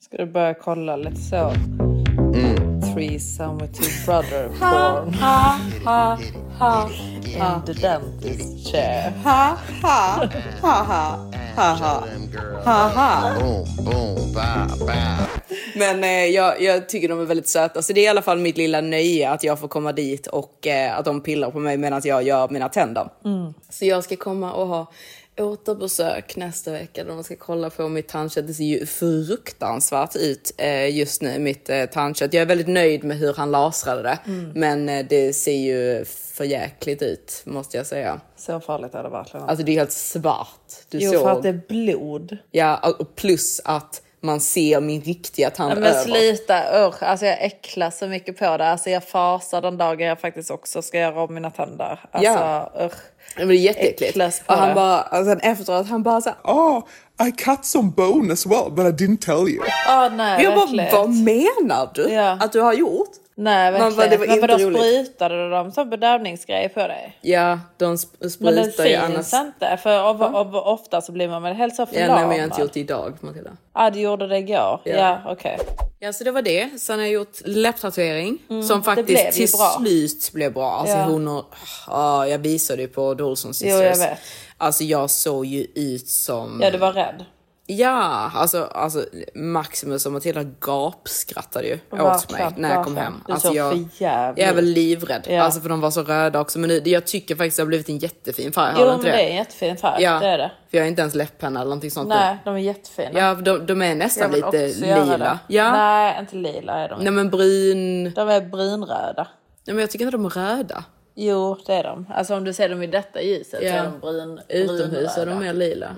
Ska 0.00 0.16
du 0.16 0.26
börja 0.26 0.54
kolla 0.54 0.96
lite 0.96 1.16
så? 1.16 1.36
Mm. 1.36 2.80
Threesome 2.94 3.62
with 3.62 3.80
two 3.80 4.06
brother 4.06 4.48
born. 4.48 4.60
Ha, 4.60 5.08
ha, 5.14 5.58
ha, 5.84 6.18
ha. 6.58 6.90
ha. 7.38 7.56
In 7.56 7.62
the 7.66 7.72
dentist 7.72 8.72
chair. 8.72 9.12
Ha, 9.24 9.56
ha, 9.82 10.28
ha, 10.62 10.82
ha. 10.82 11.28
ha 11.56 12.88
ha. 12.88 13.36
Men 15.74 16.04
eh, 16.04 16.10
jag, 16.10 16.62
jag, 16.62 16.88
tycker 16.88 17.08
de 17.08 17.20
är 17.20 17.24
väldigt 17.24 17.48
söta, 17.48 17.82
så 17.82 17.92
det 17.92 18.00
är 18.00 18.04
i 18.04 18.08
alla 18.08 18.22
fall 18.22 18.38
mitt 18.38 18.56
lilla 18.56 18.80
nöje 18.80 19.30
att 19.30 19.44
jag 19.44 19.60
får 19.60 19.68
komma 19.68 19.92
dit 19.92 20.26
och 20.26 20.66
eh, 20.66 20.98
att 20.98 21.04
de 21.04 21.20
pillar 21.20 21.50
på 21.50 21.58
mig 21.58 21.76
medan 21.76 22.00
jag 22.04 22.22
gör 22.22 22.48
mina 22.48 22.68
tänder. 22.68 23.08
Mm. 23.24 23.54
Så 23.68 23.84
jag 23.84 24.04
ska 24.04 24.16
komma 24.16 24.52
och 24.52 24.66
ha 24.66 24.92
återbesök 25.38 26.36
nästa 26.36 26.72
vecka 26.72 27.04
då 27.04 27.10
de 27.14 27.24
ska 27.24 27.36
kolla 27.36 27.70
på 27.70 27.88
mitt 27.88 28.08
tandkött. 28.08 28.46
Det 28.46 28.54
ser 28.54 28.64
ju 28.64 28.86
fruktansvärt 28.86 30.16
ut 30.16 30.52
eh, 30.58 30.96
just 30.98 31.22
nu, 31.22 31.38
mitt 31.38 31.70
eh, 31.70 31.84
tandkött. 31.86 32.32
Jag 32.34 32.42
är 32.42 32.46
väldigt 32.46 32.68
nöjd 32.68 33.04
med 33.04 33.16
hur 33.18 33.34
han 33.34 33.50
lasrade 33.50 34.02
det, 34.02 34.18
Mm. 34.26 34.50
men 34.54 34.88
eh, 34.88 35.06
det 35.08 35.32
ser 35.32 35.56
ju 35.56 36.04
för 36.04 36.44
jäkligt 36.44 37.02
ut 37.02 37.42
måste 37.44 37.76
jag 37.76 37.86
säga. 37.86 38.20
Så 38.36 38.60
farligt 38.60 38.94
är 38.94 39.02
det 39.02 39.08
verkligen. 39.08 39.48
Alltså 39.48 39.64
det 39.64 39.72
är 39.72 39.78
helt 39.78 39.92
svart. 39.92 40.72
Du 40.90 40.98
jo, 40.98 41.12
såg. 41.12 41.20
för 41.22 41.30
att 41.30 41.42
det 41.42 41.48
är 41.48 41.60
blod. 41.68 42.36
Ja, 42.50 42.94
och 42.98 43.16
plus 43.16 43.60
att 43.64 44.02
man 44.20 44.40
ser 44.40 44.80
min 44.80 45.00
riktiga 45.02 45.50
tand 45.50 45.70
Ja, 45.70 45.74
men 45.74 45.84
över. 45.84 46.02
sluta, 46.02 46.86
usch. 46.88 47.02
Alltså 47.02 47.26
jag 47.26 47.42
äcklas 47.44 47.98
så 47.98 48.06
mycket 48.06 48.38
på 48.38 48.56
det. 48.56 48.66
Alltså 48.66 48.90
jag 48.90 49.04
fasar 49.04 49.62
den 49.62 49.76
dagen 49.78 50.06
jag 50.06 50.20
faktiskt 50.20 50.50
också 50.50 50.82
ska 50.82 50.98
göra 50.98 51.22
om 51.22 51.34
mina 51.34 51.50
tänder. 51.50 52.00
Alltså 52.10 52.30
Ja. 52.32 52.72
usch. 52.86 52.98
Det 53.36 53.42
är 53.42 53.50
jätteäckligt. 53.52 54.42
Och 54.46 54.54
han 54.54 54.74
bara, 54.74 55.02
och 55.02 55.24
sen 55.26 55.40
efteråt, 55.40 55.88
han 55.88 56.02
bara 56.02 56.20
så 56.20 56.28
här, 56.28 56.38
Oh, 56.44 56.82
I 57.28 57.32
cut 57.32 57.64
some 57.64 57.90
bone 57.96 58.32
as 58.32 58.46
well, 58.46 58.70
but 58.70 58.86
I 58.86 59.04
didn't 59.04 59.18
tell 59.24 59.48
you. 59.48 59.64
Ah, 59.88 60.08
nej, 60.08 60.42
jag 60.44 60.54
bara, 60.54 60.90
vad 60.92 61.10
menar 61.10 61.90
du 61.94 62.02
Ja. 62.02 62.38
att 62.40 62.52
du 62.52 62.60
har 62.60 62.72
gjort? 62.72 63.08
Nej 63.38 63.72
Man 63.72 63.80
verkligen. 63.80 63.96
bara, 63.96 64.08
det 64.08 64.16
var 64.16 64.26
men 64.26 64.40
vadå 64.70 64.78
sprutade 64.78 65.50
de 65.50 65.72
som 65.72 65.90
bedövningsgrej 65.90 66.68
på 66.68 66.80
dig? 66.80 67.18
Ja, 67.20 67.60
de 67.76 67.94
sp- 67.96 68.06
Men 68.40 68.54
det 68.54 68.62
sprutar 68.64 68.84
ju 68.84 68.96
syns 69.16 69.34
annars. 69.34 69.46
inte. 69.46 69.76
För 69.82 69.98
av, 70.00 70.22
av, 70.22 70.56
ofta 70.56 71.00
så 71.00 71.12
blir 71.12 71.28
man 71.28 71.42
väl 71.42 71.54
helt 71.54 71.74
så 71.76 71.82
Ja, 71.82 71.86
förlamad. 71.86 72.16
nej, 72.16 72.26
men 72.28 72.36
jag 72.36 72.42
har 72.42 72.48
inte 72.50 72.60
gjort 72.60 72.72
det 72.72 72.80
idag 72.80 73.16
Matilda. 73.20 73.50
ah, 73.72 73.90
du 73.90 74.00
gjorde 74.00 74.26
det 74.28 74.38
igår? 74.38 74.80
Ja, 74.84 74.96
Ja. 74.96 75.20
okej. 75.26 75.58
Ja, 75.98 76.12
så 76.12 76.24
det 76.24 76.30
var 76.30 76.42
det. 76.42 76.80
Sen 76.80 76.98
har 76.98 77.06
jag 77.06 77.12
gjort 77.12 77.40
läpptatuering 77.44 78.38
som 78.48 78.56
Mm, 78.56 78.66
blev 78.66 78.82
faktiskt 78.82 79.32
till 79.32 79.58
bra. 79.58 79.76
slut 79.80 80.30
blev 80.32 80.52
bra. 80.52 80.70
Alltså 80.72 80.96
Ja. 80.96 81.04
hon 81.04 81.28
och, 81.28 81.44
ja, 81.86 82.26
jag 82.26 82.38
visade 82.38 82.82
ju 82.82 82.88
på 82.88 83.14
Dolson 83.14 83.54
Sisters. 83.54 83.72
Jo, 83.78 83.82
jag 83.82 83.96
vet. 84.10 84.18
Alltså 84.58 84.84
jag 84.84 85.10
såg 85.10 85.46
ju 85.46 85.66
ut 85.74 86.08
som... 86.08 86.60
Ja, 86.62 86.70
du 86.70 86.78
var 86.78 86.92
rädd. 86.92 87.24
Ja, 87.68 88.30
alltså, 88.34 88.64
alltså 88.64 89.04
Maximus 89.34 90.06
och 90.06 90.12
Matilda 90.12 90.42
gapskrattade 90.60 91.66
ju 91.66 91.78
åt 91.90 92.32
mig 92.32 92.46
när 92.56 92.74
jag 92.74 92.84
kom 92.84 92.96
hem. 92.96 93.14
Alltså 93.28 93.52
jag, 93.52 93.88
jag 93.98 94.38
är 94.38 94.54
väl 94.54 94.64
livrädd, 94.64 95.26
Ja. 95.28 95.42
alltså 95.42 95.60
för 95.60 95.68
de 95.68 95.80
var 95.80 95.90
så 95.90 96.02
röda 96.02 96.40
också. 96.40 96.58
Men 96.58 96.68
nu, 96.68 96.82
jag 96.84 97.06
tycker 97.06 97.36
faktiskt 97.36 97.54
att 97.54 97.56
det 97.56 97.62
har 97.62 97.68
blivit 97.68 97.88
en 97.88 97.98
jättefin 97.98 98.52
färg, 98.52 98.72
har 98.74 98.80
Jo, 98.80 98.86
men 98.86 98.94
inte 98.94 99.06
det 99.10 99.16
det? 99.16 99.22
är 99.22 99.30
en 99.30 99.36
jättefin 99.36 99.76
färg. 99.76 100.02
Ja, 100.02 100.18
Det 100.20 100.26
är 100.26 100.38
det. 100.38 100.52
för 100.70 100.78
jag 100.78 100.84
har 100.84 100.88
inte 100.88 101.00
ens 101.02 101.14
läpppenna 101.14 101.60
eller 101.60 101.68
någonting 101.68 101.90
sånt 101.90 102.08
Nej, 102.08 102.36
de 102.44 102.54
är 102.54 102.58
jättefina. 102.58 103.10
Ja, 103.20 103.34
de, 103.34 103.66
de 103.66 103.82
är 103.82 103.94
nästan 103.94 104.30
lite 104.30 104.68
lila. 104.68 105.38
Ja. 105.48 105.72
Nej, 105.72 106.16
inte 106.20 106.36
lila 106.36 106.72
är 106.72 106.88
de. 106.88 107.00
Nej 107.00 107.12
men 107.12 107.30
brun... 107.30 108.12
De 108.14 108.28
är 108.28 108.40
brunröda. 108.40 109.26
Nej 109.66 109.74
men 109.74 109.78
jag 109.78 109.90
tycker 109.90 110.04
inte 110.04 110.16
de 110.16 110.26
är 110.26 110.30
röda. 110.30 110.84
Jo, 111.14 111.56
det 111.66 111.72
är 111.74 111.82
de. 111.82 112.06
Alltså 112.14 112.36
om 112.36 112.44
du 112.44 112.52
ser 112.52 112.68
dem 112.68 112.82
i 112.82 112.86
detta 112.86 113.22
ljuset 113.22 113.60
så 113.60 113.66
Ja. 113.66 113.72
är 113.72 113.84
de 113.84 113.98
brun, 114.00 114.40
Utomhus 114.48 115.16
är 115.16 115.24
brunröda. 115.24 115.30
de 115.30 115.38
mer 115.46 115.52
lila. 115.54 115.96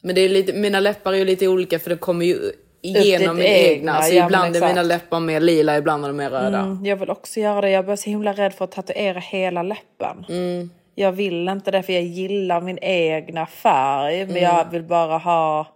Men 0.00 0.14
det 0.14 0.20
är 0.20 0.28
lite, 0.28 0.52
mina 0.52 0.80
läppar 0.80 1.12
är 1.12 1.16
ju 1.16 1.24
lite 1.24 1.48
olika 1.48 1.78
för 1.78 1.90
det 1.90 1.96
kommer 1.96 2.26
ju 2.26 2.38
igenom 2.82 3.36
min 3.36 3.46
egna, 3.46 3.68
egna. 3.70 4.02
Så 4.02 4.14
ja, 4.14 4.24
ibland 4.24 4.56
är 4.56 4.68
mina 4.68 4.82
läppar 4.82 5.20
mer 5.20 5.40
lila, 5.40 5.78
ibland 5.78 6.04
är 6.04 6.08
de 6.08 6.16
mer 6.16 6.30
röda. 6.30 6.58
Mm, 6.58 6.84
jag 6.86 6.96
vill 6.96 7.10
också 7.10 7.40
göra 7.40 7.60
det. 7.60 7.70
Jag 7.70 7.88
är 7.88 7.96
så 7.96 8.10
himla 8.10 8.32
rädd 8.32 8.54
för 8.54 8.64
att 8.64 8.72
tatuera 8.72 9.18
hela 9.18 9.62
läppen. 9.62 10.24
Mm. 10.28 10.70
Jag 10.94 11.12
vill 11.12 11.48
inte 11.48 11.70
det 11.70 11.82
för 11.82 11.92
jag 11.92 12.02
gillar 12.02 12.60
min 12.60 12.78
egna 12.82 13.46
färg. 13.46 14.18
Men 14.26 14.30
Mm. 14.36 14.42
jag 14.42 14.70
vill 14.70 14.82
bara 14.82 15.18
ha 15.18 15.66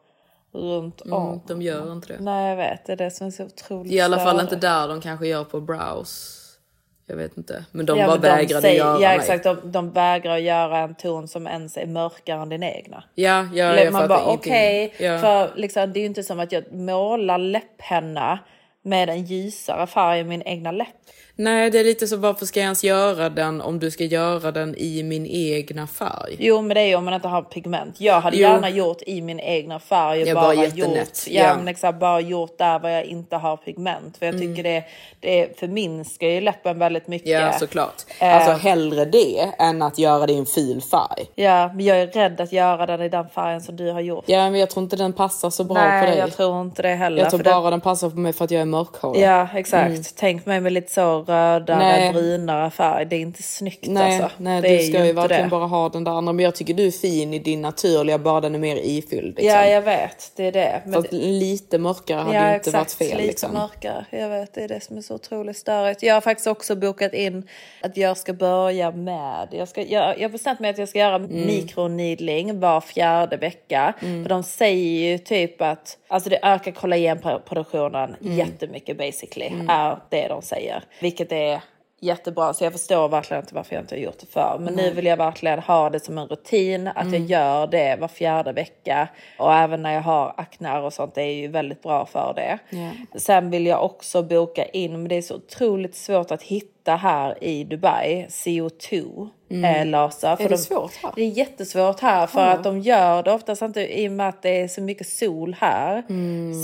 runt 0.52 1.00
om. 1.00 1.28
Mm, 1.28 1.40
de 1.46 1.62
gör 1.62 1.92
inte 1.92 2.08
det. 2.12 2.20
Nej 2.20 2.48
jag 2.48 2.56
vet, 2.56 2.86
det 2.86 2.92
är 2.92 2.96
det 2.96 3.10
som 3.10 3.26
är 3.26 3.30
så 3.30 3.44
otroligt 3.44 3.92
I 3.92 4.00
alla 4.00 4.16
fall 4.18 4.26
störigt. 4.36 4.52
inte 4.52 4.66
där 4.66 4.88
de 4.88 5.00
kanske 5.00 5.26
gör 5.26 5.44
på 5.44 5.60
brows. 5.60 6.40
Jag 7.06 7.16
vet 7.16 7.36
inte. 7.36 7.64
Men 7.72 7.86
de 7.86 7.98
Ja, 7.98 8.06
bara 8.06 8.18
vägrade 8.18 8.62
säger- 8.62 8.78
göra 8.78 9.00
Ja 9.00 9.12
exakt, 9.12 9.44
de, 9.44 9.56
de 9.64 9.90
vägrar 9.92 10.36
göra 10.36 10.78
en 10.78 10.94
ton 10.94 11.28
som 11.28 11.46
ens 11.46 11.76
är 11.76 11.86
mörkare 11.86 12.42
än 12.42 12.48
din 12.48 12.62
egna. 12.62 13.04
Ja, 13.14 13.48
ja, 13.54 13.76
jag 13.80 13.92
man 13.92 14.02
fattar 14.02 14.08
bara 14.08 14.32
okej, 14.34 14.94
Ja. 14.98 15.18
för 15.18 15.50
liksom, 15.56 15.92
det 15.92 15.98
är 15.98 16.00
ju 16.00 16.06
inte 16.06 16.22
som 16.22 16.40
att 16.40 16.52
jag 16.52 16.72
målar 16.72 17.38
läpphenna 17.38 18.38
med 18.82 19.08
en 19.08 19.24
ljusare 19.24 19.86
färg 19.86 20.20
i 20.20 20.24
min 20.24 20.42
egna 20.42 20.70
läpp. 20.72 20.88
Nej, 21.36 21.70
det 21.70 21.78
är 21.80 21.84
lite 21.84 22.06
så 22.06 22.16
varför 22.16 22.46
ska 22.46 22.60
jag 22.60 22.64
ens 22.64 22.84
göra 22.84 23.28
den 23.28 23.60
om 23.60 23.78
du 23.78 23.90
ska 23.90 24.04
göra 24.04 24.50
den 24.52 24.74
i 24.78 25.02
min 25.02 25.26
egna 25.26 25.86
färg? 25.86 26.36
Jo 26.38 26.62
men 26.62 26.74
det 26.74 26.80
är 26.80 26.86
ju 26.86 26.94
om 26.94 27.04
man 27.04 27.14
inte 27.14 27.28
har 27.28 27.42
pigment. 27.42 28.00
Jag 28.00 28.20
hade 28.20 28.36
Jo. 28.36 28.42
gärna 28.42 28.68
gjort 28.70 29.02
i 29.06 29.22
min 29.22 29.40
egna 29.40 29.78
färg 29.78 30.22
och 30.22 30.28
Ja, 30.28 30.34
bara, 30.34 30.54
bara 30.54 30.64
gjort, 30.66 30.88
ja, 31.26 31.42
Ja. 31.42 31.56
Men 31.56 31.68
exakt, 31.68 31.98
bara 32.00 32.20
gjort 32.20 32.58
där 32.58 32.78
var 32.78 32.88
jag 32.90 33.04
inte 33.04 33.36
har 33.36 33.56
pigment. 33.56 34.16
För 34.16 34.26
jag 34.26 34.34
tycker 34.34 34.46
Mm. 34.46 34.62
det, 34.62 34.84
det 35.20 35.58
förminskar 35.60 36.26
ju 36.28 36.40
läppen 36.40 36.78
väldigt 36.78 37.08
mycket. 37.08 37.28
Ja, 37.30 37.52
såklart. 37.52 38.02
Eh. 38.20 38.34
Alltså 38.36 38.52
hellre 38.52 39.04
det 39.04 39.50
än 39.58 39.82
att 39.82 39.98
göra 39.98 40.26
det 40.26 40.32
i 40.32 40.38
en 40.38 40.46
ful 40.46 40.80
färg. 40.80 41.26
Ja, 41.34 41.70
men 41.74 41.84
jag 41.84 42.00
är 42.00 42.06
rädd 42.06 42.40
att 42.40 42.52
göra 42.52 42.86
den 42.86 43.02
i 43.02 43.08
den 43.08 43.28
färgen 43.28 43.60
som 43.60 43.76
du 43.76 43.90
har 43.90 44.00
gjort. 44.00 44.24
Ja, 44.26 44.50
men 44.50 44.60
jag 44.60 44.70
tror 44.70 44.82
inte 44.84 44.96
den 44.96 45.12
passar 45.12 45.50
så 45.50 45.64
bra 45.64 45.74
Nej, 45.74 46.00
på 46.04 46.10
dig. 46.10 46.18
jag 46.18 46.32
tror 46.36 46.60
inte 46.60 46.82
det 46.82 46.88
heller. 46.94 47.18
Jag 47.22 47.30
tror 47.30 47.38
för 47.38 47.44
den- 47.44 47.60
bara 47.62 47.70
den 47.70 47.80
passar 47.80 48.10
på 48.10 48.16
mig 48.18 48.32
för 48.32 48.44
att 48.44 48.50
jag 48.50 48.60
är 48.60 48.64
mörkhårig. 48.64 49.22
Ja, 49.22 49.48
exakt. 49.54 49.88
Mm. 49.90 50.02
Tänk 50.16 50.46
mig 50.46 50.60
med 50.60 50.72
lite 50.72 50.92
så 50.92 51.23
rödare, 51.26 51.78
Nej. 51.78 52.12
brunare 52.12 52.70
färg. 52.70 53.06
Det 53.06 53.16
är 53.16 53.20
inte 53.20 53.42
snyggt 53.42 53.86
Nej, 53.86 54.22
alltså. 54.22 54.36
nej 54.42 54.62
det 54.62 54.68
du 54.76 54.78
ska 54.84 54.92
ju 54.98 55.08
inte 55.08 55.12
verkligen 55.12 55.42
det. 55.42 55.48
bara 55.48 55.66
ha 55.66 55.88
den 55.88 56.04
där 56.04 56.12
andra. 56.12 56.32
Men 56.32 56.44
jag 56.44 56.54
tycker 56.54 56.74
du 56.74 56.86
är 56.86 56.90
fin 56.90 57.34
i 57.34 57.38
din 57.38 57.62
naturliga, 57.62 58.18
bara 58.18 58.40
den 58.40 58.54
är 58.54 58.58
mer 58.58 58.76
ifylld. 58.76 59.36
Liksom. 59.36 59.46
Ja, 59.46 59.66
jag 59.66 59.82
vet. 59.82 60.32
Det 60.36 60.44
är 60.46 60.52
det. 60.52 60.82
Men 60.84 60.94
Fast 60.94 61.12
lite 61.12 61.78
mörkare 61.78 62.18
hade 62.20 62.34
ja, 62.34 62.48
ju 62.50 62.54
inte 62.54 62.70
varit 62.70 62.82
exakt. 62.86 62.98
fel. 62.98 63.16
Lite 63.16 63.22
Liksom. 63.28 63.52
mörkare. 63.54 64.04
Jag 64.10 64.28
vet, 64.28 64.54
det 64.54 64.60
är 64.64 64.68
det 64.68 64.80
som 64.82 64.96
är 64.96 65.02
så 65.02 65.14
otroligt 65.14 65.56
störigt. 65.56 66.02
Jag 66.02 66.14
har 66.14 66.20
faktiskt 66.20 66.46
också 66.46 66.76
bokat 66.76 67.14
in 67.14 67.48
att 67.82 67.96
jag 67.96 68.16
ska 68.16 68.32
börja 68.32 68.90
med... 68.90 69.48
Jag, 69.50 69.68
ska, 69.68 69.82
jag, 69.82 70.18
jag 70.18 70.22
har 70.24 70.28
bestämt 70.28 70.60
mig 70.60 70.70
att 70.70 70.78
jag 70.78 70.88
ska 70.88 70.98
göra 70.98 71.14
Mm. 71.14 71.46
mikroneedling 71.46 72.60
var 72.60 72.80
fjärde 72.80 73.36
vecka. 73.36 73.94
För 74.00 74.28
de 74.28 74.42
säger 74.42 75.10
ju 75.10 75.18
typ 75.18 75.62
att 75.62 75.98
alltså 76.08 76.30
det 76.30 76.38
ökar 76.42 76.72
kollagenproduktionen 76.72 78.16
Mm. 78.20 78.38
jättemycket 78.38 78.98
basically. 78.98 79.50
Är 79.68 79.98
det 80.10 80.28
de 80.28 80.42
säger. 80.42 80.82
Vilket 81.14 81.32
är 81.32 81.60
jättebra. 82.00 82.54
Så 82.54 82.64
jag 82.64 82.72
förstår 82.72 83.08
verkligen 83.08 83.42
inte 83.42 83.54
varför 83.54 83.74
jag 83.74 83.82
inte 83.82 83.94
har 83.94 84.00
gjort 84.00 84.18
det 84.20 84.26
för. 84.26 84.56
Men 84.60 84.74
nu 84.74 84.90
vill 84.90 85.06
jag 85.06 85.16
verkligen 85.16 85.58
ha 85.58 85.90
det 85.90 86.00
som 86.00 86.18
en 86.18 86.28
rutin. 86.28 86.88
Att 86.88 87.12
jag 87.12 87.20
gör 87.20 87.66
det 87.66 87.96
var 88.00 88.08
fjärde 88.08 88.52
vecka. 88.52 89.08
Och 89.38 89.52
även 89.54 89.82
när 89.82 89.92
jag 89.94 90.00
har 90.02 90.34
aknar 90.36 90.82
och 90.82 90.92
sånt. 90.92 91.14
Det 91.14 91.22
är 91.22 91.34
ju 91.34 91.48
väldigt 91.48 91.82
bra 91.82 92.06
för 92.06 92.32
det. 92.36 92.58
Sen 93.18 93.50
vill 93.50 93.66
jag 93.66 93.84
också 93.84 94.22
boka 94.22 94.64
in. 94.64 94.92
Men 94.92 95.08
det 95.08 95.14
är 95.14 95.22
så 95.22 95.34
otroligt 95.34 95.94
svårt 95.94 96.30
att 96.30 96.42
hitta 96.42 96.96
här 96.96 97.44
i 97.44 97.64
Dubai. 97.64 98.26
CO2 98.28 99.28
eh, 99.62 99.86
laser. 99.86 100.36
För 100.36 100.44
det 100.44 100.50
de, 100.50 100.56
svårt 100.56 100.94
här? 101.02 101.12
Det 101.16 101.22
är 101.22 101.28
jättesvårt 101.28 102.00
här. 102.00 102.26
För 102.26 102.46
att 102.46 102.64
de 102.64 102.80
gör 102.80 103.22
det 103.22 103.32
oftast 103.32 103.62
inte 103.62 104.00
i 104.00 104.08
och 104.08 104.12
med 104.12 104.28
att 104.28 104.42
det 104.42 104.60
är 104.60 104.68
så 104.68 104.80
mycket 104.80 105.08
sol 105.08 105.56
här. 105.60 106.02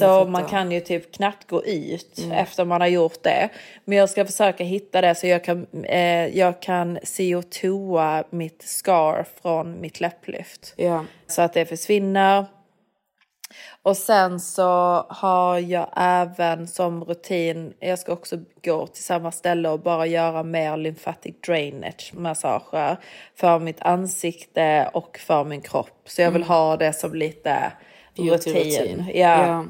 så 0.01 0.25
man 0.25 0.45
kan 0.45 0.73
ju 0.73 0.81
typ 0.81 1.13
knappt 1.15 1.51
gå 1.51 1.65
ut 1.65 2.19
efter 2.33 2.65
man 2.65 2.81
har 2.81 2.89
gjort 2.89 3.23
det. 3.23 3.49
Men 3.85 3.99
jag 3.99 4.11
ska 4.11 4.27
försöka 4.27 4.65
hitta 4.65 5.01
det 5.01 5.15
så 5.15 5.27
jag 5.27 5.45
kan, 5.45 5.67
eh, 5.85 6.39
jag 6.39 6.63
kan 6.63 6.99
CO2a 6.99 8.25
mitt 8.31 8.63
scar 8.63 9.25
från 9.43 9.81
mitt 9.81 10.01
läpplyft. 10.01 10.75
Ja. 10.77 11.05
Så 11.27 11.43
att 11.43 11.53
det 11.53 11.67
försvinner. 11.67 12.47
Och 13.83 13.97
sen 13.97 14.41
så 14.41 14.67
har 15.09 15.59
jag 15.59 15.89
även 15.97 16.69
som 16.69 17.05
rutin, 17.05 17.75
jag 17.79 17.99
ska 17.99 18.13
också 18.13 18.37
gå 18.65 18.87
till 18.87 19.05
samma 19.05 19.33
ställe 19.33 19.69
och 19.69 19.81
bara 19.81 20.07
göra 20.07 20.43
mer 20.43 20.77
lymphatic 20.77 21.35
drainage 21.47 22.13
massager 22.15 22.97
för 23.37 23.59
mitt 23.59 23.83
ansikte 23.83 24.91
och 24.95 25.19
för 25.19 25.45
min 25.45 25.61
kropp. 25.61 26.03
Så 26.05 26.23
jag 26.23 26.31
vill 26.31 26.43
ha 26.43 26.77
det 26.77 26.93
som 26.93 27.15
lite 27.15 27.73
rutin. 28.17 28.55
rutin. 28.55 29.05
Ja. 29.15 29.47
Ja. 29.47 29.65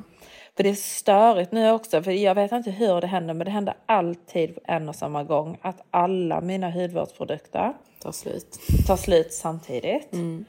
För 0.56 0.62
det 0.62 0.70
är 0.70 0.74
störigt 0.74 1.52
nu 1.52 1.70
också, 1.70 2.02
för 2.02 2.10
jag 2.10 2.34
vet 2.34 2.52
inte 2.52 2.70
hur 2.70 3.00
det 3.00 3.06
händer, 3.06 3.34
men 3.34 3.44
det 3.44 3.50
händer 3.50 3.74
alltid 3.86 4.58
en 4.64 4.88
och 4.88 4.94
samma 4.96 5.24
gång 5.24 5.58
att 5.62 5.80
alla 5.90 6.40
mina 6.40 6.70
hudvårdsprodukter 6.70 7.72
Ta 8.02 8.12
slut. 8.12 8.58
tar 8.86 8.96
slut 8.96 9.32
samtidigt. 9.32 10.12
Mm. 10.12 10.44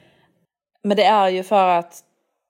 Men 0.84 0.96
det 0.96 1.04
är 1.04 1.28
ju 1.28 1.42
för 1.42 1.68
att 1.68 2.04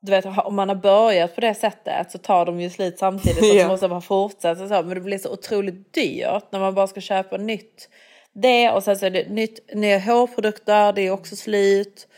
du 0.04 0.10
vet, 0.10 0.26
om 0.44 0.54
man 0.56 0.68
har 0.68 0.76
börjat 0.76 1.34
på 1.34 1.40
det 1.40 1.54
sättet 1.54 2.12
så 2.12 2.18
tar 2.18 2.46
de 2.46 2.60
ju 2.60 2.70
slut 2.70 2.98
samtidigt. 2.98 3.44
Så 3.44 3.60
att 3.60 3.68
måste 3.68 3.88
bara 3.88 4.00
fortsätta 4.00 4.68
så. 4.68 4.74
Men 4.74 4.88
det 4.94 5.00
blir 5.00 5.18
så 5.18 5.32
otroligt 5.32 5.94
dyrt 5.94 6.44
när 6.50 6.60
man 6.60 6.74
bara 6.74 6.86
ska 6.86 7.00
köpa 7.00 7.36
nytt. 7.36 7.88
Det 8.32 8.70
och 8.70 8.82
sen 8.82 8.96
så 8.98 9.06
är 9.06 9.10
det 9.10 9.28
nytt, 9.28 9.74
nya 9.74 9.98
hårprodukter, 9.98 10.92
det 10.92 11.02
är 11.02 11.10
också 11.10 11.36
slut. 11.36 12.08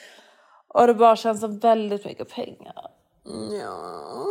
Och 0.68 0.86
det 0.86 0.94
bara 0.94 1.16
känns 1.16 1.40
som 1.40 1.58
väldigt 1.58 2.04
mycket 2.04 2.30
pengar. 2.34 2.90
Ja, 3.60 4.24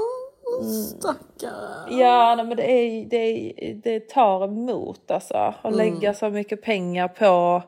stackare. 0.73 1.97
Ja, 1.99 2.35
nej, 2.35 2.45
men 2.45 2.57
det, 2.57 2.71
är, 2.71 3.05
det, 3.05 3.17
är, 3.17 3.73
det 3.73 4.09
tar 4.09 4.43
emot 4.43 5.11
alltså. 5.11 5.33
Att 5.37 5.65
Mm. 5.65 5.77
lägga 5.77 6.13
så 6.13 6.29
mycket 6.29 6.61
pengar 6.61 7.07
på, 7.07 7.63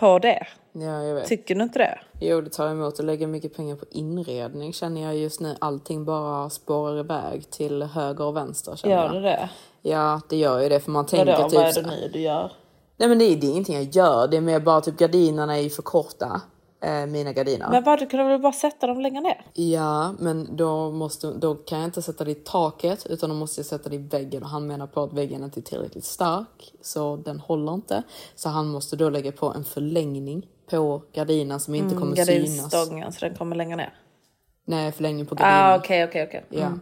på 0.00 0.18
det. 0.18 0.46
Ja, 0.72 1.02
jag 1.02 1.14
vet. 1.14 1.26
Tycker 1.26 1.54
du 1.54 1.62
inte 1.62 1.78
det? 1.78 1.98
Jo, 2.20 2.40
det 2.40 2.50
tar 2.50 2.68
emot 2.68 3.00
att 3.00 3.06
lägga 3.06 3.26
mycket 3.26 3.56
pengar 3.56 3.76
på 3.76 3.84
inredning 3.90 4.72
känner 4.72 5.02
jag 5.02 5.16
just 5.16 5.40
nu. 5.40 5.56
Allting 5.58 6.04
bara 6.04 6.50
spårar 6.50 6.98
iväg 6.98 7.50
till 7.50 7.82
höger 7.82 8.24
och 8.24 8.36
vänster 8.36 8.76
känner 8.76 8.94
Gör 8.94 9.12
det 9.12 9.20
det? 9.20 9.50
Ja, 9.82 10.20
det 10.28 10.36
gör 10.36 10.60
ju 10.60 10.68
det 10.68 10.80
för 10.80 10.90
man 10.90 11.06
tänker 11.06 11.32
Vadå, 11.32 11.48
typ 11.48 11.58
vad 11.58 11.68
är 11.68 11.82
det 11.82 11.90
nu 11.90 12.10
du 12.12 12.20
gör? 12.20 12.52
Nej 12.96 13.08
men 13.08 13.18
det 13.18 13.24
är, 13.24 13.36
det 13.36 13.46
är 13.46 13.50
ingenting 13.50 13.74
jag 13.74 13.84
gör. 13.84 14.28
Det 14.28 14.36
är 14.36 14.40
mer 14.40 14.60
bara 14.60 14.80
typ 14.80 14.96
gardinerna 14.98 15.56
är 15.56 15.60
ju 15.60 15.70
för 15.70 15.82
korta. 15.82 16.40
Eh, 16.80 17.06
mina 17.06 17.32
gardiner. 17.32 17.68
Men 17.70 17.84
vad, 17.84 17.98
du 17.98 18.06
kunde 18.06 18.24
väl 18.24 18.40
bara 18.40 18.52
sätta 18.52 18.86
dem 18.86 19.00
längre 19.00 19.20
ner? 19.20 19.44
Ja, 19.54 20.14
men 20.18 20.56
då, 20.56 20.90
måste, 20.90 21.26
då 21.32 21.54
kan 21.54 21.78
jag 21.78 21.88
inte 21.88 22.02
sätta 22.02 22.24
det 22.24 22.30
i 22.30 22.34
taket 22.34 23.06
utan 23.06 23.30
då 23.30 23.36
måste 23.36 23.58
jag 23.60 23.66
sätta 23.66 23.88
det 23.88 23.96
i 23.96 23.98
väggen 23.98 24.42
och 24.42 24.48
han 24.48 24.66
menar 24.66 24.86
på 24.86 25.02
att 25.02 25.12
väggen 25.12 25.44
inte 25.44 25.60
är 25.60 25.62
tillräckligt 25.62 26.04
stark 26.04 26.72
så 26.80 27.16
den 27.16 27.40
håller 27.40 27.74
inte. 27.74 28.02
Så 28.34 28.48
han 28.48 28.68
måste 28.68 28.96
då 28.96 29.10
lägga 29.10 29.32
på 29.32 29.46
en 29.46 29.64
förlängning 29.64 30.46
på 30.70 31.02
gardinen 31.12 31.60
som 31.60 31.74
inte 31.74 31.94
kommer 31.94 32.16
synas. 32.16 32.28
Gardinstången 32.28 33.12
så 33.12 33.26
den 33.26 33.34
kommer 33.34 33.56
längre 33.56 33.76
ner. 33.76 33.94
Nej, 34.64 34.92
förlängning 34.92 35.26
på 35.26 35.34
gardinen. 35.34 35.64
Ah, 35.64 35.76
okej, 35.76 36.04
okej, 36.04 36.26
okej. 36.28 36.44
Ja. 36.48 36.72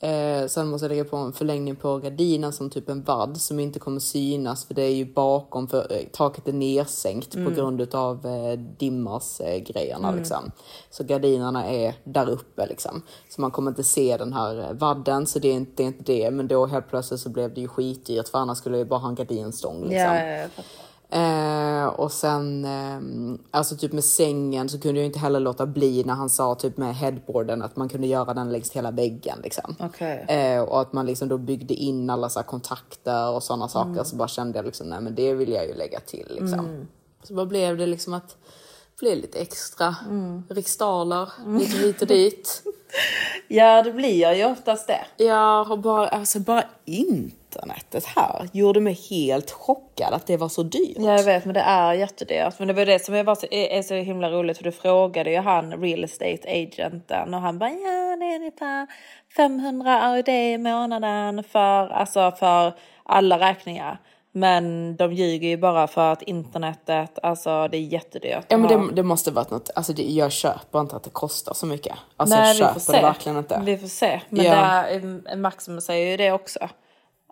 Mm. 0.00 0.42
Eh, 0.42 0.48
sen 0.48 0.68
måste 0.68 0.84
jag 0.84 0.88
lägga 0.90 1.04
på 1.04 1.16
en 1.16 1.32
förlängning 1.32 1.76
på 1.76 1.98
gardinen 1.98 2.52
som 2.52 2.70
typ 2.70 2.88
en 2.88 3.02
vadd 3.02 3.36
som 3.36 3.60
inte 3.60 3.78
kommer 3.78 4.00
synas 4.00 4.64
för 4.64 4.74
det 4.74 4.82
är 4.82 4.94
ju 4.94 5.04
bakom 5.12 5.68
för 5.68 5.92
eh, 5.92 5.98
taket 6.12 6.48
är 6.48 6.52
nersänkt 6.52 7.34
Mm. 7.34 7.48
på 7.48 7.60
grund 7.60 7.80
utav 7.80 8.26
eh, 8.26 8.58
dimmars 8.58 9.40
eh, 9.40 9.58
grejerna 9.62 10.10
liksom. 10.10 10.50
Så 10.90 11.04
gardinerna 11.04 11.66
är 11.66 11.94
där 12.04 12.28
uppe 12.30 12.66
liksom. 12.66 13.02
Så 13.28 13.40
man 13.40 13.50
kommer 13.50 13.70
inte 13.70 13.84
se 13.84 14.16
den 14.16 14.32
här 14.32 14.58
eh, 14.58 14.72
vadden 14.72 15.26
så 15.26 15.38
det 15.38 15.48
är 15.48 15.52
inte 15.54 15.72
det, 15.76 15.82
är 15.82 15.86
inte 15.86 16.04
det. 16.12 16.30
men 16.30 16.48
då 16.48 16.66
helt 16.66 16.88
plötsligt 16.88 17.20
så 17.20 17.28
blev 17.28 17.54
det 17.54 17.60
ju 17.60 17.68
skitdyrt 17.68 18.28
för 18.28 18.38
annars 18.38 18.58
skulle 18.58 18.76
jag 18.76 18.84
ju 18.84 18.88
bara 18.88 19.00
ha 19.00 19.08
en 19.08 19.14
gardinstång 19.14 19.80
liksom. 19.80 19.96
Ja, 19.98 20.20
ja, 20.26 20.36
ja. 20.56 20.62
Eh, 21.10 21.86
och 21.86 22.12
sen, 22.12 22.64
eh, 22.64 23.38
alltså 23.50 23.76
typ 23.76 23.92
med 23.92 24.04
sängen 24.04 24.68
så 24.68 24.80
kunde 24.80 25.00
jag 25.00 25.06
inte 25.06 25.18
heller 25.18 25.40
låta 25.40 25.66
bli 25.66 26.04
när 26.04 26.14
han 26.14 26.30
sa 26.30 26.54
typ 26.54 26.76
med 26.76 26.94
headboarden 26.96 27.62
att 27.62 27.76
man 27.76 27.88
kunde 27.88 28.06
göra 28.06 28.34
den 28.34 28.52
längs 28.52 28.70
hela 28.72 28.90
väggen 28.90 29.38
liksom. 29.42 29.76
Okej. 29.80 30.24
Eh, 30.28 30.60
och 30.62 30.80
att 30.80 30.92
man 30.92 31.06
liksom 31.06 31.28
då 31.28 31.38
byggde 31.38 31.74
in 31.74 32.10
alla 32.10 32.28
så 32.28 32.42
kontakter 32.42 33.30
och 33.30 33.42
sådana 33.42 33.68
saker 33.68 33.90
Mm. 33.90 34.04
så 34.04 34.16
bara 34.16 34.28
kände 34.28 34.58
jag 34.58 34.66
liksom 34.66 34.86
nej 34.88 35.00
men 35.00 35.14
det 35.14 35.34
vill 35.34 35.52
jag 35.52 35.66
ju 35.66 35.74
lägga 35.74 36.00
till 36.00 36.26
liksom. 36.40 36.86
Så 37.22 37.34
vad 37.34 37.48
blev 37.48 37.76
det 37.76 37.86
liksom 37.86 38.14
att 38.14 38.36
blev 39.00 39.16
lite 39.18 39.38
extra 39.38 39.96
Mm. 40.08 40.42
riksdaler 40.48 41.30
lite 41.58 41.76
hit 41.78 42.02
och 42.02 42.08
dit. 42.08 42.62
Ja, 43.48 43.82
det 43.82 43.92
blir 43.92 44.32
ju 44.34 44.44
oftast 44.44 44.86
det. 44.86 45.24
Ja, 45.24 45.66
och 45.70 45.78
bara, 45.78 46.08
alltså 46.08 46.40
bara 46.40 46.64
internetet 47.56 48.04
här 48.04 48.48
gjorde 48.52 48.80
mig 48.80 48.98
helt 49.10 49.50
chockad 49.50 50.14
att 50.14 50.26
det 50.26 50.36
var 50.36 50.48
så 50.48 50.62
dyrt. 50.62 50.96
Ja, 50.96 51.16
jag 51.16 51.22
vet, 51.24 51.44
men 51.44 51.54
det 51.54 51.60
är 51.60 51.92
jättedyrt. 51.92 52.58
Men 52.58 52.68
det 52.68 52.74
var 52.74 52.86
det 52.86 53.04
som 53.04 53.14
är, 53.14 53.24
var 53.24 53.34
så, 53.34 53.46
är, 53.50 53.82
så 53.82 53.94
himla 53.94 54.30
roligt, 54.30 54.56
för 54.56 54.64
du 54.64 54.72
frågade 54.72 55.30
ju 55.30 55.38
han 55.38 55.72
real 55.82 56.04
estate 56.04 56.38
agenten 56.46 57.34
och 57.34 57.40
han 57.40 57.58
bara 57.58 57.70
ja, 57.70 58.16
det 58.16 58.24
är 58.24 58.36
ungefär 58.36 58.86
500 59.36 60.02
AUD 60.02 60.28
i 60.28 60.58
månaden 60.58 61.44
för, 61.44 61.88
alltså 61.88 62.32
för 62.38 62.72
alla 63.02 63.38
räkningar. 63.38 63.98
Men 64.32 64.96
de 64.96 65.12
ljuger 65.12 65.48
ju 65.48 65.56
bara 65.56 65.86
för 65.86 66.12
att 66.12 66.22
internetet, 66.22 67.18
alltså 67.22 67.68
det 67.68 67.76
är 67.76 67.80
jättedyrt. 67.80 68.44
Ja 68.48 68.56
men 68.56 68.68
det, 68.68 68.94
det 68.94 69.02
måste 69.02 69.30
varit 69.30 69.50
något, 69.50 69.70
alltså 69.74 69.92
det, 69.92 70.02
jag 70.02 70.32
köper 70.32 70.80
inte 70.80 70.96
att 70.96 71.02
det 71.04 71.10
kostar 71.10 71.54
så 71.54 71.66
mycket. 71.66 71.96
Alltså 72.16 72.36
Nej, 72.36 72.46
jag 72.46 72.54
vi 72.54 72.58
får 72.58 72.68
köper 72.68 72.80
se. 72.80 72.92
det 72.92 73.02
verkligen 73.02 73.38
inte. 73.38 73.62
Vi 73.64 73.78
får 73.78 73.88
se. 73.88 74.20
Men 74.28 74.44
Ja. 74.44 74.52
där, 74.54 75.04
eh, 75.30 75.36
Maximus 75.36 75.84
säger 75.84 76.10
ju 76.10 76.16
det 76.16 76.32
också. 76.32 76.68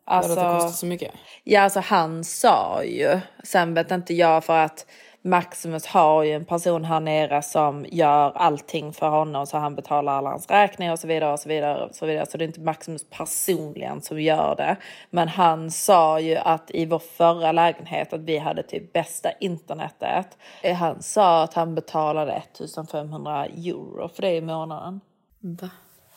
Alltså, 0.05 0.33
att 0.33 0.39
det 0.39 0.43
Alltså, 0.47 0.67
kostar 0.67 0.79
så 0.79 0.87
mycket. 0.87 1.13
Ja, 1.45 1.61
alltså 1.61 1.81
han 1.81 2.25
sa 2.25 2.85
ju, 2.85 3.21
sen 3.45 3.75
vet 3.75 3.91
inte 3.91 4.15
jag 4.15 4.45
för 4.45 4.59
att 4.59 4.87
Maximus 5.27 5.87
har 5.87 6.23
ju 6.23 6.33
en 6.33 6.45
person 6.45 6.85
här 6.85 7.01
nere 7.01 7.43
som 7.43 7.87
gör 7.89 8.33
allting 8.37 8.93
för 8.93 9.09
honom 9.09 9.47
så 9.47 9.57
han 9.59 9.75
betalar 9.75 10.13
alla 10.13 10.31
hans 10.31 10.51
räkningar 10.51 10.93
och 10.93 10.99
så 10.99 11.07
vidare 11.09 11.33
och 11.33 11.41
så 11.41 11.49
vidare 11.49 11.85
och 11.85 11.95
så 11.95 12.07
vidare. 12.07 12.27
Så 12.27 12.39
det 12.39 12.45
är 12.45 12.47
inte 12.47 12.61
Maximus 12.61 13.07
personligen 13.11 14.03
som 14.03 14.21
gör 14.21 14.57
det. 14.57 14.77
Men 15.11 15.29
han 15.29 15.71
sa 15.71 16.21
ju 16.21 16.37
att 16.37 16.71
i 16.71 16.87
vår 16.87 16.99
förra 16.99 17.53
lägenhet 17.53 18.13
att 18.13 18.21
vi 18.21 18.39
hade 18.39 18.63
typ 18.63 18.93
bästa 18.93 19.33
internetet. 19.41 20.39
Eh, 20.63 20.77
Han 20.77 21.03
sa 21.03 21.43
att 21.43 21.55
han 21.55 21.75
betalade 21.75 22.33
1500 22.33 23.47
euro 23.47 24.09
för 24.09 24.23
det 24.23 24.35
i 24.37 24.41
månaden. 24.41 25.01
Va? 25.41 25.71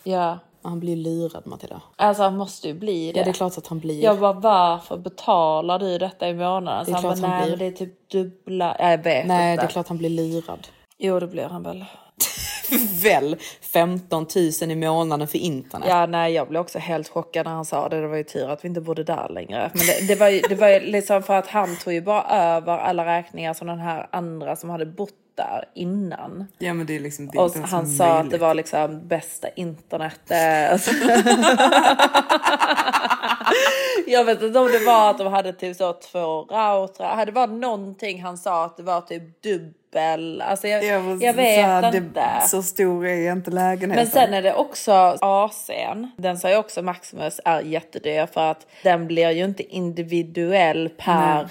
Ja, 0.04 0.40
Han 0.68 0.80
blir 0.80 0.96
lurad 0.96 1.48
Matilda. 1.48 1.82
alltså 1.96 2.24
han 2.24 2.38
måste 2.38 2.68
ju 2.68 2.74
bli 2.74 3.12
det. 3.12 3.20
Ja 3.20 3.24
det 3.24 3.32
är 3.32 3.34
klart 3.34 3.58
att 3.58 3.68
han 3.68 3.80
blir. 3.80 4.04
Jag 4.04 4.20
bara, 4.20 4.34
varför 4.34 4.98
betalar 4.98 5.80
du 5.80 5.98
detta 5.98 6.30
i 6.30 6.34
månaden? 6.34 6.86
Det 6.86 6.92
är 6.92 6.96
Så 7.02 7.08
han 7.08 7.16
klart 7.18 7.18
bara, 7.30 7.32
han 7.32 7.40
nej 7.48 7.56
blir. 7.58 7.58
det 7.58 7.66
är 7.66 7.86
typ 7.86 8.10
dubbla. 8.10 8.76
Ja, 8.80 8.92
jag 8.92 8.98
vet 9.04 9.28
Nej 9.28 9.52
inte. 9.52 9.64
det 9.64 9.68
är 9.68 9.72
klart 9.72 9.88
han 9.88 9.98
blir 9.98 10.10
lurad. 10.10 10.68
Jo 10.98 11.20
det 11.20 11.28
blir 11.28 11.44
han 11.46 11.64
väl. 11.64 11.86
Väl 13.04 13.36
15 13.74 14.26
000 14.62 14.72
i 14.72 14.76
månaden 14.76 15.28
för 15.28 15.38
internet. 15.38 15.88
Ja 15.90 16.06
nej 16.06 16.34
jag 16.34 16.48
blev 16.48 16.62
också 16.62 16.80
helt 16.80 17.08
chockad 17.10 17.46
när 17.46 17.54
han 17.54 17.66
sa 17.66 17.90
det. 17.90 18.02
Det 18.02 18.08
var 18.08 18.18
ju 18.18 18.24
tur 18.24 18.50
att 18.50 18.64
vi 18.64 18.68
inte 18.68 18.82
bodde 18.82 19.04
där 19.04 19.30
längre. 19.30 19.72
Men 19.74 19.86
det, 19.86 20.08
det 20.08 20.20
var 20.20 20.30
ju 20.30 20.42
det 20.50 20.56
var 20.56 20.68
ju 20.68 20.80
liksom 20.80 21.24
för 21.24 21.34
att 21.34 21.48
han 21.48 21.76
tog 21.78 21.94
ju 21.94 22.02
bara 22.02 22.24
över 22.24 22.78
alla 22.78 23.06
räkningar 23.06 23.54
som 23.54 23.68
den 23.68 23.80
här 23.80 24.08
andra 24.12 24.56
som 24.56 24.70
hade 24.70 24.86
bott 24.86 25.14
där 25.38 25.64
innan. 25.74 26.48
Ja 26.58 26.74
men 26.74 26.86
det 26.86 26.96
är 26.96 27.00
liksom 27.00 27.28
det 27.28 27.38
är 27.38 27.42
Och 27.42 27.52
han 27.56 27.88
sa 27.88 28.06
att 28.06 28.18
det 28.18 28.24
möjligt. 28.24 28.42
var 28.42 28.54
liksom 28.54 29.08
bästa 29.08 29.50
internet. 29.50 30.32
alltså. 30.72 30.92
Jag 34.08 34.26
vet 34.26 34.42
inte 34.42 34.60
om 34.60 34.68
det 34.72 34.86
var 34.86 35.10
att 35.10 35.18
de 35.18 35.28
hade 35.28 35.54
typ 35.54 35.78
så 35.78 35.94
två 35.94 36.42
routrar. 36.42 37.26
Det 37.26 37.32
var 37.32 37.48
någonting 37.48 38.22
han 38.24 38.38
sa 38.38 38.66
att 38.66 38.78
det 38.78 38.84
var 38.84 39.02
typ 39.02 39.42
dubbel. 39.44 40.42
Alltså 40.42 40.68
jag, 40.68 40.84
jag 41.22 41.34
vet 41.34 41.94
inte. 41.96 42.24
så 42.46 42.64
stor 42.64 43.06
är 43.06 43.32
inte 43.32 43.52
lägenheten. 43.52 44.04
Men 44.04 44.08
sen 44.08 44.34
är 44.34 44.42
det 44.42 44.54
också 44.54 44.92
AC'n. 45.22 46.10
Den 46.18 46.38
sa 46.38 46.50
ju 46.50 46.56
också 46.58 46.82
Maximus 46.82 47.40
är 47.46 47.62
jättedyr 47.62 48.26
för 48.26 48.52
att 48.52 48.68
den 48.84 49.08
blir 49.08 49.32
ju 49.32 49.44
inte 49.44 49.64
individuell 49.76 50.90
per 50.90 51.36
Nej. 51.36 51.46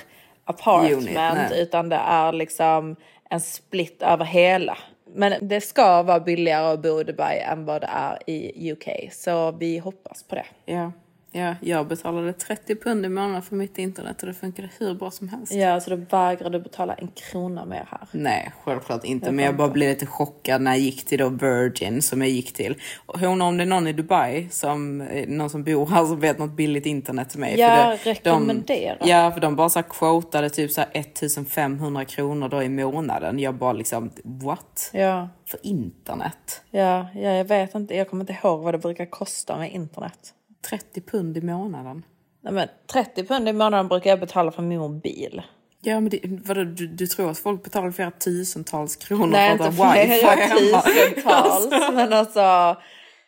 apartment 0.44 0.92
Unit, 0.92 1.52
utan 1.54 1.88
det 1.88 2.00
är 2.06 2.32
liksom 2.32 2.96
en 3.30 3.40
split 3.40 4.02
över 4.02 4.24
hela. 4.24 4.78
Men 5.14 5.48
det 5.48 5.60
ska 5.60 6.02
vara 6.02 6.20
billigare 6.20 6.72
att 6.72 6.82
bo 6.82 7.00
i 7.00 7.04
Dubai 7.04 7.38
än 7.38 7.64
vad 7.64 7.80
det 7.80 7.88
är 7.92 8.18
i 8.26 8.72
UK. 8.72 9.12
Så 9.12 9.52
vi 9.52 9.78
hoppas 9.78 10.22
på 10.22 10.34
det. 10.34 10.46
Ja 10.64 10.92
ja, 11.36 11.54
jag 11.60 11.88
betalade 11.88 12.32
30 12.32 12.76
pund 12.76 13.06
i 13.06 13.08
månaden 13.08 13.42
för 13.42 13.56
mitt 13.56 13.78
internet 13.78 14.22
och 14.22 14.28
det 14.28 14.34
funkade 14.34 14.68
hur 14.78 14.94
bra 14.94 15.10
som 15.10 15.28
helst. 15.28 15.52
Ja, 15.52 15.80
så 15.80 15.90
då 15.90 15.96
vägrar 15.96 16.50
du 16.50 16.58
betala 16.58 16.94
en 16.94 17.08
krona 17.08 17.64
mer 17.64 17.86
här. 17.90 18.08
Nej, 18.12 18.52
självklart 18.64 19.04
inte. 19.04 19.26
Jag 19.26 19.34
men 19.34 19.44
jag 19.44 19.56
bara 19.56 19.68
blev 19.68 19.88
lite 19.88 20.06
chockad 20.06 20.62
när 20.62 20.70
jag 20.70 20.80
gick 20.80 21.04
till 21.04 21.18
då 21.18 21.28
Virgin 21.28 22.02
som 22.02 22.20
jag 22.20 22.30
gick 22.30 22.52
till. 22.52 22.74
Hon, 23.06 23.42
om 23.42 23.56
det 23.56 23.64
är 23.64 23.66
någon 23.66 23.86
i 23.86 23.92
Dubai, 23.92 24.48
som, 24.50 25.00
eh, 25.00 25.28
någon 25.28 25.50
som 25.50 25.64
bor 25.64 25.86
här 25.86 26.04
som 26.04 26.20
vet 26.20 26.38
något 26.38 26.56
billigt 26.56 26.86
internet 26.86 27.30
till 27.30 27.40
mig. 27.40 27.60
Ja, 27.60 27.96
för 27.98 28.10
rekommendera. 28.10 28.96
De, 29.00 29.10
ja, 29.10 29.32
för 29.32 29.40
de 29.40 29.56
bara 29.56 29.68
så 29.68 29.78
här 29.78 29.86
quotade 29.88 30.50
typ 30.50 30.70
så 30.70 30.80
här 30.80 30.90
1500 30.92 32.04
kronor 32.04 32.48
då 32.48 32.62
i 32.62 32.68
månaden. 32.68 33.38
Jag 33.38 33.54
bara 33.54 33.72
liksom, 33.72 34.10
what? 34.24 34.90
Ja, 34.92 35.28
För 35.46 35.60
internet? 35.62 36.62
ja, 36.70 37.06
ja, 37.14 37.30
jag 37.30 37.44
vet 37.44 37.74
inte. 37.74 37.94
Jag 37.94 38.10
kommer 38.10 38.22
inte 38.22 38.38
ihåg 38.42 38.60
vad 38.60 38.74
det 38.74 38.78
brukar 38.78 39.06
kosta 39.06 39.58
med 39.58 39.72
internet. 39.72 40.32
30 40.70 41.00
pund 41.00 41.36
i 41.36 41.40
månaden. 41.40 42.04
Nej, 42.40 42.52
men 42.52 42.68
30 42.92 43.24
pund 43.24 43.48
i 43.48 43.52
månaden 43.52 43.88
brukar 43.88 44.10
jag 44.10 44.20
betala 44.20 44.52
för 44.52 44.62
min 44.62 44.78
mobil. 44.78 45.42
Ja, 45.80 46.00
men 46.00 46.10
det, 46.10 46.20
vadå, 46.24 46.64
du, 46.64 46.86
du 46.86 47.06
tror 47.06 47.30
att 47.30 47.38
folk 47.38 47.64
betalar 47.64 47.90
flera 47.90 48.10
tusentals 48.10 48.96
kronor 48.96 49.26
Nej, 49.26 49.58
för 49.58 49.66
inte 49.66 49.82
att 49.82 49.88
ha 49.88 49.92
wifi 49.94 50.26
hemma? 50.26 50.82
tusentals. 50.82 51.68
men 51.94 52.12
alltså 52.12 52.76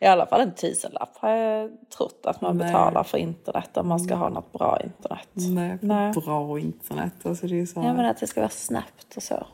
i 0.01 0.07
alla 0.07 0.27
fall 0.27 0.41
en 0.41 0.55
tusenlapp 0.55 1.17
har 1.17 1.31
jag 1.31 1.71
trott 1.97 2.21
att 2.27 2.41
man 2.41 2.57
Nej. 2.57 2.67
betalar 2.67 3.05
för 3.05 3.19
internet 3.19 3.77
om 3.77 3.89
man 3.89 4.01
ska 4.01 4.15
ha 4.15 4.29
något 4.29 4.53
bra 4.53 4.81
internet. 4.85 5.29
Nej, 5.33 5.79
Nej. 5.81 6.13
bra 6.13 6.59
internet. 6.59 7.13
Alltså 7.23 7.47
det 7.47 7.61
är 7.61 7.67
så 7.67 7.81
här... 7.81 7.89
Ja 7.89 7.95
men 7.95 8.07
att 8.07 8.21
det 8.21 8.27
ska 8.27 8.41
vara 8.41 8.51
snabbt 8.51 9.17
och 9.17 9.23
så. 9.23 9.47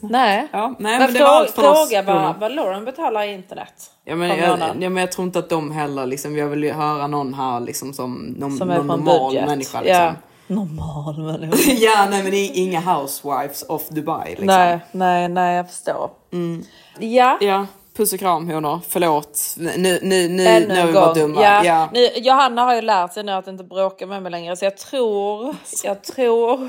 Nej. 0.00 0.48
Ja, 0.52 0.74
nej, 0.78 0.98
men 0.98 1.00
men 1.00 1.14
det 1.14 1.20
var 1.20 1.28
allt 1.28 1.50
fråga, 1.50 2.02
vad, 2.02 2.16
Jonas. 2.16 2.36
vad 2.40 2.52
Lauren 2.54 2.84
betalar 2.84 3.22
i 3.22 3.32
internet. 3.32 3.90
Ja 4.04 4.16
men, 4.16 4.28
jag, 4.28 4.58
ja, 4.58 4.74
men 4.90 4.96
jag 4.96 5.12
tror 5.12 5.26
inte 5.26 5.38
att 5.38 5.48
de 5.48 5.70
heller 5.70 6.06
liksom, 6.06 6.36
jag 6.36 6.46
vill 6.46 6.64
ju 6.64 6.72
höra 6.72 7.06
någon 7.06 7.34
här 7.34 7.60
liksom 7.60 7.92
som, 7.92 8.14
någon, 8.38 8.56
Som 8.56 8.68
någon 8.68 8.86
normal 8.86 9.30
budget. 9.30 9.46
människa 9.48 9.80
liksom. 9.80 10.02
Ja. 10.02 10.14
Normal 10.46 11.18
människa. 11.18 11.72
ja 11.72 12.06
nej 12.10 12.22
men 12.22 12.30
det 12.32 12.36
är 12.36 12.50
inga 12.56 12.80
housewives 12.80 13.62
of 13.62 13.88
Dubai 13.88 14.28
liksom. 14.30 14.46
Nej, 14.46 14.78
nej, 14.92 15.28
nej 15.28 15.56
jag 15.56 15.70
förstår. 15.70 16.10
Mm. 16.32 16.62
Ja. 16.98 17.38
Ja, 17.40 17.66
puss 17.96 18.12
och 18.12 18.18
kram 18.18 18.50
honor, 18.50 18.80
förlåt. 18.88 19.40
Nu, 19.56 19.72
nu, 19.76 20.28
nu, 20.28 20.46
Ännu 20.46 20.66
nu 20.68 20.80
har 20.80 20.86
vi 20.86 20.92
varit 20.92 21.14
dumma. 21.16 21.42
Ja, 21.42 21.64
Ja. 21.64 21.88
Nu, 21.92 22.08
Johanna 22.16 22.62
har 22.62 22.74
ju 22.74 22.80
lärt 22.82 23.12
sig 23.12 23.22
nu 23.24 23.32
att 23.32 23.46
inte 23.46 23.64
bråka 23.64 24.06
med 24.06 24.22
mig 24.22 24.30
längre 24.32 24.56
så 24.56 24.64
jag 24.64 24.76
tror, 24.76 25.56
jag 25.84 26.02
tror 26.04 26.68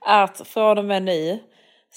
att 0.00 0.42
från 0.48 0.78
och 0.78 0.84
med 0.84 1.02
nu 1.02 1.38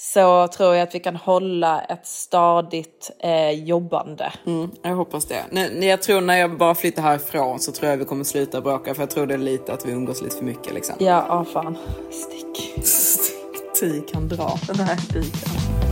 så 0.02 0.48
tror 0.48 0.74
jag 0.74 0.82
att 0.88 0.94
vi 0.94 1.00
kan 1.00 1.16
hålla 1.16 1.80
ett 1.80 2.06
stadigt 2.06 3.10
eh, 3.20 3.50
jobbande. 3.50 4.32
Mm, 4.46 4.70
jag 4.82 4.94
hoppas 4.94 5.24
det. 5.24 5.44
Nu, 5.50 5.86
jag 5.86 6.02
tror 6.02 6.20
när 6.20 6.36
jag 6.36 6.58
bara 6.58 6.74
flyttar 6.74 7.02
härifrån 7.02 7.60
så 7.60 7.72
tror 7.72 7.90
jag 7.90 7.96
vi 7.96 8.04
kommer 8.04 8.24
sluta 8.24 8.60
bråka 8.60 8.94
för 8.94 9.02
jag 9.02 9.10
tror 9.10 9.26
det 9.26 9.34
är 9.34 9.38
lite 9.38 9.72
att 9.72 9.86
vi 9.86 9.92
umgås 9.92 10.22
lite 10.22 10.36
för 10.36 10.44
mycket 10.44 10.74
liksom. 10.74 10.94
Ja, 10.98 11.26
ah, 11.28 11.44
fan. 11.44 11.76
Stick. 12.10 12.84
Ty 13.80 14.00
kan 14.00 14.28
dra. 14.28 14.58
Nej, 14.76 14.96
du 15.12 15.22
kan. 15.22 15.91